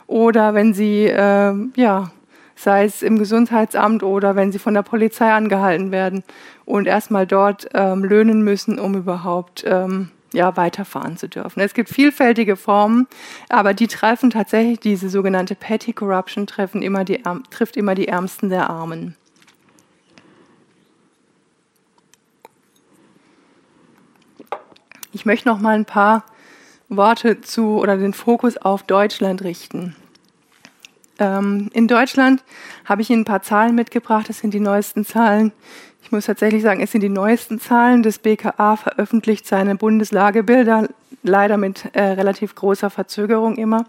Oder 0.06 0.54
wenn 0.54 0.74
sie, 0.74 1.06
äh, 1.06 1.54
ja, 1.74 2.12
sei 2.54 2.84
es 2.84 3.02
im 3.02 3.18
Gesundheitsamt 3.18 4.04
oder 4.04 4.36
wenn 4.36 4.52
sie 4.52 4.60
von 4.60 4.74
der 4.74 4.82
Polizei 4.82 5.32
angehalten 5.32 5.90
werden 5.90 6.22
und 6.64 6.86
erstmal 6.86 7.26
dort 7.26 7.68
ähm, 7.74 8.04
löhnen 8.04 8.42
müssen, 8.42 8.78
um 8.78 8.94
überhaupt 8.94 9.64
ähm, 9.66 10.10
ja, 10.32 10.56
weiterfahren 10.56 11.16
zu 11.16 11.28
dürfen. 11.28 11.60
Es 11.60 11.74
gibt 11.74 11.88
vielfältige 11.88 12.56
Formen, 12.56 13.06
aber 13.48 13.74
die 13.74 13.88
treffen 13.88 14.30
tatsächlich, 14.30 14.80
diese 14.80 15.08
sogenannte 15.08 15.54
Petty 15.54 15.92
Corruption 15.92 16.46
treffen 16.46 16.82
immer 16.82 17.04
die, 17.04 17.22
trifft 17.50 17.76
immer 17.76 17.94
die 17.94 18.08
Ärmsten 18.08 18.48
der 18.48 18.70
Armen. 18.70 19.16
Ich 25.12 25.26
möchte 25.26 25.48
noch 25.48 25.58
mal 25.58 25.74
ein 25.74 25.84
paar 25.84 26.24
Worte 26.88 27.40
zu 27.40 27.78
oder 27.78 27.96
den 27.96 28.12
Fokus 28.12 28.56
auf 28.56 28.84
Deutschland 28.84 29.42
richten. 29.42 29.96
Ähm, 31.18 31.68
in 31.72 31.88
Deutschland 31.88 32.42
habe 32.84 33.02
ich 33.02 33.10
Ihnen 33.10 33.22
ein 33.22 33.26
paar 33.26 33.42
Zahlen 33.42 33.74
mitgebracht. 33.74 34.28
Das 34.28 34.38
sind 34.38 34.54
die 34.54 34.60
neuesten 34.60 35.04
Zahlen. 35.04 35.52
Ich 36.10 36.12
muss 36.12 36.26
tatsächlich 36.26 36.62
sagen, 36.62 36.80
es 36.80 36.90
sind 36.90 37.02
die 37.02 37.08
neuesten 37.08 37.60
Zahlen. 37.60 38.02
Das 38.02 38.18
BKA 38.18 38.74
veröffentlicht 38.74 39.46
seine 39.46 39.76
Bundeslagebilder, 39.76 40.88
leider 41.22 41.56
mit 41.56 41.84
äh, 41.92 42.02
relativ 42.02 42.56
großer 42.56 42.90
Verzögerung 42.90 43.54
immer. 43.54 43.84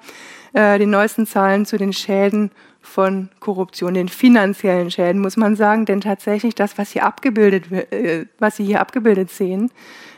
Äh, 0.53 0.77
die 0.77 0.86
neuesten 0.86 1.25
Zahlen 1.25 1.65
zu 1.65 1.79
den 1.79 1.93
Schäden 1.93 2.51
von 2.79 3.29
Korruption, 3.39 3.95
den 3.95 4.07
finanziellen 4.07 4.91
Schäden, 4.91 5.19
muss 5.19 5.36
man 5.36 5.55
sagen. 5.55 5.86
Denn 5.86 5.99
tatsächlich 5.99 6.53
das, 6.53 6.77
was 6.77 6.91
hier 6.91 7.07
abgebildet, 7.07 7.71
äh, 7.71 8.27
was 8.38 8.57
Sie 8.57 8.65
hier 8.65 8.81
abgebildet 8.81 9.31
sehen, 9.31 9.71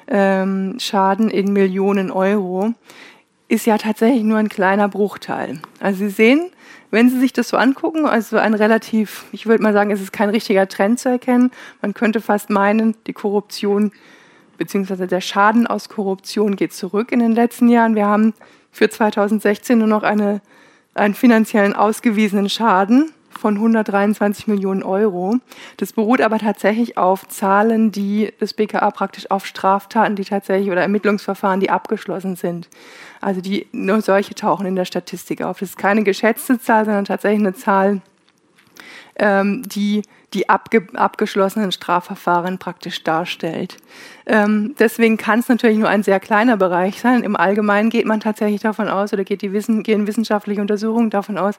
ähm, 0.09 0.75
Schaden 0.79 1.29
in 1.29 1.53
Millionen 1.53 2.11
Euro, 2.11 2.73
ist 3.47 3.65
ja 3.65 3.77
tatsächlich 3.77 4.23
nur 4.23 4.37
ein 4.37 4.49
kleiner 4.49 4.87
Bruchteil. 4.89 5.59
Also 5.79 5.99
Sie 5.99 6.09
sehen, 6.09 6.49
wenn 6.91 7.09
Sie 7.09 7.19
sich 7.19 7.33
das 7.33 7.49
so 7.49 7.57
angucken, 7.57 8.05
also 8.05 8.37
ein 8.37 8.53
relativ, 8.53 9.25
ich 9.31 9.45
würde 9.45 9.63
mal 9.63 9.73
sagen, 9.73 9.91
es 9.91 10.01
ist 10.01 10.13
kein 10.13 10.29
richtiger 10.29 10.67
Trend 10.67 10.99
zu 10.99 11.09
erkennen. 11.09 11.51
Man 11.81 11.93
könnte 11.93 12.21
fast 12.21 12.49
meinen, 12.49 12.95
die 13.07 13.13
Korruption 13.13 13.91
bzw. 14.57 15.07
der 15.07 15.21
Schaden 15.21 15.67
aus 15.67 15.89
Korruption 15.89 16.55
geht 16.55 16.73
zurück 16.73 17.11
in 17.11 17.19
den 17.19 17.33
letzten 17.33 17.67
Jahren. 17.67 17.95
Wir 17.95 18.05
haben 18.05 18.33
für 18.71 18.89
2016 18.89 19.77
nur 19.77 19.87
noch 19.87 20.03
eine, 20.03 20.41
einen 20.93 21.13
finanziellen 21.13 21.73
ausgewiesenen 21.73 22.49
Schaden 22.49 23.11
von 23.37 23.55
123 23.55 24.47
Millionen 24.47 24.83
Euro. 24.83 25.35
Das 25.77 25.93
beruht 25.93 26.21
aber 26.21 26.39
tatsächlich 26.39 26.97
auf 26.97 27.27
Zahlen, 27.27 27.91
die 27.91 28.33
das 28.39 28.53
BKA 28.53 28.91
praktisch 28.91 29.29
auf 29.31 29.45
Straftaten, 29.45 30.15
die 30.15 30.25
tatsächlich 30.25 30.71
oder 30.71 30.81
Ermittlungsverfahren, 30.81 31.59
die 31.59 31.69
abgeschlossen 31.69 32.35
sind. 32.35 32.69
Also 33.21 33.41
die 33.41 33.67
nur 33.71 34.01
solche 34.01 34.35
tauchen 34.35 34.65
in 34.65 34.75
der 34.75 34.85
Statistik 34.85 35.41
auf. 35.41 35.59
Das 35.59 35.69
ist 35.69 35.77
keine 35.77 36.03
geschätzte 36.03 36.59
Zahl, 36.59 36.85
sondern 36.85 37.05
tatsächlich 37.05 37.41
eine 37.41 37.53
Zahl, 37.53 38.01
ähm, 39.17 39.63
die 39.67 40.03
die 40.33 40.49
abge 40.49 40.87
abgeschlossenen 40.93 41.71
Strafverfahren 41.71 42.57
praktisch 42.57 43.03
darstellt. 43.03 43.77
Ähm, 44.25 44.75
deswegen 44.79 45.17
kann 45.17 45.39
es 45.39 45.47
natürlich 45.47 45.77
nur 45.77 45.89
ein 45.89 46.03
sehr 46.03 46.19
kleiner 46.19 46.57
Bereich 46.57 46.99
sein. 46.99 47.23
Im 47.23 47.35
Allgemeinen 47.35 47.89
geht 47.89 48.05
man 48.05 48.19
tatsächlich 48.19 48.61
davon 48.61 48.87
aus, 48.87 49.13
oder 49.13 49.23
geht 49.23 49.41
die 49.41 49.53
Wissen, 49.53 49.83
gehen 49.83 50.07
wissenschaftliche 50.07 50.61
Untersuchungen 50.61 51.09
davon 51.09 51.37
aus, 51.37 51.55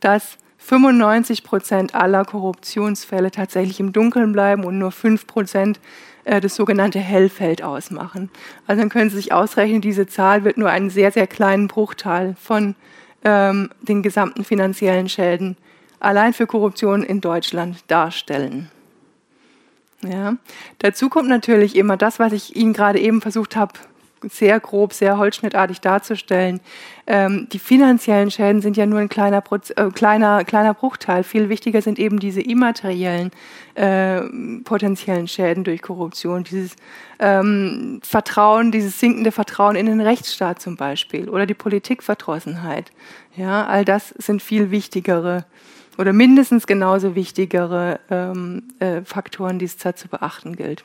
dass 0.00 0.36
95 0.60 1.42
Prozent 1.42 1.94
aller 1.94 2.24
Korruptionsfälle 2.24 3.30
tatsächlich 3.30 3.80
im 3.80 3.92
Dunkeln 3.92 4.32
bleiben 4.32 4.64
und 4.64 4.78
nur 4.78 4.92
5 4.92 5.26
Prozent 5.26 5.80
äh, 6.24 6.40
das 6.40 6.54
sogenannte 6.54 7.00
Hellfeld 7.00 7.62
ausmachen. 7.62 8.30
Also 8.66 8.80
dann 8.80 8.90
können 8.90 9.10
Sie 9.10 9.16
sich 9.16 9.32
ausrechnen, 9.32 9.80
diese 9.80 10.06
Zahl 10.06 10.44
wird 10.44 10.58
nur 10.58 10.70
einen 10.70 10.90
sehr, 10.90 11.10
sehr 11.10 11.26
kleinen 11.26 11.66
Bruchteil 11.66 12.36
von 12.40 12.76
ähm, 13.24 13.70
den 13.80 14.02
gesamten 14.02 14.44
finanziellen 14.44 15.08
Schäden 15.08 15.56
allein 15.98 16.32
für 16.32 16.46
Korruption 16.46 17.02
in 17.02 17.20
Deutschland 17.20 17.82
darstellen. 17.88 18.70
Ja. 20.02 20.36
Dazu 20.78 21.10
kommt 21.10 21.28
natürlich 21.28 21.76
immer 21.76 21.96
das, 21.96 22.18
was 22.18 22.32
ich 22.32 22.56
Ihnen 22.56 22.72
gerade 22.72 22.98
eben 22.98 23.20
versucht 23.20 23.56
habe 23.56 23.74
sehr 24.28 24.60
grob, 24.60 24.92
sehr 24.92 25.18
holzschnittartig 25.18 25.80
darzustellen. 25.80 26.60
Ähm, 27.06 27.48
die 27.52 27.58
finanziellen 27.58 28.30
Schäden 28.30 28.60
sind 28.60 28.76
ja 28.76 28.86
nur 28.86 28.98
ein 28.98 29.08
kleiner, 29.08 29.42
äh, 29.76 29.90
kleiner, 29.90 30.44
kleiner 30.44 30.74
Bruchteil. 30.74 31.24
Viel 31.24 31.48
wichtiger 31.48 31.82
sind 31.82 31.98
eben 31.98 32.20
diese 32.20 32.40
immateriellen 32.40 33.30
äh, 33.74 34.20
potenziellen 34.64 35.28
Schäden 35.28 35.64
durch 35.64 35.82
Korruption, 35.82 36.44
dieses 36.44 36.76
ähm, 37.18 38.00
Vertrauen, 38.02 38.72
dieses 38.72 39.00
sinkende 39.00 39.32
Vertrauen 39.32 39.76
in 39.76 39.86
den 39.86 40.00
Rechtsstaat 40.00 40.60
zum 40.60 40.76
Beispiel 40.76 41.28
oder 41.28 41.46
die 41.46 41.54
Politikverdrossenheit. 41.54 42.90
Ja, 43.36 43.66
all 43.66 43.84
das 43.84 44.08
sind 44.18 44.42
viel 44.42 44.70
wichtigere 44.70 45.44
oder 46.00 46.14
mindestens 46.14 46.66
genauso 46.66 47.14
wichtigere 47.14 48.00
ähm, 48.10 48.62
äh, 48.78 49.02
Faktoren, 49.02 49.58
die 49.58 49.66
es 49.66 49.76
da 49.76 49.94
zu 49.94 50.08
beachten 50.08 50.56
gilt. 50.56 50.82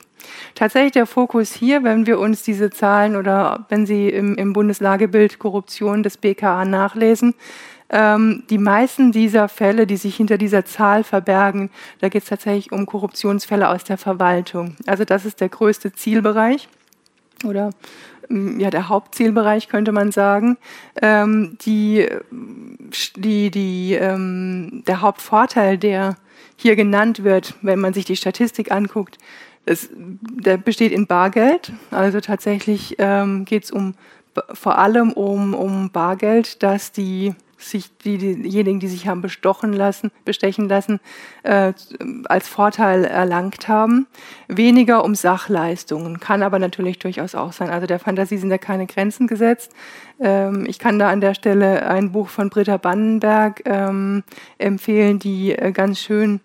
Tatsächlich 0.54 0.92
der 0.92 1.06
Fokus 1.06 1.52
hier, 1.52 1.82
wenn 1.84 2.06
wir 2.06 2.18
uns 2.18 2.42
diese 2.42 2.70
Zahlen 2.70 3.16
oder 3.16 3.64
wenn 3.70 3.86
Sie 3.86 4.08
im, 4.10 4.34
im 4.36 4.52
Bundeslagebild 4.52 5.38
Korruption 5.38 6.02
des 6.02 6.18
BKA 6.18 6.66
nachlesen, 6.66 7.34
ähm, 7.88 8.42
die 8.50 8.58
meisten 8.58 9.10
dieser 9.10 9.48
Fälle, 9.48 9.86
die 9.86 9.96
sich 9.96 10.16
hinter 10.16 10.38
dieser 10.38 10.64
Zahl 10.64 11.02
verbergen, 11.02 11.70
da 12.00 12.08
geht 12.08 12.24
es 12.24 12.28
tatsächlich 12.28 12.72
um 12.72 12.84
Korruptionsfälle 12.84 13.68
aus 13.68 13.84
der 13.84 13.96
Verwaltung. 13.96 14.76
Also 14.86 15.04
das 15.04 15.24
ist 15.24 15.40
der 15.40 15.48
größte 15.48 15.92
Zielbereich 15.92 16.68
oder 17.44 17.70
ja, 18.30 18.70
der 18.70 18.88
Hauptzielbereich, 18.88 19.68
könnte 19.68 19.92
man 19.92 20.12
sagen. 20.12 20.56
Ähm, 21.00 21.56
die, 21.62 22.06
die, 23.16 23.50
die, 23.50 23.94
ähm, 23.94 24.82
der 24.86 25.00
Hauptvorteil, 25.00 25.78
der 25.78 26.16
hier 26.56 26.76
genannt 26.76 27.24
wird, 27.24 27.54
wenn 27.62 27.80
man 27.80 27.92
sich 27.92 28.04
die 28.04 28.16
Statistik 28.16 28.72
anguckt, 28.72 29.18
das, 29.66 29.88
der 29.92 30.56
besteht 30.56 30.92
in 30.92 31.06
Bargeld. 31.06 31.72
Also 31.90 32.20
tatsächlich 32.20 32.96
ähm, 32.98 33.44
geht 33.44 33.64
es 33.64 33.70
um, 33.70 33.94
vor 34.52 34.78
allem 34.78 35.12
um, 35.12 35.54
um 35.54 35.90
Bargeld, 35.90 36.62
dass 36.62 36.92
die 36.92 37.34
sich 37.58 37.96
die, 37.98 38.18
diejenigen, 38.18 38.80
die 38.80 38.88
sich 38.88 39.08
haben 39.08 39.22
bestochen 39.22 39.72
lassen, 39.72 40.10
bestechen 40.24 40.68
lassen, 40.68 41.00
äh, 41.42 41.72
als 42.24 42.48
Vorteil 42.48 43.04
erlangt 43.04 43.68
haben. 43.68 44.06
Weniger 44.48 45.04
um 45.04 45.14
Sachleistungen, 45.14 46.20
kann 46.20 46.42
aber 46.42 46.58
natürlich 46.58 46.98
durchaus 46.98 47.34
auch 47.34 47.52
sein. 47.52 47.70
Also 47.70 47.86
der 47.86 47.98
Fantasie 47.98 48.36
sind 48.36 48.50
da 48.50 48.58
keine 48.58 48.86
Grenzen 48.86 49.26
gesetzt. 49.26 49.72
Ähm, 50.20 50.66
ich 50.66 50.78
kann 50.78 50.98
da 50.98 51.10
an 51.10 51.20
der 51.20 51.34
Stelle 51.34 51.86
ein 51.88 52.12
Buch 52.12 52.28
von 52.28 52.50
Britta 52.50 52.76
Bannenberg 52.76 53.62
ähm, 53.64 54.22
empfehlen, 54.58 55.18
die 55.18 55.52
äh, 55.52 55.72
ganz 55.72 56.00
schön 56.00 56.40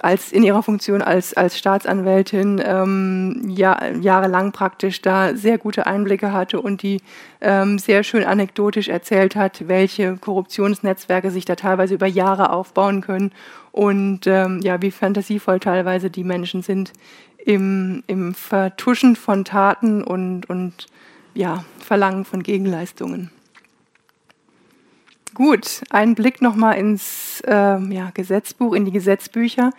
als 0.00 0.32
in 0.32 0.42
ihrer 0.42 0.62
Funktion 0.62 1.02
als, 1.02 1.34
als 1.34 1.58
Staatsanwältin 1.58 2.62
ähm, 2.64 3.42
ja, 3.48 3.78
jahrelang 4.00 4.52
praktisch 4.52 5.02
da 5.02 5.34
sehr 5.34 5.58
gute 5.58 5.86
Einblicke 5.86 6.32
hatte 6.32 6.60
und 6.60 6.82
die 6.82 7.00
ähm, 7.40 7.78
sehr 7.78 8.02
schön 8.02 8.24
anekdotisch 8.24 8.88
erzählt 8.88 9.36
hat, 9.36 9.68
welche 9.68 10.16
Korruptionsnetzwerke 10.16 11.30
sich 11.30 11.44
da 11.44 11.56
teilweise 11.56 11.94
über 11.94 12.06
Jahre 12.06 12.50
aufbauen 12.50 13.00
können 13.00 13.32
und 13.72 14.26
ähm, 14.26 14.60
ja, 14.62 14.80
wie 14.82 14.90
fantasievoll 14.90 15.60
teilweise 15.60 16.10
die 16.10 16.24
Menschen 16.24 16.62
sind 16.62 16.92
im, 17.38 18.02
im 18.06 18.34
Vertuschen 18.34 19.16
von 19.16 19.44
Taten 19.44 20.02
und, 20.02 20.48
und 20.50 20.86
ja, 21.34 21.64
Verlangen 21.78 22.24
von 22.24 22.42
Gegenleistungen. 22.42 23.30
Gut, 25.38 25.82
ein 25.90 26.16
Blick 26.16 26.42
nochmal 26.42 26.78
ins 26.78 27.40
äh, 27.46 27.52
ja, 27.52 28.10
Gesetzbuch, 28.12 28.74
in 28.74 28.84
die 28.84 28.90
Gesetzbücher. 28.90 29.70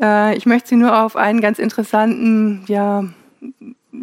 Äh, 0.00 0.36
ich 0.36 0.46
möchte 0.46 0.68
Sie 0.68 0.76
nur 0.76 0.96
auf 0.96 1.16
einen 1.16 1.40
ganz 1.40 1.58
interessanten 1.58 2.62
ja, 2.68 3.02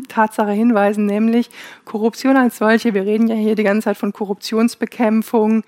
Tatsache 0.07 0.51
hinweisen, 0.51 1.05
nämlich 1.05 1.49
Korruption 1.85 2.37
als 2.37 2.57
solche. 2.57 2.93
Wir 2.93 3.03
reden 3.05 3.27
ja 3.27 3.35
hier 3.35 3.55
die 3.55 3.63
ganze 3.63 3.85
Zeit 3.85 3.97
von 3.97 4.13
Korruptionsbekämpfung, 4.13 5.63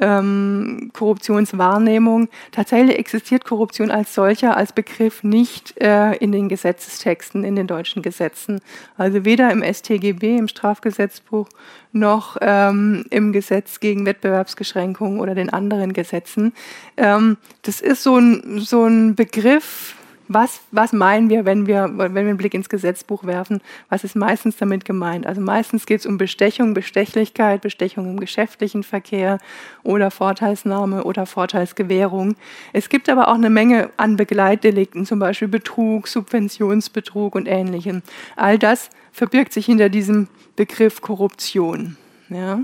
ähm, 0.00 0.90
Korruptionswahrnehmung. 0.92 2.28
Tatsächlich 2.50 2.98
existiert 2.98 3.44
Korruption 3.44 3.90
als 3.90 4.14
solcher, 4.14 4.56
als 4.56 4.72
Begriff 4.72 5.22
nicht 5.22 5.80
äh, 5.80 6.14
in 6.16 6.32
den 6.32 6.48
Gesetzestexten, 6.48 7.44
in 7.44 7.56
den 7.56 7.66
deutschen 7.66 8.02
Gesetzen. 8.02 8.60
Also 8.96 9.24
weder 9.24 9.50
im 9.50 9.62
StGB, 9.62 10.36
im 10.38 10.48
Strafgesetzbuch, 10.48 11.48
noch 11.92 12.36
ähm, 12.40 13.04
im 13.10 13.32
Gesetz 13.32 13.80
gegen 13.80 14.06
Wettbewerbsbeschränkungen 14.06 15.20
oder 15.20 15.34
den 15.34 15.50
anderen 15.50 15.92
Gesetzen. 15.92 16.52
Ähm, 16.96 17.36
das 17.62 17.80
ist 17.80 18.02
so 18.02 18.16
ein, 18.16 18.60
so 18.60 18.84
ein 18.84 19.14
Begriff, 19.14 19.94
was, 20.34 20.60
was 20.70 20.92
meinen 20.92 21.30
wir, 21.30 21.44
wenn 21.44 21.66
wir, 21.66 21.90
wenn 21.96 22.14
wir 22.14 22.20
einen 22.20 22.36
Blick 22.36 22.54
ins 22.54 22.68
Gesetzbuch 22.68 23.24
werfen? 23.24 23.60
Was 23.88 24.04
ist 24.04 24.16
meistens 24.16 24.56
damit 24.56 24.84
gemeint? 24.84 25.26
Also 25.26 25.40
meistens 25.40 25.86
geht 25.86 26.00
es 26.00 26.06
um 26.06 26.18
Bestechung, 26.18 26.74
Bestechlichkeit, 26.74 27.60
Bestechung 27.60 28.06
im 28.06 28.20
geschäftlichen 28.20 28.82
Verkehr 28.82 29.38
oder 29.82 30.10
Vorteilsnahme 30.10 31.04
oder 31.04 31.26
Vorteilsgewährung. 31.26 32.36
Es 32.72 32.88
gibt 32.88 33.08
aber 33.08 33.28
auch 33.28 33.34
eine 33.34 33.50
Menge 33.50 33.90
an 33.96 34.16
Begleitdelikten, 34.16 35.06
zum 35.06 35.18
Beispiel 35.18 35.48
Betrug, 35.48 36.08
Subventionsbetrug 36.08 37.34
und 37.34 37.46
ähnlichem. 37.46 38.02
All 38.36 38.58
das 38.58 38.90
verbirgt 39.12 39.52
sich 39.52 39.66
hinter 39.66 39.88
diesem 39.88 40.28
Begriff 40.56 41.00
Korruption. 41.00 41.96
Ja. 42.28 42.60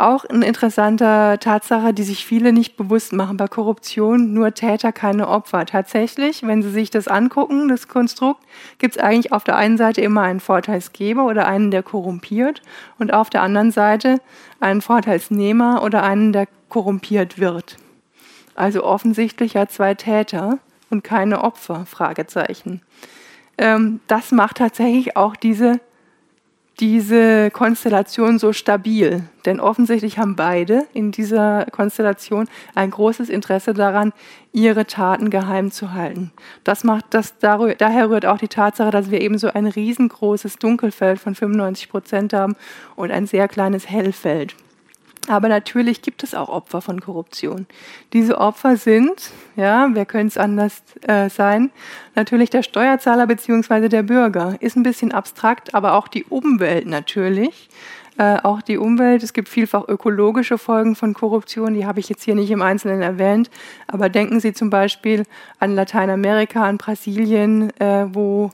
Auch 0.00 0.24
eine 0.24 0.46
interessante 0.46 1.38
Tatsache, 1.40 1.92
die 1.92 2.02
sich 2.02 2.24
viele 2.24 2.52
nicht 2.52 2.76
bewusst 2.76 3.12
machen. 3.12 3.36
Bei 3.36 3.48
Korruption 3.48 4.32
nur 4.32 4.54
Täter, 4.54 4.92
keine 4.92 5.28
Opfer. 5.28 5.66
Tatsächlich, 5.66 6.42
wenn 6.46 6.62
Sie 6.62 6.70
sich 6.70 6.90
das 6.90 7.08
angucken, 7.08 7.68
das 7.68 7.88
Konstrukt, 7.88 8.42
gibt 8.78 8.96
es 8.96 9.02
eigentlich 9.02 9.32
auf 9.32 9.44
der 9.44 9.56
einen 9.56 9.76
Seite 9.76 10.00
immer 10.00 10.22
einen 10.22 10.40
Vorteilsgeber 10.40 11.26
oder 11.26 11.46
einen, 11.46 11.70
der 11.70 11.82
korrumpiert 11.82 12.62
und 12.98 13.12
auf 13.12 13.30
der 13.30 13.42
anderen 13.42 13.70
Seite 13.70 14.20
einen 14.58 14.82
Vorteilsnehmer 14.82 15.82
oder 15.82 16.02
einen, 16.02 16.32
der 16.32 16.48
korrumpiert 16.68 17.38
wird. 17.38 17.76
Also 18.54 18.84
offensichtlich 18.84 19.54
ja 19.54 19.68
zwei 19.68 19.94
Täter 19.94 20.58
und 20.90 21.04
keine 21.04 21.42
Opfer, 21.42 21.86
Fragezeichen. 21.86 22.82
Ähm, 23.58 24.00
das 24.06 24.32
macht 24.32 24.56
tatsächlich 24.56 25.16
auch 25.16 25.36
diese 25.36 25.80
diese 26.80 27.50
Konstellation 27.50 28.38
so 28.38 28.52
stabil? 28.52 29.22
Denn 29.44 29.60
offensichtlich 29.60 30.18
haben 30.18 30.36
beide 30.36 30.86
in 30.92 31.12
dieser 31.12 31.66
Konstellation 31.66 32.48
ein 32.74 32.90
großes 32.90 33.28
Interesse 33.28 33.74
daran, 33.74 34.12
ihre 34.52 34.86
Taten 34.86 35.30
geheim 35.30 35.70
zu 35.70 35.92
halten. 35.92 36.32
Das 36.64 36.82
macht 36.82 37.06
das, 37.10 37.38
daher 37.38 38.10
rührt 38.10 38.26
auch 38.26 38.38
die 38.38 38.48
Tatsache, 38.48 38.90
dass 38.90 39.10
wir 39.10 39.20
eben 39.20 39.38
so 39.38 39.48
ein 39.48 39.66
riesengroßes 39.66 40.56
Dunkelfeld 40.56 41.18
von 41.18 41.34
95 41.34 41.90
Prozent 41.90 42.32
haben 42.32 42.56
und 42.96 43.10
ein 43.10 43.26
sehr 43.26 43.46
kleines 43.46 43.88
Hellfeld. 43.88 44.56
Aber 45.30 45.48
natürlich 45.48 46.02
gibt 46.02 46.24
es 46.24 46.34
auch 46.34 46.48
Opfer 46.48 46.80
von 46.80 47.00
Korruption. 47.00 47.66
Diese 48.12 48.38
Opfer 48.38 48.76
sind, 48.76 49.30
ja, 49.54 49.88
wer 49.92 50.04
könnte 50.04 50.26
es 50.26 50.36
anders 50.36 50.82
äh, 51.02 51.30
sein, 51.30 51.70
natürlich 52.16 52.50
der 52.50 52.64
Steuerzahler 52.64 53.28
bzw. 53.28 53.88
der 53.88 54.02
Bürger. 54.02 54.56
Ist 54.58 54.76
ein 54.76 54.82
bisschen 54.82 55.12
abstrakt, 55.12 55.72
aber 55.72 55.94
auch 55.94 56.08
die 56.08 56.24
Umwelt 56.24 56.88
natürlich. 56.88 57.68
Äh, 58.18 58.38
auch 58.42 58.60
die 58.60 58.76
Umwelt, 58.76 59.22
es 59.22 59.32
gibt 59.32 59.48
vielfach 59.48 59.86
ökologische 59.86 60.58
Folgen 60.58 60.96
von 60.96 61.14
Korruption, 61.14 61.74
die 61.74 61.86
habe 61.86 62.00
ich 62.00 62.08
jetzt 62.08 62.24
hier 62.24 62.34
nicht 62.34 62.50
im 62.50 62.60
Einzelnen 62.60 63.00
erwähnt. 63.00 63.50
Aber 63.86 64.08
denken 64.08 64.40
Sie 64.40 64.52
zum 64.52 64.68
Beispiel 64.68 65.22
an 65.60 65.76
Lateinamerika, 65.76 66.64
an 66.64 66.76
Brasilien, 66.76 67.70
äh, 67.78 68.06
wo 68.12 68.50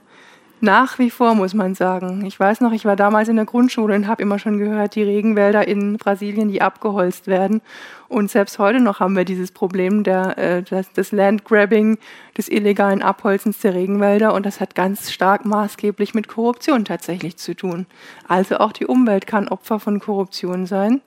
nach 0.61 0.99
wie 0.99 1.11
vor, 1.11 1.35
muss 1.35 1.53
man 1.53 1.75
sagen. 1.75 2.25
Ich 2.25 2.41
weiß 2.41 2.61
noch, 2.61 2.73
ich 2.73 2.85
war 2.85 2.97
damals 2.97 3.29
in 3.29 3.37
der 3.37 3.45
Grundschule 3.45 3.95
und 3.95 4.07
habe 4.07 4.23
immer 4.23 4.39
schon 4.39 4.59
gehört, 4.59 4.95
die 4.95 5.03
Regenwälder 5.03 5.69
in 5.69 5.99
Brasilien, 5.99 6.49
die 6.49 6.63
abgeholzt 6.63 7.27
werden. 7.27 7.61
Und 8.09 8.31
selbst 8.31 8.59
heute 8.59 8.81
noch 8.81 9.01
haben 9.01 9.17
wir 9.17 9.25
dieses 9.25 9.53
Problem 9.53 10.03
der, 10.03 10.39
äh, 10.39 10.63
des, 10.63 11.13
Landgrabbing, 11.13 11.99
des 12.39 12.49
illegalen 12.49 13.03
Abholzens 13.03 13.59
der 13.59 13.75
Regenwälder. 13.75 14.33
Und 14.33 14.47
das 14.47 14.61
hat 14.61 14.75
ganz 14.75 15.11
stark 15.13 15.45
maßgeblich 15.45 16.15
mit 16.15 16.29
Korruption 16.29 16.85
tatsächlich 16.85 17.37
zu 17.37 17.55
tun. 17.55 17.87
Also 18.27 18.59
auch 18.59 18.73
die 18.73 18.87
Umwelt 18.87 19.27
kann 19.27 19.49
Opfer 19.49 19.79
von 19.79 20.01
Korruption 20.01 20.67
sein. 20.67 21.03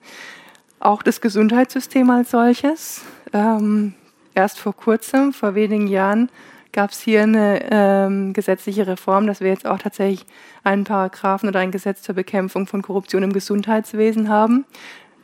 Auch 0.80 1.02
das 1.02 1.22
Gesundheitssystem 1.22 2.10
als 2.10 2.32
solches. 2.32 3.02
Ähm, 3.34 3.96
erst 4.36 4.60
vor 4.60 4.76
kurzem, 4.76 5.34
vor 5.34 5.56
wenigen 5.56 5.88
Jahren, 5.88 6.30
gab 6.72 6.92
es 6.92 7.02
hier 7.02 7.24
eine 7.24 7.68
ähm, 7.72 8.34
gesetzliche 8.34 8.88
Reform, 8.88 9.28
dass 9.28 9.42
wir 9.42 9.50
jetzt 9.50 9.66
auch 9.66 9.80
tatsächlich 9.80 10.26
einen 10.64 10.84
Paragraphen 10.84 11.50
oder 11.50 11.60
ein 11.60 11.72
Gesetz 11.72 12.02
zur 12.02 12.16
Bekämpfung 12.16 12.68
von 12.68 12.82
Korruption 12.82 13.24
im 13.24 13.34
Gesundheitswesen 13.34 14.30
haben. 14.30 14.66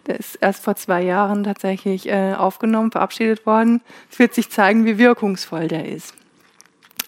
Das 0.06 0.20
ist 0.20 0.36
erst 0.36 0.64
vor 0.64 0.76
zwei 0.76 1.04
Jahren 1.04 1.44
tatsächlich 1.44 2.08
äh, 2.08 2.34
aufgenommen, 2.34 2.92
verabschiedet 2.92 3.46
worden. 3.46 3.82
Es 4.12 4.20
wird 4.20 4.34
sich 4.34 4.50
zeigen, 4.50 4.86
wie 4.86 4.98
wirkungsvoll 4.98 5.68
der 5.68 5.88
ist. 5.88 6.14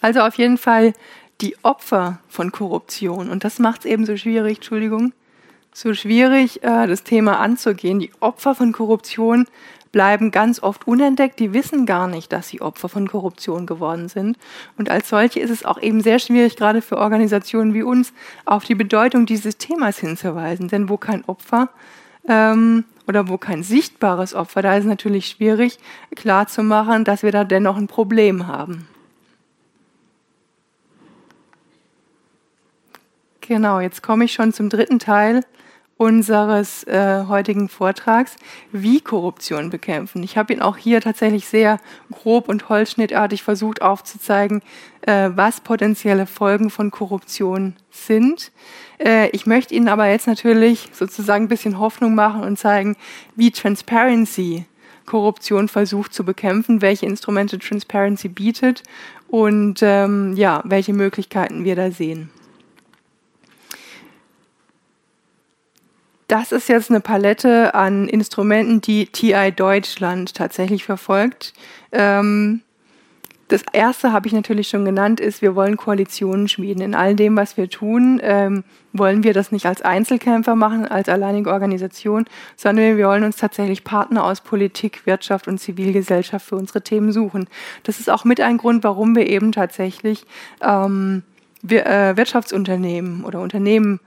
Also 0.01 0.21
auf 0.21 0.35
jeden 0.35 0.57
Fall 0.57 0.93
die 1.41 1.55
Opfer 1.63 2.19
von 2.27 2.51
Korruption. 2.51 3.29
Und 3.29 3.43
das 3.43 3.59
macht 3.59 3.81
es 3.81 3.85
eben 3.85 4.05
so 4.05 4.17
schwierig, 4.17 4.57
Entschuldigung, 4.57 5.13
so 5.73 5.93
schwierig, 5.93 6.63
äh, 6.63 6.87
das 6.87 7.03
Thema 7.03 7.39
anzugehen. 7.39 7.99
Die 7.99 8.11
Opfer 8.19 8.55
von 8.55 8.71
Korruption 8.71 9.45
bleiben 9.97 10.29
ganz 10.29 10.61
oft 10.61 10.85
unentdeckt. 10.85 11.39
Die 11.39 11.53
wissen 11.53 11.87
gar 11.87 12.07
nicht, 12.07 12.31
dass 12.31 12.49
sie 12.49 12.61
Opfer 12.61 12.87
von 12.87 13.07
Korruption 13.07 13.65
geworden 13.65 14.09
sind. 14.09 14.37
Und 14.77 14.91
als 14.91 15.09
solche 15.09 15.39
ist 15.39 15.49
es 15.49 15.65
auch 15.65 15.81
eben 15.81 16.01
sehr 16.01 16.19
schwierig, 16.19 16.55
gerade 16.55 16.83
für 16.83 16.99
Organisationen 16.99 17.73
wie 17.73 17.81
uns, 17.81 18.13
auf 18.45 18.63
die 18.63 18.75
Bedeutung 18.75 19.25
dieses 19.25 19.57
Themas 19.57 19.97
hinzuweisen. 19.97 20.67
Denn 20.67 20.87
wo 20.87 20.97
kein 20.97 21.25
Opfer 21.25 21.69
ähm, 22.27 22.83
oder 23.07 23.27
wo 23.27 23.39
kein 23.39 23.63
sichtbares 23.63 24.35
Opfer, 24.35 24.61
da 24.61 24.75
ist 24.75 24.83
es 24.83 24.87
natürlich 24.87 25.25
schwierig 25.29 25.79
klarzumachen, 26.15 27.03
dass 27.03 27.23
wir 27.23 27.31
da 27.31 27.43
dennoch 27.43 27.77
ein 27.77 27.87
Problem 27.87 28.45
haben. 28.45 28.87
Genau, 33.41 33.79
jetzt 33.79 34.03
komme 34.03 34.25
ich 34.25 34.33
schon 34.33 34.53
zum 34.53 34.69
dritten 34.69 34.99
Teil 34.99 35.43
unseres 35.97 36.83
äh, 36.83 37.25
heutigen 37.27 37.69
Vortrags, 37.69 38.35
wie 38.71 39.01
Korruption 39.01 39.69
bekämpfen. 39.69 40.21
Ich 40.23 40.37
habe 40.37 40.53
ihn 40.53 40.61
auch 40.61 40.77
hier 40.77 41.01
tatsächlich 41.01 41.47
sehr 41.47 41.79
grob 42.11 42.47
und 42.47 42.69
holzschnittartig 42.69 43.43
versucht 43.43 43.81
aufzuzeigen, 43.81 44.61
äh, 45.01 45.31
was 45.33 45.61
potenzielle 45.61 46.27
Folgen 46.27 46.69
von 46.69 46.91
Korruption 46.91 47.75
sind. 47.89 48.51
Äh, 48.99 49.29
ich 49.29 49.47
möchte 49.47 49.73
Ihnen 49.73 49.89
aber 49.89 50.07
jetzt 50.07 50.27
natürlich 50.27 50.89
sozusagen 50.93 51.45
ein 51.45 51.49
bisschen 51.49 51.79
Hoffnung 51.79 52.13
machen 52.13 52.43
und 52.43 52.59
zeigen, 52.59 52.95
wie 53.35 53.51
Transparency 53.51 54.65
Korruption 55.07 55.69
versucht 55.69 56.13
zu 56.13 56.23
bekämpfen, 56.23 56.81
welche 56.81 57.07
Instrumente 57.07 57.57
Transparency 57.57 58.27
bietet 58.27 58.83
und 59.29 59.79
ähm, 59.81 60.33
ja, 60.35 60.61
welche 60.65 60.93
Möglichkeiten 60.93 61.63
wir 61.63 61.75
da 61.75 61.89
sehen. 61.89 62.29
Das 66.27 66.51
ist 66.51 66.67
jetzt 66.67 66.89
eine 66.89 66.99
Palette 66.99 67.73
an 67.73 68.09
Instrumenten, 68.09 68.81
die 68.81 69.05
TI 69.05 69.51
Deutschland 69.55 70.35
tatsächlich 70.35 70.83
verfolgt. 70.83 71.53
Ähm, 71.93 72.61
das 73.47 73.63
erste 73.71 74.11
habe 74.11 74.27
ich 74.27 74.33
natürlich 74.33 74.67
schon 74.67 74.83
genannt, 74.83 75.21
ist, 75.21 75.41
wir 75.41 75.55
wollen 75.55 75.77
Koalitionen 75.77 76.49
schmieden. 76.49 76.81
In 76.81 76.95
all 76.95 77.15
dem, 77.15 77.37
was 77.37 77.55
wir 77.55 77.69
tun, 77.69 78.19
ähm, 78.21 78.65
wollen 78.91 79.23
wir 79.23 79.33
das 79.33 79.53
nicht 79.53 79.65
als 79.65 79.81
Einzelkämpfer 79.81 80.57
machen, 80.57 80.85
als 80.85 81.07
alleinige 81.07 81.53
Organisation, 81.53 82.25
sondern 82.57 82.97
wir 82.97 83.07
wollen 83.07 83.23
uns 83.23 83.37
tatsächlich 83.37 83.85
Partner 83.85 84.25
aus 84.25 84.41
Politik, 84.41 85.05
Wirtschaft 85.05 85.47
und 85.47 85.59
Zivilgesellschaft 85.59 86.45
für 86.45 86.57
unsere 86.57 86.81
Themen 86.81 87.13
suchen. 87.13 87.47
Das 87.83 88.01
ist 88.01 88.09
auch 88.09 88.25
mit 88.25 88.41
ein 88.41 88.57
Grund, 88.57 88.83
warum 88.83 89.15
wir 89.15 89.29
eben 89.29 89.53
tatsächlich 89.53 90.25
ähm, 90.61 91.23
wir, 91.61 91.85
äh, 91.85 92.17
Wirtschaftsunternehmen 92.17 93.23
oder 93.23 93.39
Unternehmen 93.39 93.93
ähm, 93.93 93.99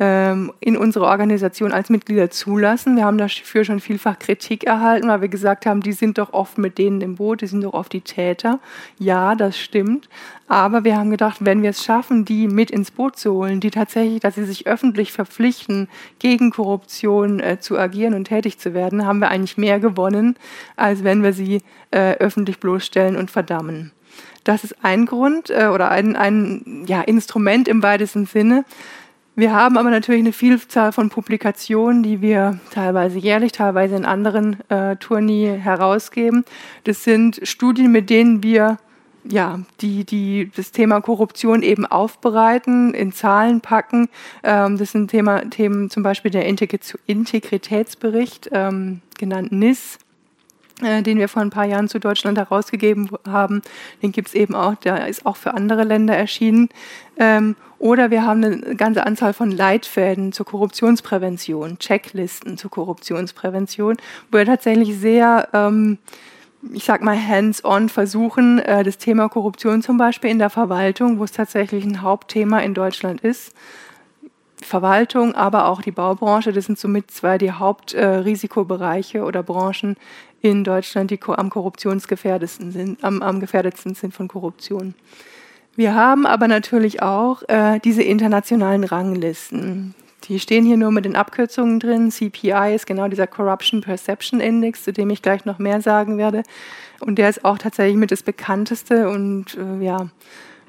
in 0.00 0.76
unsere 0.78 1.04
Organisation 1.04 1.72
als 1.72 1.90
Mitglieder 1.90 2.30
zulassen. 2.30 2.96
Wir 2.96 3.04
haben 3.04 3.18
dafür 3.18 3.64
schon 3.64 3.80
vielfach 3.80 4.18
Kritik 4.18 4.64
erhalten, 4.64 5.08
weil 5.08 5.20
wir 5.20 5.28
gesagt 5.28 5.66
haben, 5.66 5.82
die 5.82 5.92
sind 5.92 6.16
doch 6.16 6.32
oft 6.32 6.56
mit 6.56 6.78
denen 6.78 7.02
im 7.02 7.16
Boot, 7.16 7.42
die 7.42 7.46
sind 7.46 7.62
doch 7.62 7.74
oft 7.74 7.92
die 7.92 8.00
Täter. 8.00 8.60
Ja, 8.98 9.34
das 9.34 9.58
stimmt. 9.58 10.08
Aber 10.48 10.84
wir 10.84 10.96
haben 10.96 11.10
gedacht, 11.10 11.44
wenn 11.44 11.62
wir 11.62 11.70
es 11.70 11.84
schaffen, 11.84 12.24
die 12.24 12.48
mit 12.48 12.70
ins 12.70 12.90
Boot 12.90 13.16
zu 13.16 13.34
holen, 13.34 13.60
die 13.60 13.70
tatsächlich, 13.70 14.20
dass 14.20 14.36
sie 14.36 14.44
sich 14.44 14.66
öffentlich 14.66 15.12
verpflichten, 15.12 15.88
gegen 16.18 16.50
Korruption 16.50 17.38
äh, 17.38 17.60
zu 17.60 17.78
agieren 17.78 18.14
und 18.14 18.24
tätig 18.24 18.58
zu 18.58 18.72
werden, 18.72 19.04
haben 19.06 19.20
wir 19.20 19.28
eigentlich 19.28 19.58
mehr 19.58 19.80
gewonnen, 19.80 20.36
als 20.76 21.04
wenn 21.04 21.22
wir 21.22 21.34
sie 21.34 21.60
äh, 21.90 22.14
öffentlich 22.14 22.58
bloßstellen 22.58 23.16
und 23.16 23.30
verdammen. 23.30 23.92
Das 24.44 24.64
ist 24.64 24.76
ein 24.82 25.06
Grund 25.06 25.50
äh, 25.50 25.66
oder 25.66 25.90
ein, 25.90 26.16
ein 26.16 26.84
ja, 26.86 27.02
Instrument 27.02 27.68
im 27.68 27.82
weitesten 27.82 28.26
Sinne. 28.26 28.64
Wir 29.36 29.52
haben 29.52 29.78
aber 29.78 29.90
natürlich 29.90 30.20
eine 30.20 30.32
Vielzahl 30.32 30.92
von 30.92 31.08
Publikationen, 31.08 32.02
die 32.02 32.20
wir 32.20 32.58
teilweise 32.72 33.18
jährlich, 33.18 33.52
teilweise 33.52 33.96
in 33.96 34.04
anderen 34.04 34.58
äh, 34.68 34.96
Tournee 34.96 35.56
herausgeben. 35.56 36.44
Das 36.84 37.04
sind 37.04 37.40
Studien, 37.44 37.92
mit 37.92 38.10
denen 38.10 38.42
wir 38.42 38.78
ja, 39.24 39.60
die, 39.80 40.04
die 40.04 40.50
das 40.54 40.72
Thema 40.72 41.00
Korruption 41.00 41.62
eben 41.62 41.86
aufbereiten, 41.86 42.94
in 42.94 43.12
Zahlen 43.12 43.60
packen. 43.60 44.08
Ähm, 44.42 44.78
das 44.78 44.92
sind 44.92 45.10
Thema, 45.10 45.48
Themen 45.50 45.90
zum 45.90 46.02
Beispiel 46.02 46.30
der 46.30 46.46
Integritätsbericht, 46.46 48.48
ähm, 48.52 49.02
genannt 49.18 49.52
NIS, 49.52 49.98
äh, 50.84 51.02
den 51.02 51.18
wir 51.18 51.28
vor 51.28 51.42
ein 51.42 51.50
paar 51.50 51.64
Jahren 51.64 51.88
zu 51.88 51.98
Deutschland 51.98 52.38
herausgegeben 52.38 53.10
haben. 53.28 53.62
Den 54.02 54.12
gibt 54.12 54.28
es 54.28 54.34
eben 54.34 54.54
auch, 54.54 54.74
der 54.76 55.08
ist 55.08 55.26
auch 55.26 55.36
für 55.36 55.54
andere 55.54 55.84
Länder 55.84 56.16
erschienen. 56.16 56.68
Ähm, 57.16 57.56
oder 57.78 58.10
wir 58.10 58.24
haben 58.24 58.44
eine 58.44 58.76
ganze 58.76 59.06
Anzahl 59.06 59.32
von 59.32 59.50
Leitfäden 59.50 60.32
zur 60.32 60.46
Korruptionsprävention, 60.46 61.78
Checklisten 61.78 62.58
zur 62.58 62.70
Korruptionsprävention, 62.70 63.96
wo 64.30 64.38
wir 64.38 64.46
tatsächlich 64.46 64.98
sehr 64.98 65.48
ähm, 65.52 65.98
ich 66.72 66.84
sag 66.84 67.02
mal, 67.02 67.16
hands-on 67.16 67.88
versuchen, 67.88 68.58
äh, 68.58 68.84
das 68.84 68.98
Thema 68.98 69.28
Korruption 69.28 69.82
zum 69.82 69.96
Beispiel 69.96 70.30
in 70.30 70.38
der 70.38 70.50
Verwaltung, 70.50 71.18
wo 71.18 71.24
es 71.24 71.32
tatsächlich 71.32 71.84
ein 71.84 72.02
Hauptthema 72.02 72.58
in 72.58 72.74
Deutschland 72.74 73.22
ist, 73.22 73.54
Verwaltung, 74.62 75.34
aber 75.34 75.68
auch 75.68 75.80
die 75.80 75.90
Baubranche, 75.90 76.52
das 76.52 76.66
sind 76.66 76.78
somit 76.78 77.10
zwei 77.10 77.38
die 77.38 77.52
Hauptrisikobereiche 77.52 79.18
äh, 79.18 79.22
oder 79.22 79.42
Branchen 79.42 79.96
in 80.42 80.64
Deutschland, 80.64 81.10
die 81.10 81.20
am 81.26 81.50
korruptionsgefährdetsten 81.50 82.72
sind, 82.72 83.04
am, 83.04 83.22
am 83.22 83.40
gefährdetsten 83.40 83.94
sind 83.94 84.14
von 84.14 84.28
Korruption. 84.28 84.94
Wir 85.76 85.94
haben 85.94 86.26
aber 86.26 86.48
natürlich 86.48 87.02
auch 87.02 87.42
äh, 87.48 87.78
diese 87.80 88.02
internationalen 88.02 88.84
Ranglisten. 88.84 89.94
Die 90.24 90.38
stehen 90.38 90.66
hier 90.66 90.76
nur 90.76 90.90
mit 90.90 91.04
den 91.04 91.16
Abkürzungen 91.16 91.80
drin. 91.80 92.10
CPI 92.10 92.74
ist 92.74 92.86
genau 92.86 93.08
dieser 93.08 93.26
Corruption 93.26 93.80
Perception 93.80 94.40
Index, 94.40 94.84
zu 94.84 94.92
dem 94.92 95.10
ich 95.10 95.22
gleich 95.22 95.44
noch 95.44 95.58
mehr 95.58 95.80
sagen 95.80 96.18
werde. 96.18 96.42
Und 97.00 97.16
der 97.16 97.30
ist 97.30 97.44
auch 97.44 97.56
tatsächlich 97.56 97.96
mit 97.96 98.10
das 98.10 98.22
bekannteste 98.22 99.08
und 99.08 99.56
äh, 99.56 99.84
ja, 99.84 100.08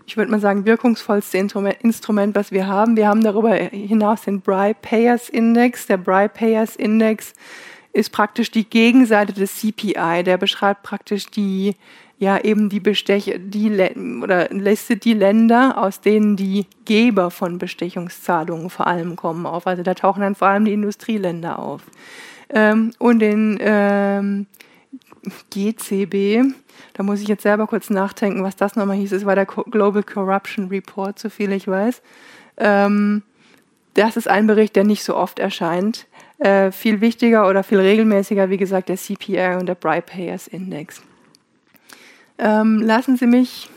ich 0.05 0.17
würde 0.17 0.31
mal 0.31 0.39
sagen, 0.39 0.65
wirkungsvollste 0.65 1.37
Instrument, 1.37 2.35
was 2.35 2.51
wir 2.51 2.67
haben. 2.67 2.97
Wir 2.97 3.07
haben 3.07 3.23
darüber 3.23 3.53
hinaus 3.53 4.23
den 4.23 4.41
Bribe 4.41 4.77
Payers 4.81 5.29
Index. 5.29 5.87
Der 5.87 5.97
Bribe 5.97 6.29
Payers 6.29 6.75
Index 6.75 7.33
ist 7.93 8.11
praktisch 8.11 8.51
die 8.51 8.69
Gegenseite 8.69 9.33
des 9.33 9.59
CPI. 9.59 10.23
Der 10.23 10.37
beschreibt 10.37 10.83
praktisch 10.83 11.27
die 11.27 11.75
ja 12.21 12.37
eben 12.37 12.69
die 12.69 12.79
Besteche, 12.79 13.39
die 13.39 13.71
oder 14.21 14.47
listet 14.49 15.05
die 15.05 15.15
Länder, 15.15 15.77
aus 15.77 16.01
denen 16.01 16.35
die 16.35 16.67
Geber 16.85 17.31
von 17.31 17.57
Bestechungszahlungen 17.57 18.69
vor 18.69 18.85
allem 18.85 19.15
kommen 19.15 19.47
auf. 19.47 19.65
Also 19.65 19.81
da 19.81 19.95
tauchen 19.95 20.21
dann 20.21 20.35
vor 20.35 20.49
allem 20.49 20.65
die 20.65 20.73
Industrieländer 20.73 21.57
auf. 21.57 21.81
Ähm, 22.49 22.91
und 22.99 23.19
den 23.19 23.57
ähm, 23.59 24.45
GCB, 25.49 26.53
da 26.93 27.01
muss 27.01 27.21
ich 27.21 27.27
jetzt 27.27 27.43
selber 27.43 27.65
kurz 27.65 27.89
nachdenken, 27.89 28.43
was 28.43 28.55
das 28.55 28.75
nochmal 28.75 28.97
hieß. 28.97 29.13
Es 29.13 29.25
war 29.25 29.35
der 29.35 29.45
Global 29.45 30.03
Corruption 30.03 30.67
Report, 30.67 31.17
so 31.17 31.29
viel 31.29 31.51
ich 31.51 31.67
weiß. 31.67 32.03
Ähm, 32.57 33.23
das 33.93 34.17
ist 34.17 34.27
ein 34.27 34.47
Bericht, 34.47 34.75
der 34.75 34.83
nicht 34.83 35.03
so 35.03 35.15
oft 35.15 35.39
erscheint. 35.39 36.07
Äh, 36.39 36.71
viel 36.71 37.01
wichtiger 37.01 37.47
oder 37.47 37.63
viel 37.63 37.79
regelmäßiger, 37.79 38.49
wie 38.49 38.57
gesagt, 38.57 38.89
der 38.89 38.97
CPR 38.97 39.59
und 39.59 39.67
der 39.67 39.75
Bribe 39.75 40.01
Payers 40.03 40.47
Index. 40.47 41.01
Ähm, 42.39 42.81
lassen 42.81 43.17
Sie 43.17 43.27
mich 43.27 43.69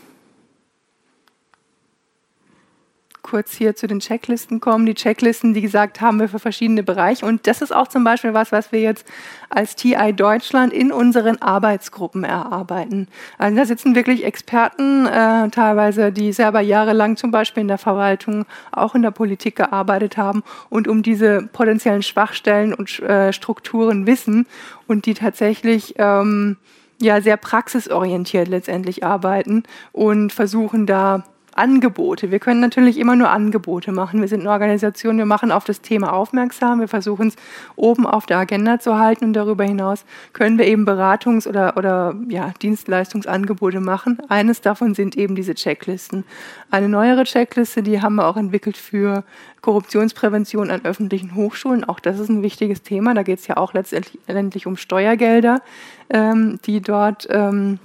kurz 3.25 3.53
hier 3.53 3.75
zu 3.75 3.87
den 3.87 3.99
Checklisten 3.99 4.59
kommen. 4.59 4.85
Die 4.85 4.93
Checklisten, 4.93 5.55
wie 5.55 5.61
gesagt, 5.61 5.99
haben 5.99 6.19
wir 6.19 6.29
für 6.29 6.37
verschiedene 6.37 6.83
Bereiche. 6.83 7.25
Und 7.25 7.47
das 7.47 7.63
ist 7.63 7.75
auch 7.75 7.87
zum 7.87 8.03
Beispiel 8.03 8.35
was, 8.35 8.51
was 8.51 8.71
wir 8.71 8.81
jetzt 8.81 9.05
als 9.49 9.75
TI 9.75 10.13
Deutschland 10.15 10.71
in 10.71 10.91
unseren 10.91 11.41
Arbeitsgruppen 11.41 12.23
erarbeiten. 12.23 13.07
Also 13.39 13.57
da 13.57 13.65
sitzen 13.65 13.95
wirklich 13.95 14.23
Experten, 14.23 15.07
äh, 15.07 15.49
teilweise, 15.49 16.11
die 16.11 16.31
selber 16.33 16.61
jahrelang 16.61 17.17
zum 17.17 17.31
Beispiel 17.31 17.61
in 17.61 17.67
der 17.67 17.79
Verwaltung, 17.79 18.45
auch 18.71 18.93
in 18.93 19.01
der 19.01 19.11
Politik 19.11 19.55
gearbeitet 19.55 20.17
haben 20.17 20.43
und 20.69 20.87
um 20.87 21.01
diese 21.01 21.49
potenziellen 21.51 22.03
Schwachstellen 22.03 22.75
und 22.75 22.99
äh, 22.99 23.33
Strukturen 23.33 24.05
wissen 24.05 24.45
und 24.87 25.07
die 25.07 25.15
tatsächlich 25.15 25.95
ähm, 25.97 26.57
ja 27.01 27.21
sehr 27.21 27.37
praxisorientiert 27.37 28.47
letztendlich 28.47 29.03
arbeiten 29.03 29.63
und 29.91 30.31
versuchen 30.31 30.85
da 30.85 31.23
Angebote. 31.55 32.31
Wir 32.31 32.39
können 32.39 32.59
natürlich 32.59 32.97
immer 32.99 33.15
nur 33.15 33.29
Angebote 33.29 33.91
machen. 33.91 34.21
Wir 34.21 34.27
sind 34.27 34.41
eine 34.41 34.51
Organisation, 34.51 35.17
wir 35.17 35.25
machen 35.25 35.51
auf 35.51 35.63
das 35.63 35.81
Thema 35.81 36.13
aufmerksam, 36.13 36.81
wir 36.81 36.89
versuchen 36.89 37.29
es 37.29 37.35
oben 37.77 38.05
auf 38.05 38.25
der 38.25 38.37
Agenda 38.37 38.79
zu 38.79 38.99
halten 38.99 39.25
und 39.25 39.33
darüber 39.33 39.63
hinaus 39.63 40.05
können 40.33 40.57
wir 40.57 40.67
eben 40.67 40.85
Beratungs- 40.85 41.47
oder, 41.47 41.77
oder 41.77 42.15
ja, 42.27 42.53
Dienstleistungsangebote 42.61 43.79
machen. 43.79 44.19
Eines 44.27 44.59
davon 44.61 44.93
sind 44.95 45.15
eben 45.15 45.35
diese 45.35 45.55
Checklisten. 45.55 46.25
Eine 46.71 46.89
neuere 46.89 47.23
Checkliste, 47.23 47.81
die 47.81 48.01
haben 48.01 48.15
wir 48.15 48.27
auch 48.27 48.37
entwickelt 48.37 48.75
für 48.75 49.23
Korruptionsprävention 49.61 50.69
an 50.69 50.83
öffentlichen 50.83 51.35
Hochschulen. 51.35 51.85
Auch 51.85 51.99
das 52.01 52.19
ist 52.19 52.29
ein 52.29 52.43
wichtiges 52.43 52.83
Thema. 52.83 53.13
Da 53.13 53.23
geht 53.23 53.39
es 53.39 53.47
ja 53.47 53.57
auch 53.57 53.73
letztendlich 53.73 54.67
um 54.67 54.75
Steuergelder, 54.75 55.61
ähm, 56.09 56.59
die 56.65 56.81
dort 56.81 57.27
ähm, 57.31 57.79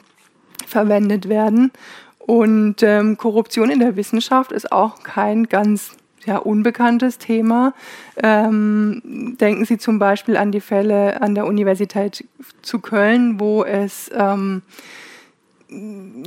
verwendet 0.66 1.29
werden. 1.29 1.71
Und 2.21 2.83
ähm, 2.83 3.16
Korruption 3.16 3.71
in 3.71 3.81
der 3.81 3.97
Wissenschaft 3.97 4.53
ist 4.53 4.71
auch 4.71 5.03
kein 5.03 5.49
ganz 5.49 5.93
ja, 6.27 6.37
unbekanntes 6.37 7.18
Thema. 7.18 7.75
Ähm, 8.23 9.37
denken 9.41 9.64
Sie 9.64 9.79
zum 9.79 9.99
Beispiel 9.99 10.37
an 10.37 10.53
die 10.53 10.61
Fälle 10.61 11.21
an 11.23 11.35
der 11.35 11.47
Universität 11.47 12.25
zu 12.62 12.79
Köln, 12.79 13.41
wo 13.41 13.64
es 13.64 14.11
ähm, 14.14 14.62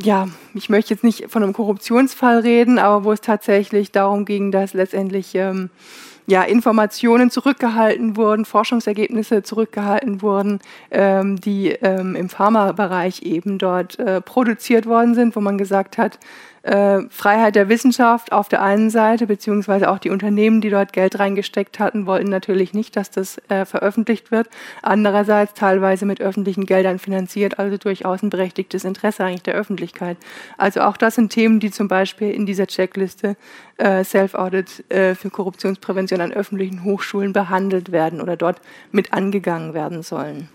ja, 0.01 0.29
ich 0.53 0.69
möchte 0.69 0.93
jetzt 0.93 1.03
nicht 1.03 1.29
von 1.29 1.43
einem 1.43 1.53
Korruptionsfall 1.53 2.39
reden, 2.39 2.79
aber 2.79 3.03
wo 3.03 3.11
es 3.11 3.21
tatsächlich 3.21 3.91
darum 3.91 4.25
ging, 4.25 4.51
dass 4.51 4.73
letztendlich 4.73 5.35
ähm, 5.35 5.69
ja, 6.25 6.43
Informationen 6.43 7.29
zurückgehalten 7.29 8.15
wurden, 8.15 8.45
Forschungsergebnisse 8.45 9.43
zurückgehalten 9.43 10.21
wurden, 10.21 10.59
ähm, 10.91 11.39
die 11.39 11.69
ähm, 11.69 12.15
im 12.15 12.29
Pharmabereich 12.29 13.23
eben 13.23 13.57
dort 13.57 13.99
äh, 13.99 14.21
produziert 14.21 14.85
worden 14.85 15.15
sind, 15.15 15.35
wo 15.35 15.41
man 15.41 15.57
gesagt 15.57 15.97
hat, 15.97 16.19
äh, 16.63 17.01
Freiheit 17.09 17.55
der 17.55 17.69
Wissenschaft 17.69 18.31
auf 18.31 18.47
der 18.47 18.61
einen 18.61 18.89
Seite, 18.89 19.27
beziehungsweise 19.27 19.91
auch 19.91 19.99
die 19.99 20.09
Unternehmen, 20.09 20.61
die 20.61 20.69
dort 20.69 20.93
Geld 20.93 21.19
reingesteckt 21.19 21.77
hatten, 21.79 22.05
wollten 22.05 22.29
natürlich 22.29 22.73
nicht, 22.73 22.95
dass 22.95 23.11
das 23.11 23.37
äh, 23.49 23.65
veröffentlicht 23.65 24.31
wird. 24.31 24.49
Andererseits 24.81 25.53
teilweise 25.53 26.05
mit 26.05 26.21
öffentlichen 26.21 26.65
Geldern 26.65 26.99
finanziert, 26.99 27.59
also 27.59 27.77
durchaus 27.77 28.23
ein 28.23 28.29
berechtigtes 28.29 28.85
Interesse 28.85 29.25
eigentlich 29.25 29.43
der 29.43 29.55
Öffentlichkeit. 29.55 30.17
Also 30.57 30.81
auch 30.81 30.95
das 30.95 31.15
sind 31.15 31.31
Themen, 31.31 31.59
die 31.59 31.69
zum 31.69 31.89
Beispiel 31.89 32.31
in 32.31 32.45
dieser 32.45 32.67
Checkliste 32.67 33.35
äh, 33.77 34.03
Self-Audit 34.03 34.89
äh, 34.89 35.15
für 35.15 35.29
Korruptionsprävention 35.29 36.21
an 36.21 36.31
öffentlichen 36.31 36.85
Hochschulen 36.85 37.33
behandelt 37.33 37.91
werden 37.91 38.21
oder 38.21 38.37
dort 38.37 38.61
mit 38.91 39.11
angegangen 39.11 39.73
werden 39.73 40.01
sollen. 40.01 40.47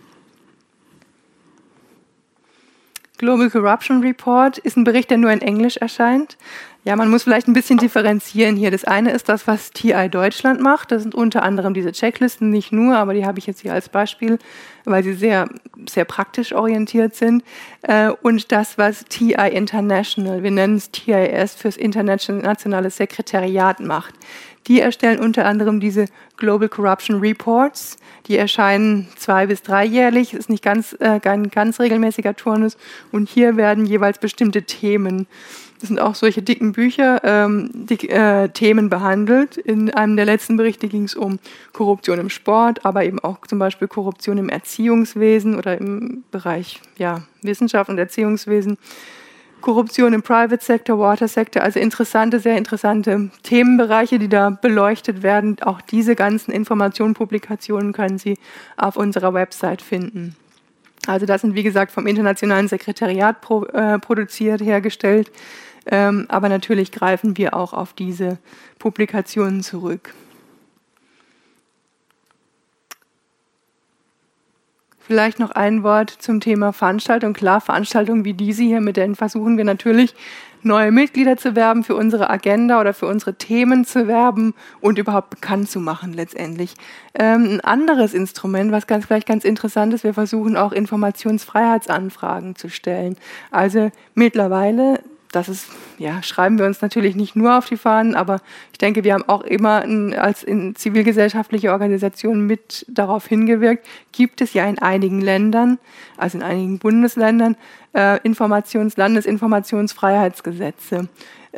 Global 3.18 3.50
Corruption 3.50 4.00
Report 4.00 4.58
ist 4.58 4.76
ein 4.76 4.84
Bericht, 4.84 5.10
der 5.10 5.18
nur 5.18 5.32
in 5.32 5.42
Englisch 5.42 5.76
erscheint. 5.76 6.36
Ja, 6.84 6.96
man 6.96 7.10
muss 7.10 7.24
vielleicht 7.24 7.48
ein 7.48 7.52
bisschen 7.52 7.76
differenzieren 7.78 8.56
hier. 8.56 8.70
Das 8.70 8.84
eine 8.84 9.10
ist 9.10 9.28
das, 9.28 9.46
was 9.46 9.72
TI 9.72 10.08
Deutschland 10.08 10.60
macht. 10.60 10.92
Das 10.92 11.02
sind 11.02 11.14
unter 11.14 11.42
anderem 11.42 11.74
diese 11.74 11.92
Checklisten, 11.92 12.48
nicht 12.48 12.72
nur, 12.72 12.96
aber 12.96 13.12
die 13.12 13.26
habe 13.26 13.38
ich 13.38 13.46
jetzt 13.46 13.60
hier 13.60 13.74
als 13.74 13.88
Beispiel, 13.88 14.38
weil 14.84 15.02
sie 15.02 15.12
sehr, 15.12 15.48
sehr 15.86 16.04
praktisch 16.04 16.54
orientiert 16.54 17.14
sind. 17.14 17.42
Äh, 17.82 18.10
und 18.22 18.52
das, 18.52 18.78
was 18.78 19.04
TI 19.04 19.34
International, 19.52 20.42
wir 20.42 20.50
nennen 20.50 20.76
es 20.76 20.90
TIS 20.90 21.56
fürs 21.56 21.76
internationale 21.76 22.90
Sekretariat 22.90 23.80
macht. 23.80 24.14
Die 24.66 24.80
erstellen 24.80 25.20
unter 25.20 25.46
anderem 25.46 25.80
diese 25.80 26.06
Global 26.36 26.68
Corruption 26.68 27.20
Reports. 27.20 27.96
Die 28.26 28.36
erscheinen 28.36 29.08
zwei 29.16 29.46
bis 29.46 29.62
dreijährlich, 29.62 30.34
ist 30.34 30.50
nicht 30.50 30.62
ganz, 30.62 30.94
äh, 31.00 31.20
kein 31.20 31.50
ganz 31.50 31.80
regelmäßiger 31.80 32.36
Turnus. 32.36 32.76
Und 33.12 33.28
hier 33.28 33.56
werden 33.56 33.86
jeweils 33.86 34.18
bestimmte 34.18 34.62
Themen, 34.62 35.26
das 35.80 35.88
sind 35.88 36.00
auch 36.00 36.16
solche 36.16 36.42
dicken 36.42 36.72
Bücher, 36.72 37.20
ähm, 37.22 37.70
die, 37.72 38.08
äh, 38.08 38.48
Themen 38.48 38.90
behandelt. 38.90 39.56
In 39.56 39.90
einem 39.94 40.16
der 40.16 40.24
letzten 40.24 40.56
Berichte 40.56 40.88
ging 40.88 41.04
es 41.04 41.14
um 41.14 41.38
Korruption 41.72 42.18
im 42.18 42.30
Sport, 42.30 42.84
aber 42.84 43.04
eben 43.04 43.20
auch 43.20 43.46
zum 43.46 43.58
Beispiel 43.60 43.86
Korruption 43.86 44.38
im 44.38 44.48
Erziehungswesen 44.48 45.56
oder 45.56 45.78
im 45.78 46.24
Bereich 46.32 46.80
ja, 46.96 47.22
Wissenschaft 47.42 47.90
und 47.90 47.98
Erziehungswesen. 47.98 48.76
Korruption 49.60 50.12
im 50.12 50.22
Private 50.22 50.64
Sector, 50.64 50.98
Water 50.98 51.28
Sector, 51.28 51.62
also 51.62 51.78
interessante, 51.80 52.40
sehr 52.40 52.56
interessante 52.56 53.30
Themenbereiche, 53.42 54.18
die 54.18 54.28
da 54.28 54.50
beleuchtet 54.50 55.22
werden. 55.22 55.56
Auch 55.62 55.80
diese 55.80 56.14
ganzen 56.14 56.52
Informationen, 56.52 57.14
Publikationen 57.14 57.92
können 57.92 58.18
Sie 58.18 58.38
auf 58.76 58.96
unserer 58.96 59.34
Website 59.34 59.82
finden. 59.82 60.36
Also 61.06 61.26
das 61.26 61.40
sind, 61.40 61.54
wie 61.54 61.62
gesagt, 61.62 61.92
vom 61.92 62.06
Internationalen 62.06 62.68
Sekretariat 62.68 63.40
pro, 63.40 63.64
äh, 63.64 63.98
produziert, 63.98 64.60
hergestellt. 64.60 65.30
Ähm, 65.86 66.26
aber 66.28 66.48
natürlich 66.48 66.92
greifen 66.92 67.36
wir 67.38 67.54
auch 67.54 67.72
auf 67.72 67.94
diese 67.94 68.38
Publikationen 68.78 69.62
zurück. 69.62 70.14
Vielleicht 75.08 75.38
noch 75.38 75.52
ein 75.52 75.82
Wort 75.84 76.10
zum 76.10 76.38
Thema 76.38 76.74
Veranstaltung. 76.74 77.32
Klar, 77.32 77.62
Veranstaltungen 77.62 78.26
wie 78.26 78.34
diese 78.34 78.62
hier, 78.62 78.82
mit 78.82 78.98
denen 78.98 79.14
versuchen 79.14 79.56
wir 79.56 79.64
natürlich 79.64 80.14
neue 80.62 80.92
Mitglieder 80.92 81.38
zu 81.38 81.56
werben, 81.56 81.82
für 81.82 81.96
unsere 81.96 82.28
Agenda 82.28 82.78
oder 82.78 82.92
für 82.92 83.06
unsere 83.06 83.32
Themen 83.32 83.86
zu 83.86 84.06
werben 84.06 84.52
und 84.82 84.98
überhaupt 84.98 85.30
bekannt 85.30 85.70
zu 85.70 85.80
machen 85.80 86.12
letztendlich. 86.12 86.74
Ähm, 87.14 87.44
ein 87.44 87.60
anderes 87.62 88.12
Instrument, 88.12 88.70
was 88.70 88.86
ganz 88.86 89.06
vielleicht 89.06 89.26
ganz 89.26 89.44
interessant 89.44 89.94
ist, 89.94 90.04
wir 90.04 90.12
versuchen 90.12 90.58
auch 90.58 90.72
Informationsfreiheitsanfragen 90.72 92.54
zu 92.54 92.68
stellen. 92.68 93.16
Also 93.50 93.90
mittlerweile 94.14 95.00
das 95.32 95.48
ist, 95.48 95.70
ja, 95.98 96.22
schreiben 96.22 96.58
wir 96.58 96.66
uns 96.66 96.80
natürlich 96.80 97.16
nicht 97.16 97.34
nur 97.36 97.58
auf 97.58 97.66
die 97.66 97.76
Fahnen, 97.76 98.14
aber 98.14 98.40
ich 98.72 98.78
denke, 98.78 99.04
wir 99.04 99.12
haben 99.14 99.28
auch 99.28 99.42
immer 99.42 99.84
in, 99.84 100.14
als 100.14 100.42
in 100.42 100.74
zivilgesellschaftliche 100.74 101.72
Organisation 101.72 102.46
mit 102.46 102.86
darauf 102.88 103.26
hingewirkt, 103.26 103.86
gibt 104.12 104.40
es 104.40 104.54
ja 104.54 104.66
in 104.66 104.78
einigen 104.78 105.20
Ländern, 105.20 105.78
also 106.16 106.38
in 106.38 106.44
einigen 106.44 106.78
Bundesländern, 106.78 107.56
äh, 107.92 108.18
Informations-, 108.22 108.96
Landesinformationsfreiheitsgesetze. 108.96 111.08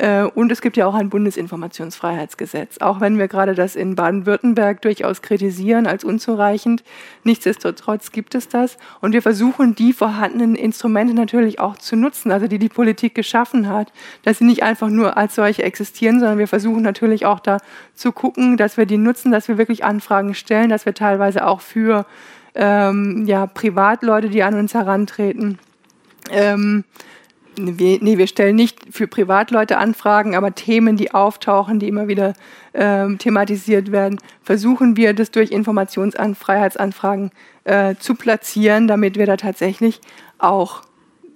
Äh, 0.01 0.23
und 0.23 0.51
es 0.51 0.61
gibt 0.61 0.77
ja 0.77 0.87
auch 0.87 0.95
ein 0.95 1.09
Bundesinformationsfreiheitsgesetz. 1.09 2.79
Auch 2.79 3.01
wenn 3.01 3.19
wir 3.19 3.27
gerade 3.27 3.53
das 3.53 3.75
in 3.75 3.93
Baden-Württemberg 3.93 4.81
durchaus 4.81 5.21
kritisieren 5.21 5.85
als 5.85 6.03
unzureichend, 6.03 6.83
nichtsdestotrotz 7.23 8.11
gibt 8.11 8.33
es 8.33 8.49
das. 8.49 8.77
Und 9.01 9.13
wir 9.13 9.21
versuchen, 9.21 9.75
die 9.75 9.93
vorhandenen 9.93 10.55
Instrumente 10.55 11.13
natürlich 11.13 11.59
auch 11.59 11.77
zu 11.77 11.95
nutzen, 11.95 12.31
also 12.31 12.47
die 12.47 12.57
die 12.57 12.67
Politik 12.67 13.13
geschaffen 13.13 13.69
hat, 13.69 13.93
dass 14.23 14.39
sie 14.39 14.45
nicht 14.45 14.63
einfach 14.63 14.89
nur 14.89 15.17
als 15.17 15.35
solche 15.35 15.61
existieren, 15.61 16.19
sondern 16.19 16.39
wir 16.39 16.47
versuchen 16.47 16.81
natürlich 16.81 17.27
auch 17.27 17.39
da 17.39 17.57
zu 17.93 18.11
gucken, 18.11 18.57
dass 18.57 18.77
wir 18.77 18.87
die 18.87 18.97
nutzen, 18.97 19.31
dass 19.31 19.47
wir 19.47 19.59
wirklich 19.59 19.83
Anfragen 19.83 20.33
stellen, 20.33 20.69
dass 20.69 20.87
wir 20.87 20.95
teilweise 20.95 21.45
auch 21.45 21.61
für 21.61 22.07
ähm, 22.55 23.25
ja, 23.27 23.45
Privatleute, 23.45 24.29
die 24.29 24.41
an 24.41 24.55
uns 24.55 24.73
herantreten, 24.73 25.59
ähm, 26.31 26.85
wir, 27.55 27.99
nee, 28.01 28.17
wir 28.17 28.27
stellen 28.27 28.55
nicht 28.55 28.79
für 28.91 29.07
Privatleute 29.07 29.77
Anfragen, 29.77 30.35
aber 30.35 30.55
Themen, 30.55 30.97
die 30.97 31.13
auftauchen, 31.13 31.79
die 31.79 31.87
immer 31.87 32.07
wieder 32.07 32.33
ähm, 32.73 33.17
thematisiert 33.17 33.91
werden, 33.91 34.19
versuchen 34.41 34.95
wir, 34.95 35.13
das 35.13 35.31
durch 35.31 35.51
Informationsfreiheitsanfragen 35.51 37.31
äh, 37.63 37.95
zu 37.95 38.15
platzieren, 38.15 38.87
damit 38.87 39.17
wir 39.17 39.25
da 39.25 39.37
tatsächlich 39.37 40.01
auch 40.37 40.83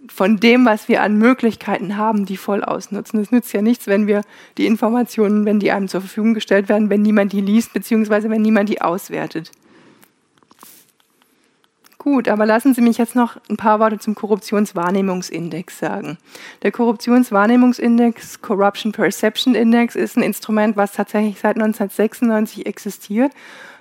von 0.08 0.38
dem, 0.38 0.66
was 0.66 0.88
wir 0.88 1.02
an 1.02 1.18
Möglichkeiten 1.18 1.98
haben, 1.98 2.26
die 2.26 2.38
voll 2.38 2.64
ausnutzen. 2.64 3.20
Es 3.20 3.32
nützt 3.32 3.54
ja 3.54 3.62
nichts, 3.62 3.88
wenn 3.88 4.08
wir 4.08 4.22
die 4.58 4.68
Informationen, 4.68 5.46
wenn 5.46 5.60
die 5.60 5.72
einem 5.72 5.88
zur 5.88 6.02
Verfügung 6.02 6.34
gestellt 6.34 6.70
werden, 6.70 6.90
wenn 6.90 7.02
niemand 7.02 7.34
die 7.34 7.42
liest, 7.42 7.74
beziehungsweise 7.74 8.30
wenn 8.30 8.42
niemand 8.42 8.70
die 8.70 8.82
auswertet. 8.82 9.52
Gut, 12.06 12.28
aber 12.28 12.46
lassen 12.46 12.76
Sie 12.76 12.82
mich 12.82 13.00
jetzt 13.00 13.16
noch 13.16 13.38
ein 13.50 13.58
paar 13.58 13.80
Worte 13.80 13.98
zum 13.98 14.14
Korruptionswahrnehmungsindex 14.14 15.80
sagen. 15.80 16.20
Der 16.62 16.72
Korruptionswahrnehmungsindex, 16.72 18.44
Corruption 18.44 18.92
Perception 18.92 19.56
Index, 19.56 19.96
ist 19.96 20.16
ein 20.16 20.22
Instrument, 20.22 20.78
was 20.78 20.92
tatsächlich 20.92 21.40
seit 21.40 21.56
1996 21.56 22.68
existiert, 22.68 23.32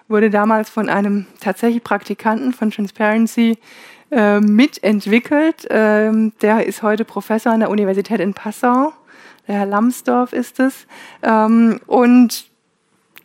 wurde 0.08 0.30
damals 0.30 0.70
von 0.70 0.88
einem 0.88 1.26
tatsächlich 1.38 1.84
Praktikanten 1.84 2.54
von 2.54 2.70
Transparency 2.70 3.58
äh, 4.10 4.40
mitentwickelt. 4.40 5.66
Ähm, 5.68 6.32
der 6.40 6.64
ist 6.64 6.82
heute 6.82 7.04
Professor 7.04 7.52
an 7.52 7.60
der 7.60 7.68
Universität 7.68 8.20
in 8.20 8.32
Passau. 8.32 8.94
Der 9.46 9.56
Herr 9.56 9.66
Lambsdorff 9.66 10.32
ist 10.32 10.60
es. 10.60 10.86
Ähm, 11.22 11.78
und 11.86 12.46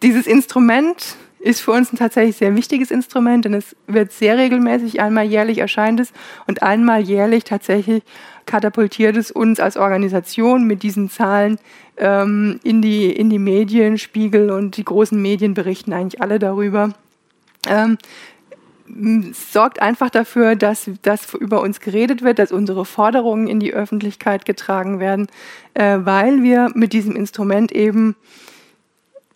dieses 0.03 0.27
Instrument 0.27 1.15
ist 1.39 1.61
für 1.61 1.71
uns 1.71 1.91
ein 1.91 1.97
tatsächlich 1.97 2.35
sehr 2.35 2.55
wichtiges 2.55 2.91
Instrument, 2.91 3.45
denn 3.45 3.53
es 3.53 3.75
wird 3.87 4.11
sehr 4.11 4.37
regelmäßig, 4.37 5.01
einmal 5.01 5.25
jährlich 5.25 5.59
erscheint 5.59 5.99
es 5.99 6.11
und 6.47 6.61
einmal 6.61 7.01
jährlich 7.01 7.43
tatsächlich 7.45 8.03
katapultiert 8.45 9.15
es 9.15 9.31
uns 9.31 9.59
als 9.59 9.77
Organisation 9.77 10.65
mit 10.65 10.83
diesen 10.83 11.09
Zahlen 11.09 11.59
ähm, 11.97 12.59
in, 12.63 12.81
die, 12.81 13.11
in 13.11 13.29
die 13.29 13.39
Medien, 13.39 13.97
Spiegel 13.97 14.49
und 14.49 14.77
die 14.77 14.85
großen 14.85 15.21
Medien 15.21 15.53
berichten 15.53 15.93
eigentlich 15.93 16.21
alle 16.21 16.39
darüber. 16.39 16.93
Ähm, 17.67 17.97
sorgt 19.33 19.81
einfach 19.81 20.09
dafür, 20.09 20.55
dass, 20.55 20.89
dass 21.03 21.33
über 21.35 21.61
uns 21.61 21.79
geredet 21.79 22.23
wird, 22.23 22.39
dass 22.39 22.51
unsere 22.51 22.85
Forderungen 22.85 23.47
in 23.47 23.59
die 23.59 23.73
Öffentlichkeit 23.73 24.45
getragen 24.45 24.99
werden, 24.99 25.27
äh, 25.75 25.99
weil 26.01 26.41
wir 26.41 26.69
mit 26.73 26.93
diesem 26.93 27.15
Instrument 27.15 27.71
eben 27.71 28.15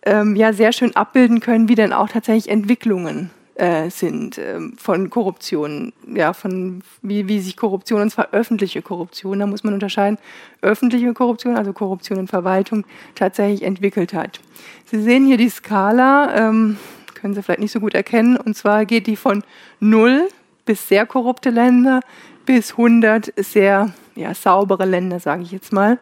ähm, 0.04 0.36
ja 0.36 0.52
sehr 0.52 0.72
schön 0.72 0.94
abbilden 0.94 1.40
können, 1.40 1.68
wie 1.68 1.74
denn 1.74 1.92
auch 1.92 2.08
tatsächlich 2.08 2.50
Entwicklungen 2.50 3.30
äh, 3.54 3.88
sind 3.90 4.38
äh, 4.38 4.58
von 4.76 5.10
Korruption, 5.10 5.92
ja, 6.12 6.32
von 6.32 6.82
wie, 7.02 7.28
wie 7.28 7.40
sich 7.40 7.56
Korruption, 7.56 8.02
und 8.02 8.10
zwar 8.10 8.28
öffentliche 8.32 8.82
Korruption, 8.82 9.38
da 9.38 9.46
muss 9.46 9.64
man 9.64 9.74
unterscheiden, 9.74 10.18
öffentliche 10.60 11.12
Korruption, 11.12 11.56
also 11.56 11.72
Korruption 11.72 12.18
in 12.18 12.26
Verwaltung, 12.26 12.84
tatsächlich 13.14 13.62
entwickelt 13.62 14.12
hat. 14.12 14.40
Sie 14.86 15.00
sehen 15.00 15.26
hier 15.26 15.36
die 15.36 15.48
Skala, 15.48 16.34
ähm, 16.36 16.78
können 17.14 17.34
Sie 17.34 17.42
vielleicht 17.42 17.60
nicht 17.60 17.72
so 17.72 17.80
gut 17.80 17.94
erkennen, 17.94 18.36
und 18.36 18.56
zwar 18.56 18.84
geht 18.86 19.06
die 19.06 19.16
von 19.16 19.42
null 19.80 20.28
bis 20.64 20.88
sehr 20.88 21.06
korrupte 21.06 21.50
Länder 21.50 22.00
bis 22.46 22.72
100 22.72 23.32
sehr 23.36 23.92
ja, 24.16 24.34
saubere 24.34 24.84
Länder, 24.84 25.20
sage 25.20 25.42
ich 25.42 25.52
jetzt 25.52 25.72
mal. 25.72 25.98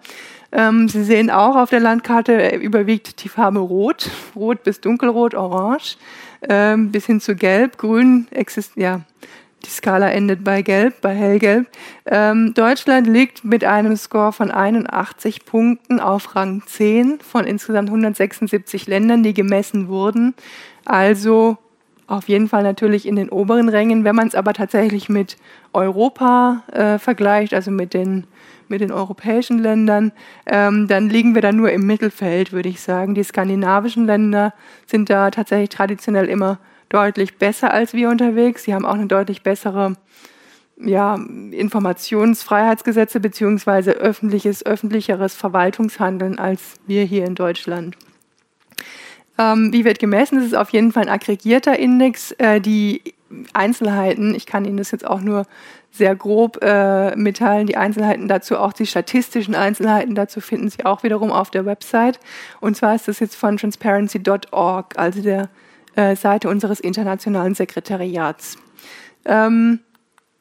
Ähm, 0.53 0.89
Sie 0.89 1.03
sehen 1.03 1.31
auch 1.31 1.57
auf 1.57 1.71
der 1.71 1.81
Landkarte 1.81 2.55
überwiegt 2.57 3.25
die 3.25 3.29
Farbe 3.29 3.61
Rot, 3.61 4.11
Rot 4.37 4.63
bis 4.63 4.81
Dunkelrot, 4.81 5.35
Orange, 5.35 5.97
ähm, 6.49 6.93
bis 6.93 7.07
hin 7.07 7.21
zu 7.21 7.35
Gelb, 7.35 7.79
Grün 7.79 8.27
existiert, 8.31 8.83
ja, 8.83 9.01
die 9.65 9.71
Skala 9.71 10.11
endet 10.11 10.45
bei 10.45 10.63
Gelb, 10.63 11.01
bei 11.01 11.15
Hellgelb. 11.15 11.69
Ähm, 12.07 12.53
Deutschland 12.55 13.07
liegt 13.07 13.45
mit 13.45 13.65
einem 13.65 13.97
Score 13.97 14.33
von 14.33 14.51
81 14.51 15.45
Punkten 15.45 16.01
auf 16.01 16.35
Rang 16.35 16.63
10 16.67 17.21
von 17.21 17.45
insgesamt 17.45 17.89
176 17.89 18.87
Ländern, 18.87 19.23
die 19.23 19.35
gemessen 19.35 19.89
wurden. 19.89 20.35
Also 20.85 21.59
auf 22.13 22.29
jeden 22.29 22.49
Fall 22.49 22.63
natürlich 22.63 23.07
in 23.07 23.17
den 23.17 23.31
oberen 23.31 23.69
Rängen. 23.69 24.05
Wenn 24.05 24.15
man 24.15 24.29
es 24.29 24.35
aber 24.35 24.53
tatsächlich 24.53 25.09
mit 25.09 25.37
Europa 25.73 26.63
äh, 26.73 26.99
vergleicht, 26.99 27.55
also 27.55 27.71
mit 27.71 27.95
den 27.95 28.27
mit 28.69 28.81
den 28.81 28.91
europäischen 28.91 29.59
Ländern, 29.59 30.13
ähm, 30.47 30.89
dann 30.89 31.11
liegen 31.11 31.35
wir 31.35 31.43
da 31.43 31.53
nur 31.53 31.71
im 31.71 31.87
Mittelfeld, 31.87 32.53
würde 32.53 32.71
ich 32.71 32.81
sagen. 32.81 33.15
Die 33.15 33.23
skandinavischen 33.23 34.07
Länder 34.07 34.55
sind 34.87 35.11
da 35.11 35.31
tatsächlich 35.31 35.69
traditionell 35.69 36.27
immer 36.27 36.59
deutlich 36.89 37.37
besser 37.37 37.73
als 37.73 37.93
wir 37.93 38.09
unterwegs. 38.09 38.65
Sie 38.65 38.73
haben 38.73 38.87
auch 38.87 38.95
eine 38.95 39.07
deutlich 39.07 39.43
bessere 39.43 39.95
ja, 40.81 41.15
Informationsfreiheitsgesetze 41.51 43.21
beziehungsweise 43.21 43.93
öffentliches, 43.93 44.65
öffentlicheres 44.65 45.35
Verwaltungshandeln 45.35 46.39
als 46.39 46.77
wir 46.87 47.05
hier 47.05 47.27
in 47.27 47.35
Deutschland. 47.35 47.97
Ähm, 49.43 49.72
wie 49.72 49.84
wird 49.84 49.99
gemessen? 49.99 50.36
Das 50.36 50.47
ist 50.47 50.55
auf 50.55 50.70
jeden 50.70 50.93
Fall 50.93 51.05
ein 51.05 51.09
aggregierter 51.09 51.78
Index. 51.78 52.32
Äh, 52.32 52.61
die 52.61 53.03
Einzelheiten, 53.53 54.34
ich 54.34 54.47
kann 54.47 54.64
Ihnen 54.64 54.76
das 54.76 54.90
jetzt 54.90 55.07
auch 55.07 55.20
nur 55.20 55.47
sehr 55.90 56.14
grob 56.14 56.62
äh, 56.62 57.14
mitteilen. 57.16 57.66
Die 57.66 57.76
Einzelheiten 57.76 58.28
dazu, 58.28 58.57
auch 58.59 58.72
die 58.72 58.86
statistischen 58.86 59.55
Einzelheiten 59.55 60.14
dazu 60.14 60.40
finden 60.40 60.68
Sie 60.68 60.84
auch 60.84 61.03
wiederum 61.03 61.30
auf 61.30 61.51
der 61.51 61.66
Website. 61.66 62.18
Und 62.61 62.76
zwar 62.76 62.95
ist 62.95 63.09
das 63.09 63.20
jetzt 63.20 63.36
von 63.36 63.57
transparency.org, 63.57 64.99
also 64.99 65.22
der 65.22 65.49
äh, 65.97 66.16
Seite 66.16 66.49
unseres 66.49 66.80
internationalen 66.80 67.55
Sekretariats. 67.55 68.57
Ähm, 69.24 69.80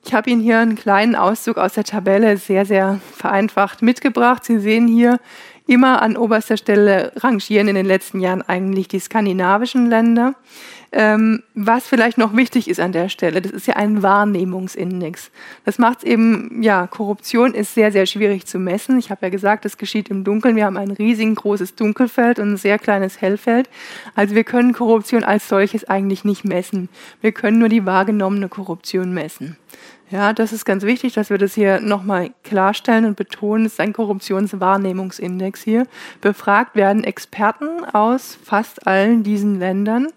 ich 0.05 0.13
habe 0.13 0.29
Ihnen 0.29 0.41
hier 0.41 0.59
einen 0.59 0.75
kleinen 0.75 1.15
Auszug 1.15 1.57
aus 1.57 1.73
der 1.73 1.83
Tabelle 1.83 2.37
sehr, 2.37 2.65
sehr 2.65 2.99
vereinfacht 3.15 3.81
mitgebracht. 3.81 4.43
Sie 4.43 4.59
sehen 4.59 4.87
hier 4.87 5.19
immer 5.67 6.01
an 6.01 6.17
oberster 6.17 6.57
Stelle 6.57 7.11
rangieren 7.15 7.67
in 7.67 7.75
den 7.75 7.85
letzten 7.85 8.19
Jahren 8.19 8.41
eigentlich 8.41 8.87
die 8.87 8.99
skandinavischen 8.99 9.89
Länder. 9.89 10.35
Ähm, 10.93 11.43
was 11.55 11.87
vielleicht 11.87 12.17
noch 12.17 12.35
wichtig 12.35 12.67
ist 12.67 12.81
an 12.81 12.91
der 12.91 13.07
Stelle, 13.07 13.41
das 13.41 13.53
ist 13.53 13.65
ja 13.65 13.77
ein 13.77 14.03
Wahrnehmungsindex. 14.03 15.31
Das 15.63 15.79
macht 15.79 15.99
es 15.99 16.03
eben, 16.03 16.61
ja, 16.61 16.85
Korruption 16.85 17.53
ist 17.53 17.73
sehr, 17.73 17.93
sehr 17.93 18.05
schwierig 18.05 18.45
zu 18.45 18.59
messen. 18.59 18.99
Ich 18.99 19.09
habe 19.09 19.25
ja 19.25 19.29
gesagt, 19.29 19.63
das 19.63 19.77
geschieht 19.77 20.09
im 20.09 20.25
Dunkeln. 20.25 20.57
Wir 20.57 20.65
haben 20.65 20.75
ein 20.75 20.91
riesig 20.91 21.33
großes 21.33 21.75
Dunkelfeld 21.75 22.39
und 22.39 22.53
ein 22.53 22.57
sehr 22.57 22.77
kleines 22.77 23.21
Hellfeld. 23.21 23.69
Also 24.15 24.35
wir 24.35 24.43
können 24.43 24.73
Korruption 24.73 25.23
als 25.23 25.47
solches 25.47 25.85
eigentlich 25.85 26.25
nicht 26.25 26.43
messen. 26.43 26.89
Wir 27.21 27.31
können 27.31 27.59
nur 27.59 27.69
die 27.69 27.85
wahrgenommene 27.85 28.49
Korruption 28.49 29.13
messen. 29.13 29.55
Ja, 30.11 30.33
das 30.33 30.51
ist 30.51 30.65
ganz 30.65 30.83
wichtig, 30.83 31.13
dass 31.13 31.29
wir 31.29 31.37
das 31.37 31.53
hier 31.53 31.79
nochmal 31.79 32.31
klarstellen 32.43 33.05
und 33.05 33.15
betonen. 33.15 33.65
Es 33.65 33.73
ist 33.73 33.79
ein 33.79 33.93
Korruptionswahrnehmungsindex 33.93 35.61
hier. 35.61 35.87
Befragt 36.19 36.75
werden 36.75 37.05
Experten 37.05 37.85
aus 37.85 38.37
fast 38.43 38.87
allen 38.87 39.23
diesen 39.23 39.57
Ländern. 39.57 40.07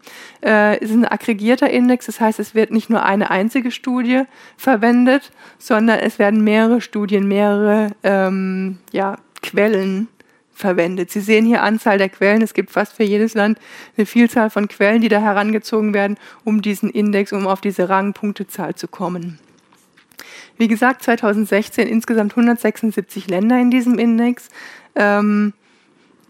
Äh, 0.45 0.81
es 0.81 0.91
ist 0.91 0.97
ein 0.97 1.05
aggregierter 1.05 1.71
Index, 1.71 2.07
das 2.07 2.21
heißt, 2.21 2.41
es 2.41 2.57
wird 2.57 2.73
nicht 2.73 2.91
nur 2.91 3.05
eine 3.05 3.31
einzige 3.31 3.71
Studie 3.71 4.23
verwendet, 4.57 5.31
sondern 5.59 6.01
es 6.01 6.19
werden 6.19 6.43
mehrere 6.43 6.81
Studien, 6.81 7.29
mehrere 7.29 7.93
ähm, 8.03 8.79
ja, 8.91 9.19
Quellen 9.43 10.09
verwendet. 10.55 11.13
Sie 11.13 11.21
sehen 11.21 11.45
hier 11.45 11.63
Anzahl 11.63 11.99
der 11.99 12.09
Quellen. 12.09 12.43
Es 12.43 12.55
gibt 12.55 12.71
fast 12.71 12.95
für 12.95 13.05
jedes 13.05 13.35
Land 13.35 13.59
eine 13.97 14.07
Vielzahl 14.07 14.51
von 14.51 14.67
Quellen, 14.67 15.03
die 15.03 15.09
da 15.09 15.21
herangezogen 15.21 15.95
werden, 15.95 16.17
um 16.43 16.63
diesen 16.63 16.91
Index, 16.91 17.33
um 17.33 17.47
auf 17.47 17.61
diese 17.61 17.89
Rangpunktezahl 17.89 18.75
zu 18.75 18.89
kommen. 18.89 19.39
Wie 20.57 20.69
gesagt, 20.69 21.03
2016 21.03 21.89
insgesamt 21.89 22.33
176 22.33 23.29
Länder 23.29 23.59
in 23.59 23.71
diesem 23.71 23.99
Index. 23.99 24.49
Ähm, 24.95 25.53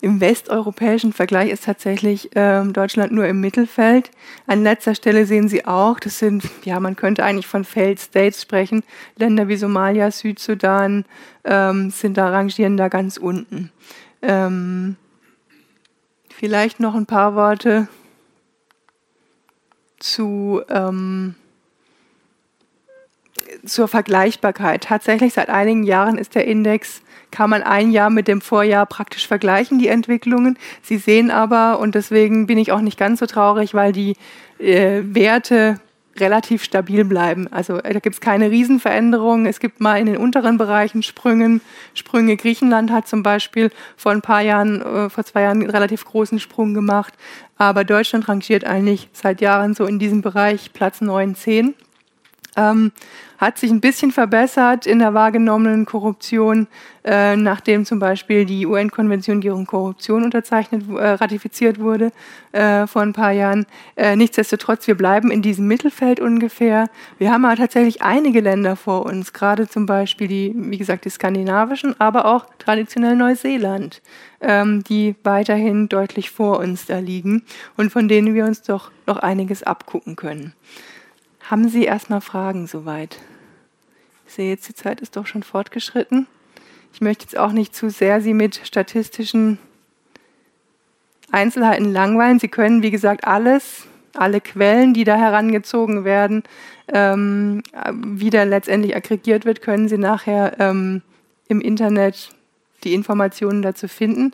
im 0.04 0.20
westeuropäischen 0.20 1.14
Vergleich 1.14 1.50
ist 1.50 1.64
tatsächlich 1.64 2.28
ähm, 2.34 2.74
Deutschland 2.74 3.10
nur 3.10 3.26
im 3.26 3.40
Mittelfeld. 3.40 4.10
An 4.46 4.62
letzter 4.62 4.94
Stelle 4.94 5.24
sehen 5.24 5.48
Sie 5.48 5.64
auch, 5.64 5.98
das 5.98 6.18
sind, 6.18 6.44
ja, 6.64 6.78
man 6.78 6.94
könnte 6.94 7.24
eigentlich 7.24 7.46
von 7.46 7.64
Failed 7.64 7.98
States 7.98 8.42
sprechen. 8.42 8.82
Länder 9.16 9.48
wie 9.48 9.56
Somalia, 9.56 10.10
Südsudan 10.10 11.06
ähm, 11.44 11.88
sind 11.90 12.18
da, 12.18 12.28
rangieren 12.28 12.76
da 12.76 12.88
ganz 12.88 13.16
unten. 13.16 13.72
Ähm, 14.20 14.96
vielleicht 16.28 16.80
noch 16.80 16.94
ein 16.94 17.06
paar 17.06 17.34
Worte 17.34 17.88
zu, 19.98 20.60
ähm, 20.68 21.34
zur 23.64 23.88
Vergleichbarkeit. 23.88 24.84
Tatsächlich 24.84 25.34
seit 25.34 25.48
einigen 25.48 25.84
Jahren 25.84 26.18
ist 26.18 26.34
der 26.34 26.46
Index 26.46 27.02
kann 27.34 27.50
man 27.50 27.64
ein 27.64 27.90
Jahr 27.90 28.10
mit 28.10 28.28
dem 28.28 28.40
Vorjahr 28.40 28.86
praktisch 28.86 29.26
vergleichen, 29.26 29.80
die 29.80 29.88
Entwicklungen. 29.88 30.56
Sie 30.82 30.98
sehen 30.98 31.32
aber, 31.32 31.80
und 31.80 31.96
deswegen 31.96 32.46
bin 32.46 32.58
ich 32.58 32.70
auch 32.70 32.80
nicht 32.80 32.96
ganz 32.96 33.18
so 33.18 33.26
traurig, 33.26 33.74
weil 33.74 33.92
die 33.92 34.14
äh, 34.60 35.02
Werte 35.02 35.80
relativ 36.16 36.62
stabil 36.62 37.04
bleiben. 37.04 37.48
Also 37.50 37.78
da 37.78 37.98
gibt 37.98 38.14
es 38.14 38.20
keine 38.20 38.52
Riesenveränderungen. 38.52 39.46
Es 39.46 39.58
gibt 39.58 39.80
mal 39.80 39.98
in 39.98 40.06
den 40.06 40.16
unteren 40.16 40.58
Bereichen 40.58 41.02
Sprünge. 41.02 41.60
Sprünge. 41.92 42.36
Griechenland 42.36 42.92
hat 42.92 43.08
zum 43.08 43.24
Beispiel 43.24 43.70
vor 43.96 44.12
ein 44.12 44.22
paar 44.22 44.40
Jahren, 44.40 44.80
äh, 44.80 45.10
vor 45.10 45.24
zwei 45.24 45.42
Jahren 45.42 45.60
einen 45.60 45.70
relativ 45.70 46.04
großen 46.04 46.38
Sprung 46.38 46.72
gemacht. 46.72 47.14
Aber 47.56 47.84
Deutschland 47.84 48.28
rangiert 48.28 48.64
eigentlich 48.64 49.08
seit 49.12 49.40
Jahren 49.40 49.74
so 49.74 49.86
in 49.86 49.98
diesem 49.98 50.22
Bereich 50.22 50.72
Platz 50.72 51.00
9, 51.00 51.34
10. 51.34 51.74
Ähm, 52.56 52.92
hat 53.38 53.58
sich 53.58 53.70
ein 53.70 53.80
bisschen 53.80 54.10
verbessert 54.10 54.86
in 54.86 55.00
der 55.00 55.12
wahrgenommenen 55.12 55.84
Korruption, 55.84 56.66
äh, 57.04 57.36
nachdem 57.36 57.84
zum 57.84 57.98
Beispiel 57.98 58.46
die 58.46 58.64
UN-Konvention 58.64 59.40
gegen 59.40 59.66
Korruption 59.66 60.24
unterzeichnet, 60.24 60.84
äh, 60.88 61.08
ratifiziert 61.10 61.78
wurde 61.78 62.12
äh, 62.52 62.86
vor 62.86 63.02
ein 63.02 63.12
paar 63.12 63.32
Jahren. 63.32 63.66
Äh, 63.96 64.16
nichtsdestotrotz, 64.16 64.86
wir 64.86 64.94
bleiben 64.94 65.30
in 65.30 65.42
diesem 65.42 65.66
Mittelfeld 65.66 66.20
ungefähr. 66.20 66.88
Wir 67.18 67.32
haben 67.32 67.44
aber 67.44 67.56
tatsächlich 67.56 68.02
einige 68.02 68.40
Länder 68.40 68.76
vor 68.76 69.04
uns, 69.04 69.32
gerade 69.32 69.68
zum 69.68 69.84
Beispiel 69.84 70.28
die, 70.28 70.54
wie 70.54 70.78
gesagt, 70.78 71.04
die 71.04 71.10
skandinavischen, 71.10 72.00
aber 72.00 72.26
auch 72.26 72.46
traditionell 72.58 73.16
Neuseeland, 73.16 74.00
ähm, 74.40 74.82
die 74.84 75.16
weiterhin 75.24 75.88
deutlich 75.88 76.30
vor 76.30 76.60
uns 76.60 76.86
da 76.86 76.98
liegen 76.98 77.42
und 77.76 77.90
von 77.90 78.08
denen 78.08 78.34
wir 78.34 78.44
uns 78.44 78.62
doch 78.62 78.90
noch 79.06 79.18
einiges 79.18 79.62
abgucken 79.64 80.16
können. 80.16 80.54
Haben 81.50 81.68
Sie 81.68 81.84
erstmal 81.84 82.22
Fragen 82.22 82.66
soweit? 82.66 83.18
Ich 84.26 84.32
sehe 84.32 84.48
jetzt, 84.48 84.66
die 84.66 84.74
Zeit 84.74 85.02
ist 85.02 85.16
doch 85.16 85.26
schon 85.26 85.42
fortgeschritten. 85.42 86.26
Ich 86.94 87.02
möchte 87.02 87.24
jetzt 87.24 87.36
auch 87.36 87.52
nicht 87.52 87.74
zu 87.76 87.90
sehr 87.90 88.22
Sie 88.22 88.32
mit 88.32 88.62
statistischen 88.64 89.58
Einzelheiten 91.30 91.92
langweilen. 91.92 92.38
Sie 92.38 92.48
können, 92.48 92.82
wie 92.82 92.90
gesagt, 92.90 93.26
alles, 93.26 93.84
alle 94.14 94.40
Quellen, 94.40 94.94
die 94.94 95.04
da 95.04 95.16
herangezogen 95.16 96.04
werden, 96.04 96.44
ähm, 96.88 97.62
wieder 97.92 98.46
letztendlich 98.46 98.96
aggregiert 98.96 99.44
wird, 99.44 99.60
können 99.60 99.88
Sie 99.88 99.98
nachher 99.98 100.58
ähm, 100.58 101.02
im 101.48 101.60
Internet 101.60 102.30
die 102.84 102.94
Informationen 102.94 103.60
dazu 103.60 103.86
finden. 103.86 104.32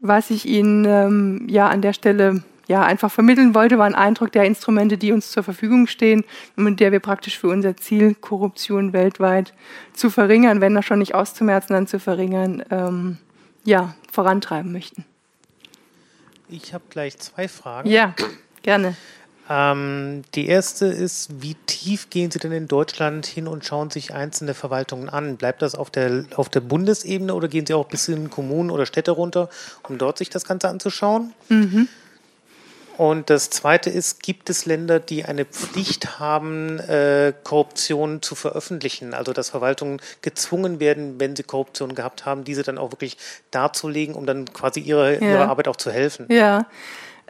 Was 0.00 0.30
ich 0.30 0.46
Ihnen 0.46 0.84
ähm, 0.84 1.46
ja 1.48 1.68
an 1.68 1.80
der 1.80 1.92
Stelle 1.92 2.42
ja, 2.70 2.84
einfach 2.84 3.10
vermitteln 3.10 3.52
wollte, 3.56 3.78
war 3.78 3.86
ein 3.86 3.96
Eindruck 3.96 4.30
der 4.30 4.44
Instrumente, 4.44 4.96
die 4.96 5.10
uns 5.10 5.32
zur 5.32 5.42
Verfügung 5.42 5.88
stehen 5.88 6.24
und 6.54 6.62
mit 6.62 6.78
der 6.78 6.92
wir 6.92 7.00
praktisch 7.00 7.36
für 7.36 7.48
unser 7.48 7.76
Ziel, 7.76 8.14
Korruption 8.14 8.92
weltweit 8.92 9.52
zu 9.92 10.08
verringern, 10.08 10.60
wenn 10.60 10.76
das 10.76 10.84
schon 10.84 11.00
nicht 11.00 11.12
auszumerzen, 11.12 11.72
dann 11.72 11.88
zu 11.88 11.98
verringern, 11.98 12.62
ähm, 12.70 13.18
ja, 13.64 13.96
vorantreiben 14.12 14.70
möchten. 14.70 15.04
Ich 16.48 16.72
habe 16.72 16.84
gleich 16.90 17.18
zwei 17.18 17.48
Fragen. 17.48 17.90
Ja, 17.90 18.14
gerne. 18.62 18.94
Ähm, 19.48 20.22
die 20.36 20.46
erste 20.46 20.86
ist, 20.86 21.42
wie 21.42 21.56
tief 21.66 22.08
gehen 22.08 22.30
Sie 22.30 22.38
denn 22.38 22.52
in 22.52 22.68
Deutschland 22.68 23.26
hin 23.26 23.48
und 23.48 23.64
schauen 23.64 23.90
sich 23.90 24.14
einzelne 24.14 24.54
Verwaltungen 24.54 25.08
an? 25.08 25.36
Bleibt 25.38 25.62
das 25.62 25.74
auf 25.74 25.90
der, 25.90 26.24
auf 26.36 26.48
der 26.48 26.60
Bundesebene 26.60 27.34
oder 27.34 27.48
gehen 27.48 27.66
Sie 27.66 27.74
auch 27.74 27.88
bis 27.88 28.06
in 28.06 28.30
Kommunen 28.30 28.70
oder 28.70 28.86
Städte 28.86 29.10
runter, 29.10 29.50
um 29.88 29.98
dort 29.98 30.18
sich 30.18 30.30
das 30.30 30.44
Ganze 30.44 30.68
anzuschauen? 30.68 31.32
Mhm. 31.48 31.88
Und 33.00 33.30
das 33.30 33.48
Zweite 33.48 33.88
ist, 33.88 34.22
gibt 34.22 34.50
es 34.50 34.66
Länder, 34.66 35.00
die 35.00 35.24
eine 35.24 35.46
Pflicht 35.46 36.20
haben, 36.20 36.78
äh, 36.80 37.32
Korruption 37.44 38.20
zu 38.20 38.34
veröffentlichen? 38.34 39.14
Also 39.14 39.32
dass 39.32 39.48
Verwaltungen 39.48 40.02
gezwungen 40.20 40.80
werden, 40.80 41.18
wenn 41.18 41.34
sie 41.34 41.42
Korruption 41.42 41.94
gehabt 41.94 42.26
haben, 42.26 42.44
diese 42.44 42.62
dann 42.62 42.76
auch 42.76 42.92
wirklich 42.92 43.16
darzulegen, 43.52 44.14
um 44.14 44.26
dann 44.26 44.52
quasi 44.52 44.80
ihre, 44.80 45.14
ja. 45.14 45.30
ihrer 45.30 45.48
Arbeit 45.48 45.68
auch 45.68 45.76
zu 45.76 45.90
helfen? 45.90 46.26
Ja. 46.28 46.66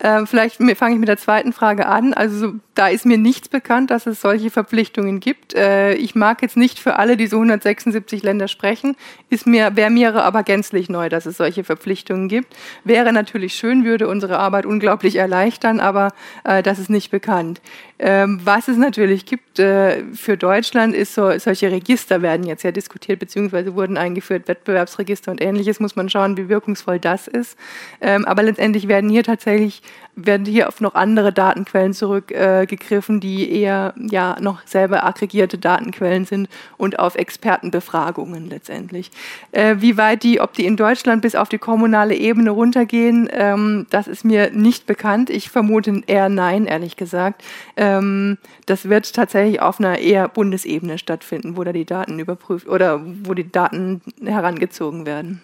Äh, 0.01 0.25
vielleicht 0.25 0.57
fange 0.57 0.95
ich 0.95 0.99
mit 0.99 1.09
der 1.09 1.19
zweiten 1.19 1.53
Frage 1.53 1.87
an. 1.87 2.15
Also 2.15 2.55
da 2.75 2.89
ist 2.89 3.05
mir 3.05 3.19
nichts 3.19 3.49
bekannt, 3.49 3.91
dass 3.91 4.07
es 4.07 4.23
solche 4.23 4.51
Verpflichtungen 4.51 5.21
gibt. 5.21 5.55
Äh, 5.55 5.93
ich 5.95 6.15
mag 6.15 6.41
jetzt 6.41 6.57
nicht 6.57 6.79
für 6.79 6.97
alle 6.97 7.19
diese 7.19 7.37
176 7.37 8.23
Länder 8.23 8.49
sprechen. 8.49 8.97
Ist 9.29 9.47
mir, 9.47 9.77
wäre 9.77 9.91
mir 9.91 10.15
aber 10.15 10.43
gänzlich 10.43 10.89
neu, 10.89 11.11
dass 11.11 11.27
es 11.27 11.37
solche 11.37 11.65
Verpflichtungen 11.65 12.29
gibt. 12.29 12.57
Wäre 12.83 13.13
natürlich 13.13 13.55
schön, 13.55 13.85
würde 13.85 14.09
unsere 14.09 14.39
Arbeit 14.39 14.65
unglaublich 14.65 15.17
erleichtern, 15.17 15.81
aber 15.81 16.15
äh, 16.45 16.63
das 16.63 16.79
ist 16.79 16.89
nicht 16.89 17.11
bekannt. 17.11 17.61
Ähm, 17.99 18.41
was 18.43 18.69
es 18.69 18.79
natürlich 18.79 19.27
gibt 19.27 19.50
äh, 19.61 20.05
für 20.15 20.37
Deutschland 20.37 20.95
ist 20.95 21.15
so, 21.15 21.39
solche 21.39 21.71
Register 21.71 22.23
werden 22.23 22.47
jetzt 22.47 22.63
ja 22.63 22.73
diskutiert, 22.73 23.19
beziehungsweise 23.19 23.75
wurden 23.75 23.97
eingeführt, 23.97 24.49
Wettbewerbsregister 24.49 25.31
und 25.31 25.41
ähnliches, 25.41 25.81
muss 25.81 25.97
man 25.97 26.09
schauen, 26.09 26.37
wie 26.37 26.49
wirkungsvoll 26.49 26.99
das 26.99 27.29
ist. 27.29 27.57
Ähm, 28.01 28.25
aber 28.25 28.43
letztendlich 28.43 28.89
werden 28.89 29.11
hier 29.11 29.25
tatsächlich 29.25 29.83
werden 30.27 30.47
hier 30.47 30.69
auf 30.69 30.81
noch 30.81 30.95
andere 30.95 31.33
Datenquellen 31.33 31.95
zurückgegriffen, 31.95 33.17
äh, 33.17 33.21
die 33.21 33.51
eher 33.51 33.95
ja 33.97 34.37
noch 34.41 34.67
selber 34.67 35.05
aggregierte 35.05 35.59
Datenquellen 35.59 36.25
sind 36.25 36.49
und 36.77 36.99
auf 36.99 37.15
Expertenbefragungen 37.15 38.49
letztendlich. 38.49 39.11
Äh, 39.53 39.77
wie 39.79 39.97
weit 39.97 40.23
die, 40.23 40.41
ob 40.41 40.53
die 40.55 40.67
in 40.67 40.77
Deutschland 40.77 41.23
bis 41.23 41.35
auf 41.35 41.49
die 41.49 41.59
kommunale 41.59 42.15
Ebene 42.15 42.51
runtergehen, 42.51 43.29
ähm, 43.33 43.87
das 43.91 44.09
ist 44.09 44.25
mir 44.25 44.51
nicht 44.51 44.87
bekannt. 44.87 45.31
Ich 45.31 45.51
vermute 45.51 46.03
eher 46.07 46.29
nein, 46.29 46.67
ehrlich 46.67 46.97
gesagt. 46.97 47.43
Ähm, 47.77 48.39
das 48.67 48.89
wird 48.89 49.13
tatsächlich 49.15 49.50
auf 49.59 49.81
einer 49.81 49.99
eher 49.99 50.29
Bundesebene 50.29 50.99
stattfinden, 50.99 51.57
wo 51.57 51.65
da 51.65 51.73
die 51.73 51.85
Daten 51.85 52.21
überprüft 52.21 52.69
oder 52.69 53.01
wo 53.25 53.35
die 53.35 53.51
Daten 53.51 54.03
herangezogen 54.25 55.07
werden 55.07 55.43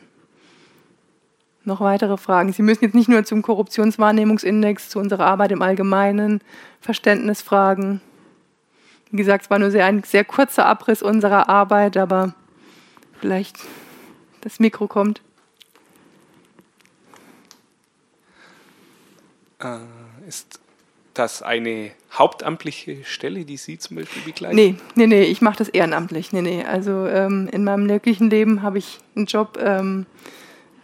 noch 1.66 1.80
weitere 1.80 2.16
Fragen? 2.16 2.52
Sie 2.52 2.62
müssen 2.62 2.84
jetzt 2.84 2.94
nicht 2.94 3.08
nur 3.08 3.24
zum 3.24 3.42
Korruptionswahrnehmungsindex, 3.42 4.88
zu 4.88 4.98
unserer 4.98 5.26
Arbeit 5.26 5.52
im 5.52 5.62
Allgemeinen, 5.62 6.40
Verständnisfragen. 6.80 8.00
Wie 9.10 9.16
gesagt, 9.16 9.44
es 9.44 9.50
war 9.50 9.58
nur 9.58 9.70
sehr, 9.70 9.84
ein 9.84 10.02
sehr 10.02 10.24
kurzer 10.24 10.66
Abriss 10.66 11.02
unserer 11.02 11.48
Arbeit, 11.48 11.96
aber 11.96 12.34
vielleicht 13.20 13.58
das 14.40 14.60
Mikro 14.60 14.86
kommt. 14.86 15.20
Äh, 19.58 19.78
ist 20.28 20.60
das 21.18 21.42
eine 21.42 21.90
hauptamtliche 22.12 23.04
Stelle, 23.04 23.44
die 23.44 23.56
Sie 23.56 23.78
zum 23.78 23.96
Beispiel 23.96 24.22
begleiten? 24.22 24.56
Nee, 24.56 24.76
nee, 24.94 25.06
nee, 25.06 25.22
ich 25.22 25.40
mache 25.42 25.58
das 25.58 25.68
ehrenamtlich. 25.68 26.32
Nee, 26.32 26.42
nee. 26.42 26.64
Also 26.64 27.06
ähm, 27.06 27.48
in 27.52 27.64
meinem 27.64 27.88
wirklichen 27.88 28.30
Leben 28.30 28.62
habe 28.62 28.78
ich 28.78 28.98
einen 29.14 29.26
Job. 29.26 29.58
Ähm, 29.60 30.06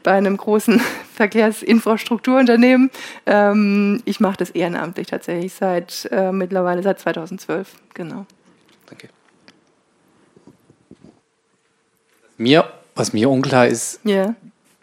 bei 0.03 0.13
einem 0.13 0.37
großen 0.37 0.81
Verkehrsinfrastrukturunternehmen. 1.15 2.91
Ähm, 3.27 4.03
ich 4.05 4.21
mache 4.21 4.39
das 4.39 4.51
ehrenamtlich 4.51 5.07
tatsächlich 5.07 5.55
seit 5.55 6.09
äh, 6.11 6.33
mittlerweile 6.33 6.83
seit 6.83 7.01
2012, 7.01 7.69
genau. 7.95 8.27
Danke. 8.87 9.09
Mir, 12.37 12.73
was 12.95 13.13
mir 13.13 13.31
unklar 13.31 13.67
ist, 13.67 14.01
yeah. 14.05 14.35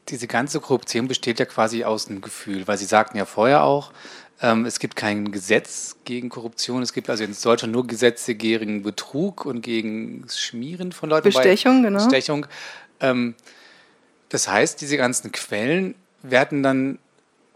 diese 0.08 0.28
ganze 0.28 0.60
Korruption 0.60 1.08
besteht 1.08 1.40
ja 1.40 1.46
quasi 1.46 1.84
aus 1.84 2.08
einem 2.08 2.22
Gefühl, 2.22 2.68
weil 2.68 2.78
Sie 2.78 2.86
sagten 2.86 3.18
ja 3.18 3.26
vorher 3.26 3.64
auch, 3.64 3.92
ähm, 4.42 4.66
es 4.66 4.80
gibt 4.80 4.96
kein 4.96 5.32
Gesetz 5.32 5.98
gegen 6.06 6.30
Korruption. 6.30 6.82
Es 6.82 6.94
gibt 6.94 7.10
also 7.10 7.24
in 7.24 7.36
Deutschland 7.42 7.74
nur 7.74 7.86
Gesetze 7.86 8.36
gegen 8.36 8.84
Betrug 8.84 9.46
und 9.46 9.62
gegen 9.62 10.26
Schmieren 10.30 10.92
von 10.92 11.10
Leuten. 11.10 11.26
Bestechung, 11.26 11.84
genau. 11.84 12.04
Bestechung. 12.04 12.46
Ähm, 13.02 13.36
das 14.30 14.48
heißt, 14.48 14.80
diese 14.80 14.98
ganzen 14.98 15.32
Quellen 15.32 15.96
werten 16.22 16.64
dann 16.64 17.00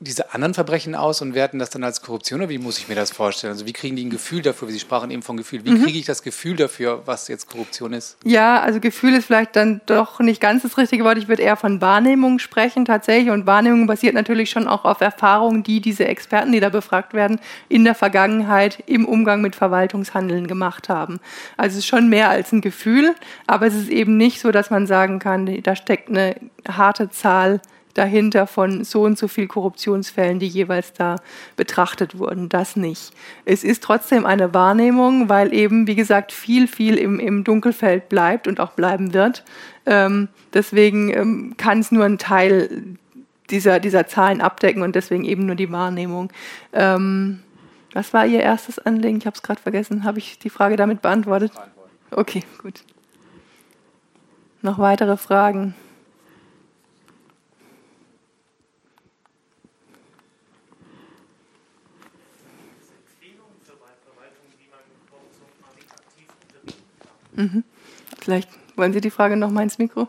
diese 0.03 0.33
anderen 0.33 0.53
Verbrechen 0.53 0.95
aus 0.95 1.21
und 1.21 1.33
werten 1.33 1.59
das 1.59 1.69
dann 1.69 1.83
als 1.83 2.01
Korruption 2.01 2.41
oder 2.41 2.49
wie 2.49 2.57
muss 2.57 2.77
ich 2.77 2.87
mir 2.87 2.95
das 2.95 3.11
vorstellen? 3.11 3.53
Also 3.53 3.65
wie 3.65 3.73
kriegen 3.73 3.95
die 3.95 4.05
ein 4.05 4.09
Gefühl 4.09 4.41
dafür, 4.41 4.67
wie 4.67 4.73
Sie 4.73 4.79
sprachen 4.79 5.11
eben 5.11 5.21
von 5.21 5.37
Gefühl, 5.37 5.65
wie 5.65 5.71
mhm. 5.71 5.83
kriege 5.83 5.97
ich 5.97 6.05
das 6.05 6.23
Gefühl 6.23 6.55
dafür, 6.55 7.03
was 7.05 7.27
jetzt 7.27 7.49
Korruption 7.49 7.93
ist? 7.93 8.17
Ja, 8.23 8.61
also 8.61 8.79
Gefühl 8.79 9.13
ist 9.15 9.25
vielleicht 9.25 9.55
dann 9.55 9.81
doch 9.85 10.19
nicht 10.19 10.41
ganz 10.41 10.63
das 10.63 10.77
richtige 10.77 11.03
Wort. 11.03 11.17
Ich 11.17 11.27
würde 11.27 11.41
eher 11.41 11.55
von 11.55 11.81
Wahrnehmung 11.81 12.39
sprechen 12.39 12.85
tatsächlich 12.85 13.31
und 13.31 13.45
Wahrnehmung 13.45 13.87
basiert 13.87 14.13
natürlich 14.13 14.49
schon 14.49 14.67
auch 14.67 14.85
auf 14.85 15.01
Erfahrungen, 15.01 15.63
die 15.63 15.81
diese 15.81 16.05
Experten, 16.05 16.51
die 16.51 16.59
da 16.59 16.69
befragt 16.69 17.13
werden, 17.13 17.39
in 17.69 17.83
der 17.83 17.95
Vergangenheit 17.95 18.83
im 18.85 19.05
Umgang 19.05 19.41
mit 19.41 19.55
Verwaltungshandeln 19.55 20.47
gemacht 20.47 20.89
haben. 20.89 21.19
Also 21.57 21.73
es 21.73 21.79
ist 21.79 21.87
schon 21.87 22.09
mehr 22.09 22.29
als 22.29 22.51
ein 22.51 22.61
Gefühl, 22.61 23.15
aber 23.47 23.67
es 23.67 23.75
ist 23.75 23.89
eben 23.89 24.17
nicht 24.17 24.41
so, 24.41 24.51
dass 24.51 24.69
man 24.69 24.87
sagen 24.87 25.19
kann, 25.19 25.61
da 25.63 25.75
steckt 25.75 26.09
eine 26.09 26.35
harte 26.67 27.09
Zahl 27.09 27.61
dahinter 27.93 28.47
von 28.47 28.83
so 28.83 29.03
und 29.03 29.17
so 29.17 29.27
viel 29.27 29.47
Korruptionsfällen, 29.47 30.39
die 30.39 30.47
jeweils 30.47 30.93
da 30.93 31.17
betrachtet 31.55 32.17
wurden. 32.17 32.49
Das 32.49 32.75
nicht. 32.75 33.13
Es 33.45 33.63
ist 33.63 33.83
trotzdem 33.83 34.25
eine 34.25 34.53
Wahrnehmung, 34.53 35.29
weil 35.29 35.53
eben, 35.53 35.87
wie 35.87 35.95
gesagt, 35.95 36.31
viel, 36.31 36.67
viel 36.67 36.97
im, 36.97 37.19
im 37.19 37.43
Dunkelfeld 37.43 38.09
bleibt 38.09 38.47
und 38.47 38.59
auch 38.59 38.71
bleiben 38.71 39.13
wird. 39.13 39.43
Ähm, 39.85 40.29
deswegen 40.53 41.13
ähm, 41.13 41.53
kann 41.57 41.79
es 41.79 41.91
nur 41.91 42.05
ein 42.05 42.17
Teil 42.17 42.97
dieser, 43.49 43.79
dieser 43.79 44.07
Zahlen 44.07 44.41
abdecken 44.41 44.81
und 44.81 44.95
deswegen 44.95 45.25
eben 45.25 45.45
nur 45.45 45.55
die 45.55 45.71
Wahrnehmung. 45.71 46.31
Ähm, 46.71 47.43
was 47.93 48.13
war 48.13 48.25
Ihr 48.25 48.39
erstes 48.39 48.79
Anliegen? 48.79 49.17
Ich 49.17 49.27
habe 49.27 49.35
es 49.35 49.43
gerade 49.43 49.61
vergessen. 49.61 50.03
Habe 50.03 50.17
ich 50.17 50.39
die 50.39 50.49
Frage 50.49 50.75
damit 50.75 51.03
beantwortet? 51.03 51.51
Okay, 52.09 52.43
gut. 52.57 52.83
Noch 54.63 54.79
weitere 54.79 55.17
Fragen? 55.17 55.75
Mhm. 67.35 67.63
Vielleicht 68.21 68.49
wollen 68.75 68.93
Sie 68.93 69.01
die 69.01 69.11
Frage 69.11 69.37
noch 69.37 69.51
mal 69.51 69.63
ins 69.63 69.77
Mikro? 69.77 70.07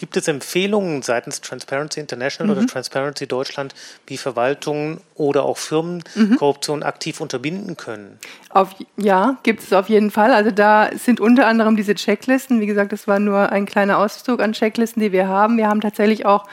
Gibt 0.00 0.16
es 0.16 0.28
Empfehlungen 0.28 1.02
seitens 1.02 1.42
Transparency 1.42 2.00
International 2.00 2.50
mhm. 2.54 2.58
oder 2.58 2.66
Transparency 2.66 3.26
Deutschland, 3.26 3.74
wie 4.06 4.16
Verwaltungen 4.16 5.02
oder 5.14 5.44
auch 5.44 5.58
Firmen 5.58 6.02
mhm. 6.14 6.36
Korruption 6.36 6.82
aktiv 6.82 7.20
unterbinden 7.20 7.76
können? 7.76 8.18
Auf, 8.48 8.74
ja, 8.96 9.36
gibt 9.42 9.62
es 9.62 9.74
auf 9.74 9.90
jeden 9.90 10.10
Fall. 10.10 10.32
Also 10.32 10.52
da 10.52 10.88
sind 10.96 11.20
unter 11.20 11.46
anderem 11.46 11.76
diese 11.76 11.94
Checklisten. 11.94 12.60
Wie 12.60 12.66
gesagt, 12.66 12.92
das 12.92 13.08
war 13.08 13.18
nur 13.18 13.52
ein 13.52 13.66
kleiner 13.66 13.98
Auszug 13.98 14.40
an 14.40 14.54
Checklisten, 14.54 15.02
die 15.02 15.12
wir 15.12 15.28
haben. 15.28 15.58
Wir 15.58 15.68
haben 15.68 15.82
tatsächlich 15.82 16.24
auch 16.24 16.46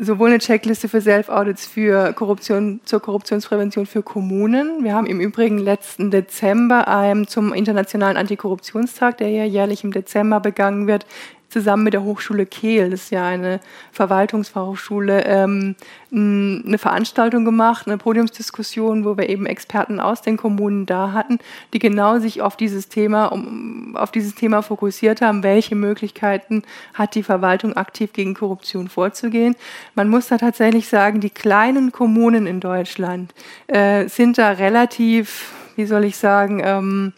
sowohl 0.00 0.30
eine 0.30 0.38
Checkliste 0.38 0.88
für 0.88 1.00
Self-Audits 1.00 1.66
für 1.66 2.12
Korruption, 2.14 2.80
zur 2.84 3.00
Korruptionsprävention 3.00 3.84
für 3.86 4.02
Kommunen. 4.02 4.82
Wir 4.82 4.94
haben 4.94 5.06
im 5.06 5.20
Übrigen 5.20 5.58
letzten 5.58 6.10
Dezember 6.10 6.86
ähm, 6.88 7.28
zum 7.28 7.52
Internationalen 7.52 8.16
Antikorruptionstag, 8.16 9.18
der 9.18 9.28
ja 9.28 9.44
jährlich 9.44 9.84
im 9.84 9.92
Dezember 9.92 10.40
begangen 10.40 10.86
wird, 10.86 11.04
zusammen 11.50 11.84
mit 11.84 11.92
der 11.92 12.04
Hochschule 12.04 12.46
Kehl, 12.46 12.90
das 12.90 13.02
ist 13.02 13.10
ja 13.10 13.26
eine 13.26 13.60
Verwaltungsfachhochschule, 13.92 15.24
ähm, 15.26 15.74
eine 16.12 16.78
Veranstaltung 16.78 17.44
gemacht, 17.44 17.86
eine 17.86 17.98
Podiumsdiskussion, 17.98 19.04
wo 19.04 19.16
wir 19.16 19.28
eben 19.28 19.46
Experten 19.46 20.00
aus 20.00 20.22
den 20.22 20.36
Kommunen 20.36 20.86
da 20.86 21.12
hatten, 21.12 21.38
die 21.72 21.78
genau 21.78 22.18
sich 22.18 22.40
auf 22.42 22.56
dieses 22.56 22.88
Thema, 22.88 23.26
um, 23.26 23.96
auf 23.96 24.10
dieses 24.10 24.34
Thema 24.34 24.62
fokussiert 24.62 25.20
haben, 25.20 25.42
welche 25.42 25.74
Möglichkeiten 25.74 26.62
hat 26.94 27.14
die 27.14 27.22
Verwaltung 27.22 27.76
aktiv 27.76 28.12
gegen 28.12 28.34
Korruption 28.34 28.88
vorzugehen. 28.88 29.56
Man 29.94 30.08
muss 30.08 30.28
da 30.28 30.38
tatsächlich 30.38 30.88
sagen, 30.88 31.20
die 31.20 31.30
kleinen 31.30 31.92
Kommunen 31.92 32.46
in 32.46 32.60
Deutschland 32.60 33.34
äh, 33.66 34.08
sind 34.08 34.38
da 34.38 34.52
relativ, 34.52 35.52
wie 35.76 35.86
soll 35.86 36.04
ich 36.04 36.16
sagen, 36.16 36.62
ähm, 36.64 37.12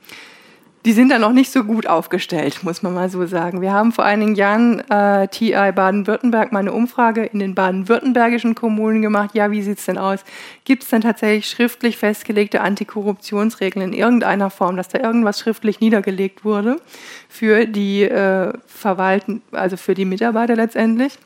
die 0.84 0.92
sind 0.92 1.10
da 1.10 1.18
noch 1.18 1.32
nicht 1.32 1.52
so 1.52 1.62
gut 1.62 1.86
aufgestellt, 1.86 2.64
muss 2.64 2.82
man 2.82 2.92
mal 2.92 3.08
so 3.08 3.24
sagen. 3.26 3.60
Wir 3.60 3.72
haben 3.72 3.92
vor 3.92 4.04
einigen 4.04 4.34
Jahren 4.34 4.80
äh, 4.90 5.28
TI 5.28 5.52
Baden-Württemberg 5.72 6.50
mal 6.50 6.58
eine 6.58 6.72
Umfrage 6.72 7.24
in 7.24 7.38
den 7.38 7.54
baden-württembergischen 7.54 8.56
Kommunen 8.56 9.00
gemacht. 9.00 9.30
Ja, 9.34 9.52
wie 9.52 9.62
sieht's 9.62 9.86
denn 9.86 9.96
aus? 9.96 10.24
Gibt 10.64 10.82
es 10.82 10.88
denn 10.88 11.02
tatsächlich 11.02 11.48
schriftlich 11.48 11.96
festgelegte 11.98 12.60
Antikorruptionsregeln 12.62 13.92
in 13.92 13.92
irgendeiner 13.92 14.50
Form, 14.50 14.76
dass 14.76 14.88
da 14.88 14.98
irgendwas 14.98 15.38
schriftlich 15.38 15.80
niedergelegt 15.80 16.44
wurde 16.44 16.80
für 17.28 17.66
die 17.66 18.02
äh, 18.02 18.52
Verwalten, 18.66 19.42
also 19.52 19.76
für 19.76 19.94
die 19.94 20.04
Mitarbeiter 20.04 20.56
letztendlich? 20.56 21.16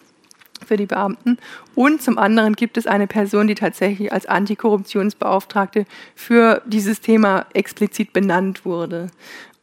Für 0.65 0.77
die 0.77 0.87
Beamten. 0.87 1.39
Und 1.75 2.03
zum 2.03 2.19
anderen 2.19 2.55
gibt 2.55 2.77
es 2.77 2.87
eine 2.87 3.07
Person, 3.07 3.47
die 3.47 3.55
tatsächlich 3.55 4.13
als 4.13 4.27
Antikorruptionsbeauftragte 4.27 5.85
für 6.15 6.63
dieses 6.67 7.01
Thema 7.01 7.47
explizit 7.53 8.13
benannt 8.13 8.65
wurde. 8.65 9.09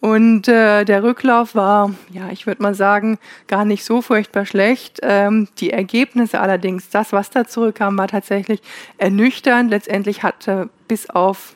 Und 0.03 0.49
äh, 0.49 0.83
der 0.83 1.01
Rücklauf 1.01 1.55
war, 1.55 1.91
ja, 2.11 2.27
ich 2.29 2.45
würde 2.45 2.61
mal 2.61 2.75
sagen, 2.75 3.19
gar 3.47 3.63
nicht 3.63 3.85
so 3.85 4.01
furchtbar 4.01 4.45
schlecht. 4.45 4.99
Ähm, 5.01 5.47
die 5.59 5.69
Ergebnisse 5.69 6.41
allerdings, 6.41 6.89
das, 6.89 7.13
was 7.13 7.29
da 7.29 7.45
zurückkam, 7.47 7.97
war 7.97 8.09
tatsächlich 8.09 8.61
ernüchternd. 8.97 9.69
Letztendlich 9.69 10.21
hatte 10.21 10.67
bis 10.89 11.09
auf 11.09 11.55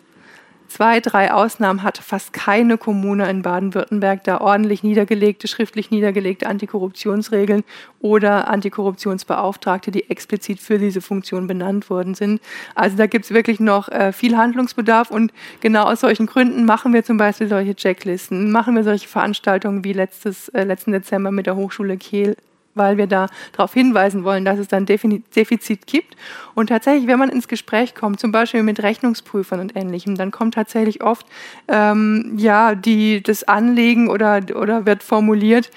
zwei, 0.68 1.00
drei 1.00 1.32
Ausnahmen 1.34 1.84
hat 1.84 1.98
fast 1.98 2.34
keine 2.34 2.78
Kommune 2.78 3.30
in 3.30 3.42
Baden-Württemberg 3.42 4.24
da 4.24 4.42
ordentlich 4.42 4.84
niedergelegte, 4.84 5.48
schriftlich 5.48 5.92
niedergelegte 5.92 6.48
Antikorruptionsregeln 6.48 7.64
oder 8.00 8.48
Antikorruptionsbeauftragte, 8.48 9.92
die 9.92 10.10
explizit 10.10 10.60
für 10.60 10.78
diese 10.78 11.02
Funktion 11.02 11.48
benannt 11.48 11.90
worden 11.90 12.14
sind. 12.14 12.42
Also 12.76 12.98
da 12.98 13.08
gibt 13.08 13.26
es 13.26 13.32
wirklich 13.32 13.60
noch 13.60 13.90
äh, 13.90 14.12
viel 14.12 14.38
Handlungsbedarf 14.38 15.12
und 15.12 15.32
genau 15.62 15.84
aus 15.84 16.02
solchen 16.02 16.26
Gründen 16.26 16.66
machen 16.66 16.94
wir 16.94 17.04
zum 17.04 17.18
Beispiel 17.18 17.48
solche 17.48 17.76
Checklisten, 17.76 18.52
machen 18.52 18.76
wir 18.76 18.84
solche 18.84 19.08
Veranstaltungen 19.08 19.84
wie 19.84 19.94
letztes, 19.94 20.50
äh, 20.50 20.64
letzten 20.64 20.92
Dezember 20.92 21.32
mit 21.32 21.46
der 21.46 21.56
Hochschule 21.56 21.98
Kehl 21.98 22.36
weil 22.78 22.98
wir 22.98 23.08
da 23.08 23.28
darauf 23.54 23.74
hinweisen 23.74 24.24
wollen, 24.24 24.46
dass 24.46 24.60
es 24.60 24.68
dann 24.68 24.86
Defizit 24.86 25.88
gibt. 25.88 26.16
Und 26.56 26.68
tatsächlich, 26.68 27.08
wenn 27.08 27.20
man 27.20 27.30
ins 27.30 27.48
Gespräch 27.48 27.96
kommt, 27.96 28.20
zum 28.20 28.32
Beispiel 28.32 28.64
mit 28.64 28.82
Rechnungsprüfern 28.82 29.60
und 29.60 29.76
Ähnlichem, 29.76 30.16
dann 30.16 30.32
kommt 30.32 30.54
tatsächlich 30.56 31.04
oft 31.04 31.26
ähm, 31.68 32.34
ja 32.38 32.76
die 32.76 33.22
das 33.22 33.44
Anliegen 33.44 34.10
oder 34.10 34.42
oder 34.56 34.86
wird 34.86 35.04
formuliert, 35.04 35.72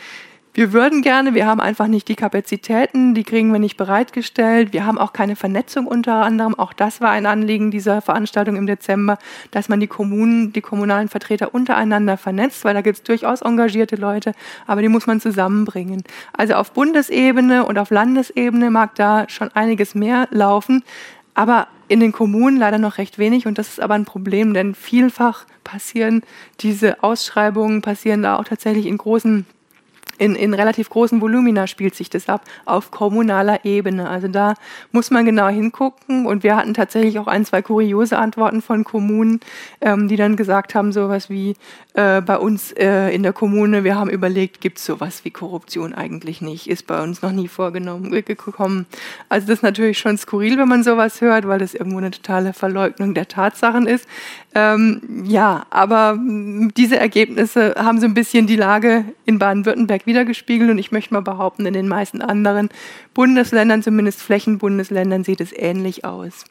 wir 0.52 0.72
würden 0.72 1.00
gerne, 1.02 1.34
wir 1.34 1.46
haben 1.46 1.60
einfach 1.60 1.86
nicht 1.86 2.08
die 2.08 2.16
Kapazitäten, 2.16 3.14
die 3.14 3.22
kriegen 3.22 3.52
wir 3.52 3.60
nicht 3.60 3.76
bereitgestellt. 3.76 4.72
Wir 4.72 4.84
haben 4.84 4.98
auch 4.98 5.12
keine 5.12 5.36
Vernetzung 5.36 5.86
unter 5.86 6.14
anderem. 6.24 6.58
Auch 6.58 6.72
das 6.72 7.00
war 7.00 7.10
ein 7.10 7.26
Anliegen 7.26 7.70
dieser 7.70 8.02
Veranstaltung 8.02 8.56
im 8.56 8.66
Dezember, 8.66 9.16
dass 9.52 9.68
man 9.68 9.78
die 9.78 9.86
Kommunen, 9.86 10.52
die 10.52 10.60
kommunalen 10.60 11.08
Vertreter 11.08 11.54
untereinander 11.54 12.16
vernetzt, 12.16 12.64
weil 12.64 12.74
da 12.74 12.80
gibt 12.80 12.98
es 12.98 13.02
durchaus 13.04 13.42
engagierte 13.42 13.94
Leute, 13.94 14.32
aber 14.66 14.82
die 14.82 14.88
muss 14.88 15.06
man 15.06 15.20
zusammenbringen. 15.20 16.02
Also 16.32 16.54
auf 16.54 16.72
Bundesebene 16.72 17.64
und 17.64 17.78
auf 17.78 17.90
Landesebene 17.90 18.72
mag 18.72 18.96
da 18.96 19.28
schon 19.28 19.50
einiges 19.52 19.94
mehr 19.94 20.26
laufen, 20.32 20.82
aber 21.34 21.68
in 21.86 22.00
den 22.00 22.10
Kommunen 22.10 22.56
leider 22.56 22.78
noch 22.78 22.98
recht 22.98 23.18
wenig 23.18 23.46
und 23.46 23.56
das 23.56 23.68
ist 23.68 23.80
aber 23.80 23.94
ein 23.94 24.04
Problem, 24.04 24.52
denn 24.52 24.74
vielfach 24.74 25.44
passieren 25.62 26.22
diese 26.58 27.04
Ausschreibungen, 27.04 27.82
passieren 27.82 28.22
da 28.22 28.36
auch 28.36 28.44
tatsächlich 28.44 28.86
in 28.86 28.98
großen 28.98 29.46
in, 30.20 30.34
in 30.34 30.52
relativ 30.52 30.90
großen 30.90 31.20
Volumina 31.22 31.66
spielt 31.66 31.94
sich 31.94 32.10
das 32.10 32.28
ab, 32.28 32.42
auf 32.66 32.90
kommunaler 32.90 33.64
Ebene. 33.64 34.08
Also 34.08 34.28
da 34.28 34.54
muss 34.92 35.10
man 35.10 35.24
genau 35.24 35.48
hingucken. 35.48 36.26
Und 36.26 36.42
wir 36.42 36.56
hatten 36.56 36.74
tatsächlich 36.74 37.18
auch 37.18 37.26
ein, 37.26 37.46
zwei 37.46 37.62
kuriose 37.62 38.18
Antworten 38.18 38.60
von 38.60 38.84
Kommunen, 38.84 39.40
ähm, 39.80 40.08
die 40.08 40.16
dann 40.16 40.36
gesagt 40.36 40.74
haben, 40.74 40.92
sowas 40.92 41.30
wie 41.30 41.56
äh, 41.94 42.20
bei 42.20 42.36
uns 42.36 42.70
äh, 42.72 43.08
in 43.14 43.22
der 43.22 43.32
Kommune, 43.32 43.82
wir 43.82 43.96
haben 43.96 44.10
überlegt, 44.10 44.60
gibt 44.60 44.76
es 44.76 44.84
sowas 44.84 45.24
wie 45.24 45.30
Korruption 45.30 45.94
eigentlich 45.94 46.42
nicht, 46.42 46.68
ist 46.68 46.86
bei 46.86 47.02
uns 47.02 47.22
noch 47.22 47.32
nie 47.32 47.48
vorgenommen 47.48 48.12
äh, 48.12 48.20
gekommen. 48.20 48.86
Also 49.30 49.46
das 49.46 49.60
ist 49.60 49.62
natürlich 49.62 49.98
schon 49.98 50.18
skurril, 50.18 50.58
wenn 50.58 50.68
man 50.68 50.82
sowas 50.82 51.22
hört, 51.22 51.48
weil 51.48 51.58
das 51.58 51.74
irgendwo 51.74 51.98
eine 51.98 52.10
totale 52.10 52.52
Verleugnung 52.52 53.14
der 53.14 53.26
Tatsachen 53.26 53.86
ist. 53.86 54.06
Ähm, 54.54 55.24
ja, 55.24 55.66
aber 55.70 56.18
diese 56.20 56.98
Ergebnisse 56.98 57.74
haben 57.78 58.00
so 58.00 58.06
ein 58.06 58.14
bisschen 58.14 58.46
die 58.46 58.56
Lage 58.56 59.04
in 59.24 59.38
Baden-Württemberg 59.38 60.06
wiedergespiegelt 60.10 60.68
und 60.70 60.78
ich 60.78 60.90
möchte 60.90 61.14
mal 61.14 61.22
behaupten, 61.22 61.64
in 61.64 61.72
den 61.72 61.86
meisten 61.86 62.20
anderen 62.20 62.68
Bundesländern, 63.14 63.82
zumindest 63.82 64.20
Flächenbundesländern, 64.20 65.22
sieht 65.22 65.40
es 65.40 65.52
ähnlich 65.56 66.04
aus. 66.04 66.44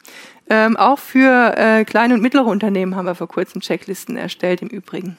Ähm, 0.50 0.78
auch 0.78 0.98
für 0.98 1.58
äh, 1.58 1.84
kleine 1.84 2.14
und 2.14 2.22
mittlere 2.22 2.46
Unternehmen 2.46 2.96
haben 2.96 3.06
wir 3.06 3.16
vor 3.16 3.28
kurzem 3.28 3.60
Checklisten 3.60 4.16
erstellt, 4.16 4.62
im 4.62 4.70
Übrigen. 4.70 5.18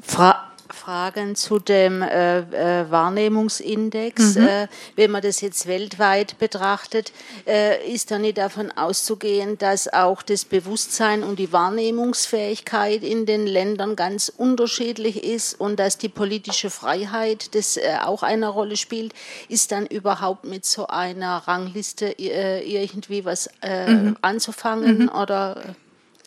Fra 0.00 0.51
Fragen 0.82 1.36
zu 1.36 1.60
dem 1.60 2.02
äh, 2.02 2.40
äh, 2.40 2.90
Wahrnehmungsindex. 2.90 4.34
Mhm. 4.34 4.46
Äh, 4.48 4.68
wenn 4.96 5.12
man 5.12 5.22
das 5.22 5.40
jetzt 5.40 5.68
weltweit 5.68 6.38
betrachtet, 6.38 7.12
äh, 7.46 7.88
ist 7.88 8.10
dann 8.10 8.22
nicht 8.22 8.38
davon 8.38 8.72
auszugehen, 8.72 9.58
dass 9.58 9.92
auch 9.92 10.22
das 10.22 10.44
Bewusstsein 10.44 11.22
und 11.22 11.38
die 11.38 11.52
Wahrnehmungsfähigkeit 11.52 13.04
in 13.04 13.26
den 13.26 13.46
Ländern 13.46 13.94
ganz 13.94 14.28
unterschiedlich 14.28 15.22
ist 15.22 15.60
und 15.60 15.78
dass 15.78 15.98
die 15.98 16.08
politische 16.08 16.68
Freiheit 16.68 17.54
das 17.54 17.76
äh, 17.76 17.98
auch 18.02 18.24
eine 18.24 18.48
Rolle 18.48 18.76
spielt. 18.76 19.12
Ist 19.48 19.70
dann 19.70 19.86
überhaupt 19.86 20.44
mit 20.44 20.64
so 20.64 20.88
einer 20.88 21.46
Rangliste 21.46 22.18
äh, 22.18 22.60
irgendwie 22.64 23.24
was 23.24 23.48
mhm. 23.62 24.16
anzufangen 24.20 24.98
mhm. 25.04 25.08
oder? 25.10 25.76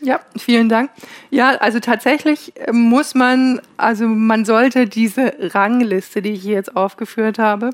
Ja, 0.06 0.20
vielen 0.38 0.70
Dank. 0.70 0.92
Ja, 1.32 1.56
also 1.56 1.80
tatsächlich 1.80 2.54
äh, 2.58 2.72
muss 2.72 3.16
man, 3.16 3.60
also 3.76 4.08
man 4.08 4.46
sollte 4.46 4.86
diese 4.86 5.34
Rangliste, 5.40 6.22
die 6.22 6.34
ich 6.34 6.44
hier 6.44 6.54
jetzt 6.54 6.76
aufgeführt 6.76 7.40
habe, 7.40 7.72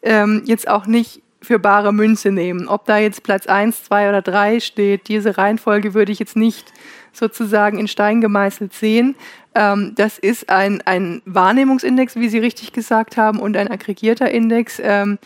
ähm, 0.00 0.42
jetzt 0.46 0.68
auch 0.68 0.86
nicht 0.86 1.22
für 1.42 1.58
bare 1.58 1.92
Münze 1.92 2.30
nehmen. 2.30 2.68
Ob 2.68 2.86
da 2.86 2.98
jetzt 2.98 3.24
Platz 3.24 3.48
1, 3.48 3.82
2 3.82 4.08
oder 4.10 4.22
3 4.22 4.60
steht, 4.60 5.08
diese 5.08 5.38
Reihenfolge 5.38 5.92
würde 5.92 6.12
ich 6.12 6.20
jetzt 6.20 6.36
nicht 6.36 6.72
sozusagen 7.12 7.80
in 7.80 7.88
Stein 7.88 8.20
gemeißelt 8.20 8.72
sehen. 8.72 9.16
Ähm, 9.56 9.92
das 9.96 10.18
ist 10.18 10.48
ein, 10.48 10.82
ein 10.84 11.20
Wahrnehmungsindex, 11.24 12.14
wie 12.14 12.28
Sie 12.28 12.38
richtig 12.38 12.74
gesagt 12.74 13.16
haben, 13.16 13.40
und 13.40 13.56
ein 13.56 13.68
aggregierter 13.68 14.30
Index. 14.30 14.80
Ähm, 14.80 15.18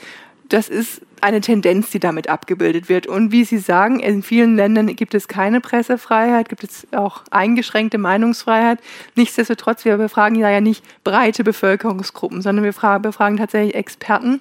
das 0.51 0.69
ist 0.69 1.01
eine 1.21 1.41
Tendenz, 1.41 1.91
die 1.91 2.01
damit 2.01 2.29
abgebildet 2.29 2.89
wird. 2.89 3.07
Und 3.07 3.33
wie 3.33 3.45
Sie 3.45 3.59
sagen, 3.59 4.01
in 4.01 4.23
vielen 4.23 4.57
Ländern 4.57 4.95
gibt 4.97 5.15
es 5.15 5.29
keine 5.29 5.61
Pressefreiheit, 5.61 6.49
gibt 6.49 6.65
es 6.65 6.87
auch 6.93 7.23
eingeschränkte 7.31 7.99
Meinungsfreiheit. 7.99 8.79
Nichtsdestotrotz, 9.17 9.85
wir 9.85 9.97
befragen 9.97 10.37
ja 10.37 10.61
nicht 10.61 10.85
breite 11.05 11.45
Bevölkerungsgruppen, 11.45 12.43
sondern 12.43 12.65
wir 12.65 12.99
befragen 13.01 13.37
tatsächlich 13.39 13.75
Experten 13.75 14.41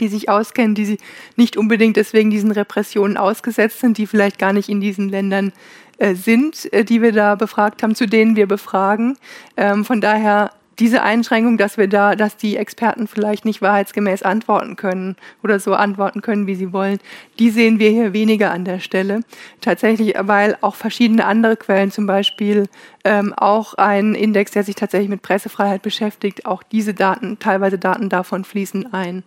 die 0.00 0.08
sich 0.08 0.28
auskennen, 0.28 0.74
die 0.74 0.98
nicht 1.36 1.56
unbedingt 1.56 1.96
deswegen 1.96 2.30
diesen 2.30 2.50
Repressionen 2.50 3.16
ausgesetzt 3.16 3.78
sind, 3.80 3.96
die 3.98 4.08
vielleicht 4.08 4.40
gar 4.40 4.52
nicht 4.52 4.68
in 4.68 4.80
diesen 4.80 5.08
Ländern 5.08 5.52
äh, 5.98 6.14
sind, 6.14 6.72
äh, 6.72 6.84
die 6.84 7.02
wir 7.02 7.12
da 7.12 7.36
befragt 7.36 7.82
haben, 7.82 7.94
zu 7.94 8.06
denen 8.06 8.34
wir 8.34 8.46
befragen. 8.46 9.16
Ähm, 9.56 9.84
von 9.84 10.00
daher 10.00 10.50
diese 10.78 11.02
Einschränkung, 11.02 11.56
dass 11.58 11.78
wir 11.78 11.88
da, 11.88 12.14
dass 12.14 12.36
die 12.36 12.56
Experten 12.56 13.06
vielleicht 13.06 13.44
nicht 13.44 13.62
wahrheitsgemäß 13.62 14.22
antworten 14.22 14.76
können 14.76 15.16
oder 15.42 15.58
so 15.58 15.74
antworten 15.74 16.20
können, 16.20 16.46
wie 16.46 16.54
sie 16.54 16.72
wollen, 16.72 16.98
die 17.38 17.50
sehen 17.50 17.78
wir 17.78 17.90
hier 17.90 18.12
weniger 18.12 18.50
an 18.50 18.64
der 18.64 18.80
Stelle. 18.80 19.20
Tatsächlich, 19.60 20.14
weil 20.18 20.56
auch 20.60 20.74
verschiedene 20.74 21.24
andere 21.26 21.56
Quellen, 21.56 21.90
zum 21.90 22.06
Beispiel 22.06 22.68
ähm, 23.04 23.32
auch 23.34 23.74
ein 23.74 24.14
Index, 24.14 24.52
der 24.52 24.64
sich 24.64 24.74
tatsächlich 24.74 25.10
mit 25.10 25.22
Pressefreiheit 25.22 25.82
beschäftigt, 25.82 26.46
auch 26.46 26.62
diese 26.62 26.94
Daten, 26.94 27.38
teilweise 27.38 27.78
Daten 27.78 28.08
davon 28.08 28.44
fließen 28.44 28.92
ein. 28.92 29.22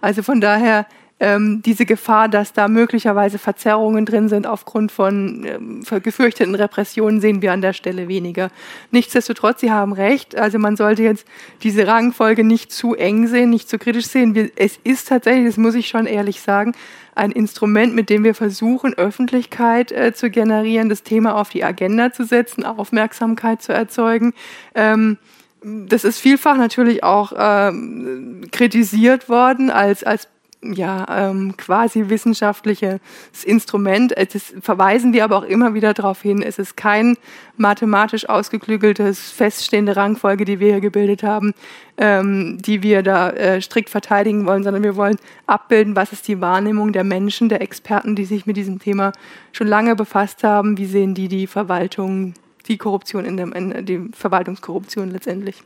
Also 0.00 0.22
von 0.22 0.40
daher 0.40 0.86
ähm, 1.22 1.62
diese 1.62 1.86
Gefahr, 1.86 2.28
dass 2.28 2.52
da 2.52 2.66
möglicherweise 2.66 3.38
Verzerrungen 3.38 4.04
drin 4.04 4.28
sind 4.28 4.44
aufgrund 4.44 4.90
von 4.90 5.46
ähm, 5.46 6.02
gefürchteten 6.02 6.56
Repressionen, 6.56 7.20
sehen 7.20 7.42
wir 7.42 7.52
an 7.52 7.60
der 7.60 7.74
Stelle 7.74 8.08
weniger. 8.08 8.50
Nichtsdestotrotz, 8.90 9.60
Sie 9.60 9.70
haben 9.70 9.92
recht, 9.92 10.34
also 10.34 10.58
man 10.58 10.76
sollte 10.76 11.04
jetzt 11.04 11.24
diese 11.62 11.86
Rangfolge 11.86 12.42
nicht 12.42 12.72
zu 12.72 12.96
eng 12.96 13.28
sehen, 13.28 13.50
nicht 13.50 13.68
zu 13.68 13.78
kritisch 13.78 14.08
sehen. 14.08 14.34
Wir, 14.34 14.50
es 14.56 14.80
ist 14.82 15.08
tatsächlich, 15.10 15.46
das 15.46 15.58
muss 15.58 15.76
ich 15.76 15.86
schon 15.86 16.06
ehrlich 16.06 16.40
sagen, 16.40 16.72
ein 17.14 17.30
Instrument, 17.30 17.94
mit 17.94 18.10
dem 18.10 18.24
wir 18.24 18.34
versuchen, 18.34 18.92
Öffentlichkeit 18.94 19.92
äh, 19.92 20.12
zu 20.12 20.28
generieren, 20.28 20.88
das 20.88 21.04
Thema 21.04 21.36
auf 21.36 21.50
die 21.50 21.62
Agenda 21.62 22.12
zu 22.12 22.24
setzen, 22.24 22.64
Aufmerksamkeit 22.64 23.62
zu 23.62 23.72
erzeugen. 23.72 24.34
Ähm, 24.74 25.18
das 25.62 26.02
ist 26.02 26.18
vielfach 26.18 26.56
natürlich 26.56 27.04
auch 27.04 27.32
ähm, 27.38 28.40
kritisiert 28.50 29.28
worden 29.28 29.70
als, 29.70 30.02
als 30.02 30.26
ja, 30.62 31.06
ähm, 31.10 31.56
quasi 31.56 32.08
wissenschaftliches 32.08 33.00
Instrument. 33.44 34.14
Das 34.16 34.54
verweisen 34.60 35.12
wir 35.12 35.24
aber 35.24 35.36
auch 35.38 35.44
immer 35.44 35.74
wieder 35.74 35.92
darauf 35.92 36.22
hin. 36.22 36.40
Es 36.42 36.58
ist 36.58 36.76
kein 36.76 37.16
mathematisch 37.56 38.28
ausgeklügeltes, 38.28 39.30
feststehende 39.30 39.96
Rangfolge, 39.96 40.44
die 40.44 40.60
wir 40.60 40.68
hier 40.68 40.80
gebildet 40.80 41.24
haben, 41.24 41.52
ähm, 41.98 42.58
die 42.60 42.82
wir 42.82 43.02
da 43.02 43.30
äh, 43.30 43.60
strikt 43.60 43.90
verteidigen 43.90 44.46
wollen, 44.46 44.62
sondern 44.62 44.84
wir 44.84 44.96
wollen 44.96 45.16
abbilden, 45.46 45.96
was 45.96 46.12
ist 46.12 46.28
die 46.28 46.40
Wahrnehmung 46.40 46.92
der 46.92 47.04
Menschen, 47.04 47.48
der 47.48 47.60
Experten, 47.60 48.14
die 48.14 48.24
sich 48.24 48.46
mit 48.46 48.56
diesem 48.56 48.78
Thema 48.78 49.12
schon 49.50 49.66
lange 49.66 49.96
befasst 49.96 50.44
haben. 50.44 50.78
Wie 50.78 50.86
sehen 50.86 51.14
die 51.14 51.28
die 51.28 51.48
Verwaltung, 51.48 52.34
die 52.68 52.78
Korruption 52.78 53.24
in, 53.24 53.36
dem, 53.36 53.52
in 53.52 53.84
die 53.84 54.08
Verwaltungskorruption 54.12 55.10
letztendlich? 55.10 55.62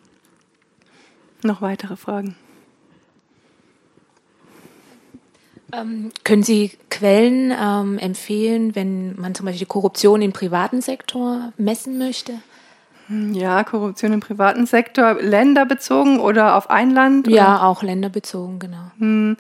Noch 1.43 1.61
weitere 1.61 1.97
Fragen? 1.97 2.35
Ähm, 5.73 6.11
können 6.25 6.43
Sie 6.43 6.73
Quellen 6.91 7.53
ähm, 7.53 7.99
empfehlen, 7.99 8.75
wenn 8.75 9.19
man 9.19 9.35
zum 9.35 9.47
Beispiel 9.47 9.67
Korruption 9.67 10.23
im 10.23 10.33
privaten 10.33 10.81
Sektor 10.81 11.53
messen 11.57 11.99
möchte? 11.99 12.35
Hm, 13.09 13.35
ja, 13.35 13.65
Korruption 13.65 14.13
im 14.13 14.21
privaten 14.21 14.67
Sektor, 14.67 15.15
länderbezogen 15.21 16.19
oder 16.21 16.57
auf 16.57 16.71
ein 16.71 16.91
Land? 16.91 17.29
Ja, 17.29 17.63
auch 17.63 17.83
länderbezogen, 17.83 18.59
genau. 18.59 18.91
Hm. 18.99 19.37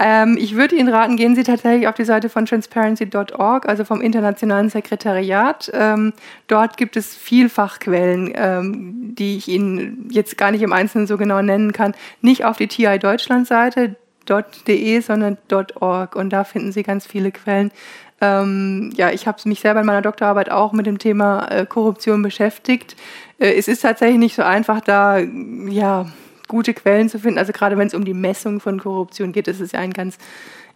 Ähm, 0.00 0.38
ich 0.38 0.54
würde 0.54 0.76
Ihnen 0.76 0.88
raten, 0.88 1.16
gehen 1.16 1.34
Sie 1.34 1.42
tatsächlich 1.42 1.88
auf 1.88 1.96
die 1.96 2.04
Seite 2.04 2.28
von 2.28 2.46
transparency.org, 2.46 3.68
also 3.68 3.84
vom 3.84 4.00
Internationalen 4.00 4.70
Sekretariat. 4.70 5.70
Ähm, 5.74 6.12
dort 6.46 6.76
gibt 6.76 6.96
es 6.96 7.16
vielfach 7.16 7.80
Quellen, 7.80 8.32
ähm, 8.36 9.14
die 9.16 9.36
ich 9.36 9.48
Ihnen 9.48 10.08
jetzt 10.12 10.38
gar 10.38 10.52
nicht 10.52 10.62
im 10.62 10.72
Einzelnen 10.72 11.08
so 11.08 11.16
genau 11.16 11.42
nennen 11.42 11.72
kann. 11.72 11.94
Nicht 12.20 12.44
auf 12.44 12.56
die 12.58 12.68
TI 12.68 12.98
Deutschland 13.00 13.48
Seite, 13.48 13.96
.de, 14.28 15.00
sondern 15.00 15.38
.org 15.80 16.16
und 16.16 16.30
da 16.30 16.44
finden 16.44 16.72
Sie 16.72 16.82
ganz 16.82 17.06
viele 17.06 17.32
Quellen. 17.32 17.70
Ähm, 18.20 18.92
ja, 18.96 19.10
ich 19.10 19.26
habe 19.26 19.38
mich 19.44 19.60
selber 19.60 19.80
in 19.80 19.86
meiner 19.86 20.02
Doktorarbeit 20.02 20.50
auch 20.50 20.72
mit 20.72 20.86
dem 20.86 20.98
Thema 20.98 21.46
äh, 21.50 21.66
Korruption 21.66 22.22
beschäftigt. 22.22 22.96
Äh, 23.38 23.52
es 23.52 23.68
ist 23.68 23.82
tatsächlich 23.82 24.18
nicht 24.18 24.34
so 24.34 24.42
einfach, 24.42 24.80
da 24.80 25.18
ja 25.18 26.06
gute 26.48 26.74
Quellen 26.74 27.08
zu 27.08 27.18
finden. 27.18 27.38
Also 27.38 27.52
gerade 27.52 27.78
wenn 27.78 27.86
es 27.86 27.94
um 27.94 28.04
die 28.04 28.14
Messung 28.14 28.58
von 28.58 28.80
Korruption 28.80 29.32
geht, 29.32 29.46
ist 29.46 29.60
es 29.60 29.72
ja 29.72 29.80
ein 29.80 29.92
ganz 29.92 30.18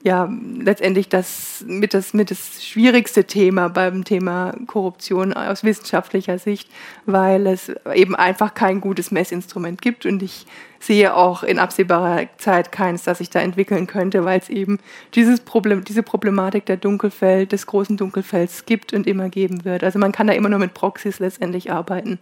ja 0.04 0.28
letztendlich 0.58 1.08
das 1.08 1.64
mit, 1.66 1.94
das 1.94 2.12
mit 2.12 2.30
das 2.30 2.64
schwierigste 2.64 3.24
Thema 3.24 3.68
beim 3.68 4.04
Thema 4.04 4.54
Korruption 4.66 5.32
aus 5.32 5.62
wissenschaftlicher 5.62 6.38
Sicht, 6.38 6.68
weil 7.06 7.46
es 7.46 7.72
eben 7.94 8.16
einfach 8.16 8.54
kein 8.54 8.80
gutes 8.80 9.12
Messinstrument 9.12 9.80
gibt 9.80 10.04
und 10.04 10.22
ich 10.22 10.46
sehe 10.80 11.14
auch 11.14 11.44
in 11.44 11.60
absehbarer 11.60 12.26
Zeit 12.38 12.72
keins, 12.72 13.04
das 13.04 13.18
sich 13.18 13.30
da 13.30 13.40
entwickeln 13.40 13.86
könnte, 13.86 14.24
weil 14.24 14.40
es 14.40 14.48
eben 14.48 14.78
dieses 15.14 15.38
Problem, 15.38 15.84
diese 15.84 16.02
Problematik 16.02 16.66
der 16.66 16.76
Dunkelfeld, 16.76 17.52
des 17.52 17.66
großen 17.66 17.96
Dunkelfelds 17.96 18.66
gibt 18.66 18.92
und 18.92 19.06
immer 19.06 19.28
geben 19.28 19.64
wird. 19.64 19.84
Also 19.84 20.00
man 20.00 20.10
kann 20.10 20.26
da 20.26 20.32
immer 20.32 20.48
nur 20.48 20.58
mit 20.58 20.74
Proxys 20.74 21.20
letztendlich 21.20 21.70
arbeiten. 21.70 22.18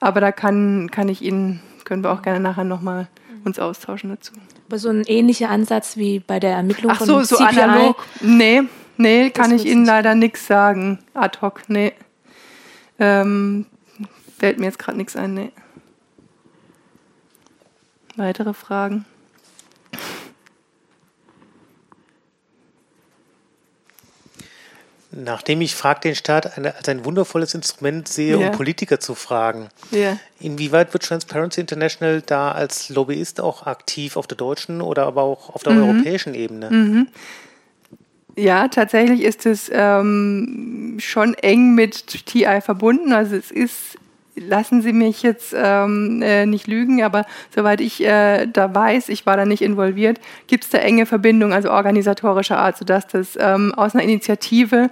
Aber 0.00 0.20
da 0.20 0.30
kann, 0.30 0.90
kann 0.90 1.08
ich 1.08 1.22
Ihnen, 1.22 1.60
können 1.84 2.04
wir 2.04 2.12
auch 2.12 2.20
gerne 2.20 2.40
nachher 2.40 2.64
nochmal 2.64 3.08
uns 3.44 3.58
austauschen 3.58 4.10
dazu. 4.10 4.32
Aber 4.68 4.78
so 4.78 4.88
ein 4.88 5.04
ähnlicher 5.04 5.50
Ansatz 5.50 5.96
wie 5.96 6.20
bei 6.20 6.40
der 6.40 6.52
Ermittlung 6.52 6.92
Ach 6.92 7.00
so, 7.00 7.14
von 7.14 7.24
so 7.24 7.36
CPI? 7.36 7.60
analog? 7.60 7.96
Nee, 8.20 8.62
nee, 8.96 9.30
kann 9.30 9.54
ich 9.54 9.66
Ihnen 9.66 9.84
leider 9.84 10.14
nichts 10.14 10.46
sagen. 10.46 10.98
Ad 11.14 11.38
hoc, 11.40 11.62
nee. 11.68 11.92
Ähm, 12.98 13.66
fällt 14.38 14.58
mir 14.58 14.66
jetzt 14.66 14.78
gerade 14.78 14.96
nichts 14.98 15.16
ein, 15.16 15.34
nee. 15.34 15.52
Weitere 18.16 18.54
Fragen? 18.54 19.04
Nachdem 25.14 25.60
ich 25.60 25.74
Frag 25.74 26.00
den 26.00 26.14
Staat 26.14 26.56
eine, 26.56 26.74
als 26.74 26.88
ein 26.88 27.04
wundervolles 27.04 27.54
Instrument 27.54 28.08
sehe, 28.08 28.38
Ja. 28.38 28.46
um 28.46 28.52
Politiker 28.52 28.98
zu 28.98 29.14
fragen, 29.14 29.68
Ja. 29.90 30.18
inwieweit 30.40 30.92
wird 30.94 31.02
Transparency 31.04 31.60
International 31.60 32.22
da 32.24 32.52
als 32.52 32.88
Lobbyist 32.88 33.40
auch 33.40 33.66
aktiv 33.66 34.16
auf 34.16 34.26
der 34.26 34.38
deutschen 34.38 34.80
oder 34.80 35.04
aber 35.06 35.22
auch 35.22 35.50
auf 35.54 35.62
der 35.64 35.74
Mhm. 35.74 35.82
europäischen 35.82 36.34
Ebene? 36.34 37.06
Ja, 38.36 38.68
tatsächlich 38.68 39.20
ist 39.22 39.44
es 39.44 39.70
ähm, 39.70 40.96
schon 40.98 41.34
eng 41.34 41.74
mit 41.74 42.06
TI 42.26 42.60
verbunden. 42.62 43.12
Also 43.12 43.36
es 43.36 43.50
ist, 43.50 43.98
lassen 44.34 44.82
Sie 44.82 44.92
mich 44.92 45.22
jetzt 45.22 45.54
ähm, 45.56 46.22
äh, 46.22 46.46
nicht 46.46 46.66
lügen, 46.66 47.02
aber 47.02 47.26
soweit 47.54 47.80
ich 47.80 48.02
äh, 48.04 48.46
da 48.46 48.74
weiß, 48.74 49.08
ich 49.08 49.26
war 49.26 49.36
da 49.36 49.44
nicht 49.44 49.62
involviert, 49.62 50.20
gibt 50.46 50.64
es 50.64 50.70
da 50.70 50.78
enge 50.78 51.06
Verbindungen, 51.06 51.54
also 51.54 51.70
organisatorischer 51.70 52.58
Art, 52.58 52.78
sodass 52.78 53.06
das 53.06 53.36
ähm, 53.38 53.74
aus 53.74 53.94
einer 53.94 54.04
Initiative 54.04 54.90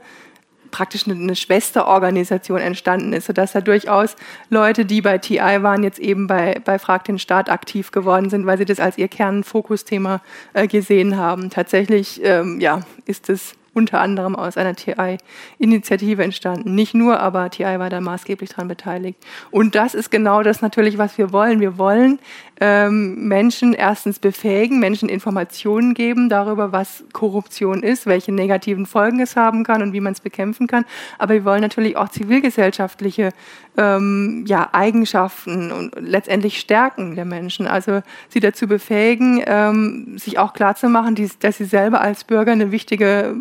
praktisch 0.71 1.07
eine, 1.07 1.15
eine 1.21 1.37
Schwesterorganisation 1.37 2.61
entstanden 2.61 3.13
ist, 3.13 3.27
sodass 3.27 3.53
da 3.53 3.61
durchaus 3.61 4.17
Leute, 4.51 4.85
die 4.85 5.01
bei 5.01 5.19
TI 5.19 5.39
waren, 5.39 5.83
jetzt 5.83 5.99
eben 5.99 6.27
bei, 6.27 6.61
bei 6.65 6.79
Frag 6.79 7.05
den 7.05 7.19
Staat 7.19 7.51
aktiv 7.51 7.91
geworden 7.91 8.31
sind, 8.31 8.47
weil 8.47 8.59
sie 8.59 8.65
das 8.65 8.81
als 8.81 8.99
ihr 8.99 9.09
Kernfokusthema 9.09 10.21
äh, 10.53 10.67
gesehen 10.67 11.17
haben. 11.17 11.51
Tatsächlich 11.51 12.21
ähm, 12.23 12.61
ja, 12.61 12.81
ist 13.05 13.29
es 13.29 13.55
unter 13.73 14.01
anderem 14.01 14.35
aus 14.35 14.57
einer 14.57 14.75
TI-Initiative 14.75 16.23
entstanden. 16.23 16.75
Nicht 16.75 16.95
nur, 16.95 17.21
aber 17.21 17.51
TI 17.51 17.79
war 17.79 17.91
da 17.91 18.01
maßgeblich 18.01 18.51
daran 18.51 18.69
beteiligt. 18.69 19.19
Und 19.51 19.75
das 19.75 19.95
ist 19.95 20.11
genau 20.11 20.43
das 20.43 20.61
natürlich, 20.61 20.99
was 20.99 21.19
wir 21.19 21.33
wollen. 21.33 21.61
Wir 21.61 21.79
wollen 21.79 22.19
ähm, 22.61 23.29
Menschen 23.29 23.73
erstens 23.73 24.19
befähigen, 24.19 24.81
Menschen 24.81 25.09
Informationen 25.09 25.95
geben 25.95 26.29
darüber, 26.29 26.73
was 26.73 27.05
Korruption 27.13 27.83
ist, 27.83 28.07
welche 28.07 28.33
negativen 28.33 28.87
Folgen 28.87 29.21
es 29.21 29.37
haben 29.37 29.65
kann 29.65 29.83
und 29.83 29.93
wie 29.93 30.01
man 30.01 30.13
es 30.13 30.21
bekämpfen 30.21 30.67
kann. 30.67 30.85
Aber 31.19 31.35
wir 31.35 31.45
wollen 31.45 31.63
natürlich 31.63 31.97
auch 31.97 32.09
zivilgesellschaftliche 32.09 33.31
ähm, 33.77 34.45
ja, 34.47 34.69
Eigenschaften 34.73 35.73
und 35.73 35.93
letztendlich 35.99 36.61
Stärken 36.61 37.15
der 37.15 37.25
Menschen. 37.25 37.67
Also 37.67 38.03
sie 38.29 38.41
dazu 38.41 38.67
befähigen, 38.67 39.43
ähm, 39.47 40.19
sich 40.19 40.39
auch 40.39 40.53
klarzumachen, 40.53 41.17
dass 41.41 41.57
sie 41.57 41.65
selber 41.65 42.01
als 42.01 42.25
Bürger 42.25 42.53
eine 42.53 42.73
wichtige 42.73 43.35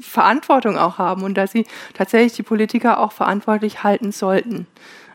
Verantwortung 0.00 0.76
auch 0.76 0.98
haben 0.98 1.22
und 1.22 1.34
dass 1.34 1.52
sie 1.52 1.66
tatsächlich 1.94 2.34
die 2.34 2.42
Politiker 2.42 3.00
auch 3.00 3.12
verantwortlich 3.12 3.82
halten 3.82 4.12
sollten. 4.12 4.66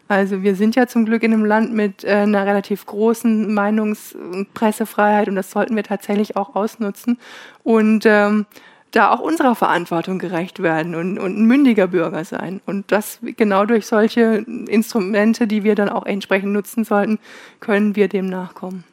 Also 0.07 0.41
wir 0.41 0.55
sind 0.55 0.75
ja 0.75 0.87
zum 0.87 1.05
Glück 1.05 1.23
in 1.23 1.33
einem 1.33 1.43
Land 1.43 1.73
mit 1.73 2.03
äh, 2.03 2.11
einer 2.11 2.45
relativ 2.45 2.85
großen 2.85 3.53
Meinungs- 3.53 4.15
und 4.15 4.53
Pressefreiheit 4.53 5.27
und 5.27 5.35
das 5.35 5.51
sollten 5.51 5.75
wir 5.75 5.83
tatsächlich 5.83 6.37
auch 6.37 6.55
ausnutzen. 6.55 7.19
Und 7.63 8.05
ähm, 8.05 8.45
da 8.91 9.11
auch 9.11 9.19
unserer 9.19 9.53
Verantwortung 9.53 10.17
gerecht 10.17 10.63
werden 10.63 10.95
und, 10.95 11.19
und 11.19 11.37
ein 11.37 11.45
mündiger 11.45 11.87
Bürger 11.87 12.23
sein. 12.23 12.61
Und 12.65 12.91
das 12.91 13.19
genau 13.21 13.65
durch 13.65 13.85
solche 13.85 14.45
Instrumente, 14.67 15.45
die 15.45 15.63
wir 15.63 15.75
dann 15.75 15.89
auch 15.89 16.05
entsprechend 16.05 16.53
nutzen 16.53 16.83
sollten, 16.83 17.19
können 17.59 17.95
wir 17.95 18.07
dem 18.07 18.27
nachkommen. 18.27 18.85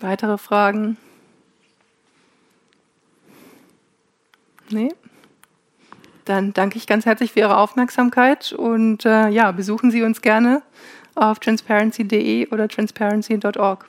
Weitere 0.00 0.36
Fragen? 0.36 0.98
Nee? 4.70 4.92
Dann 6.24 6.52
danke 6.52 6.76
ich 6.76 6.86
ganz 6.86 7.06
herzlich 7.06 7.32
für 7.32 7.40
Ihre 7.40 7.56
Aufmerksamkeit 7.56 8.52
und 8.52 9.04
äh, 9.04 9.28
ja, 9.28 9.52
besuchen 9.52 9.90
Sie 9.90 10.02
uns 10.02 10.22
gerne 10.22 10.62
auf 11.14 11.38
transparency.de 11.38 12.48
oder 12.48 12.68
transparency.org. 12.68 13.86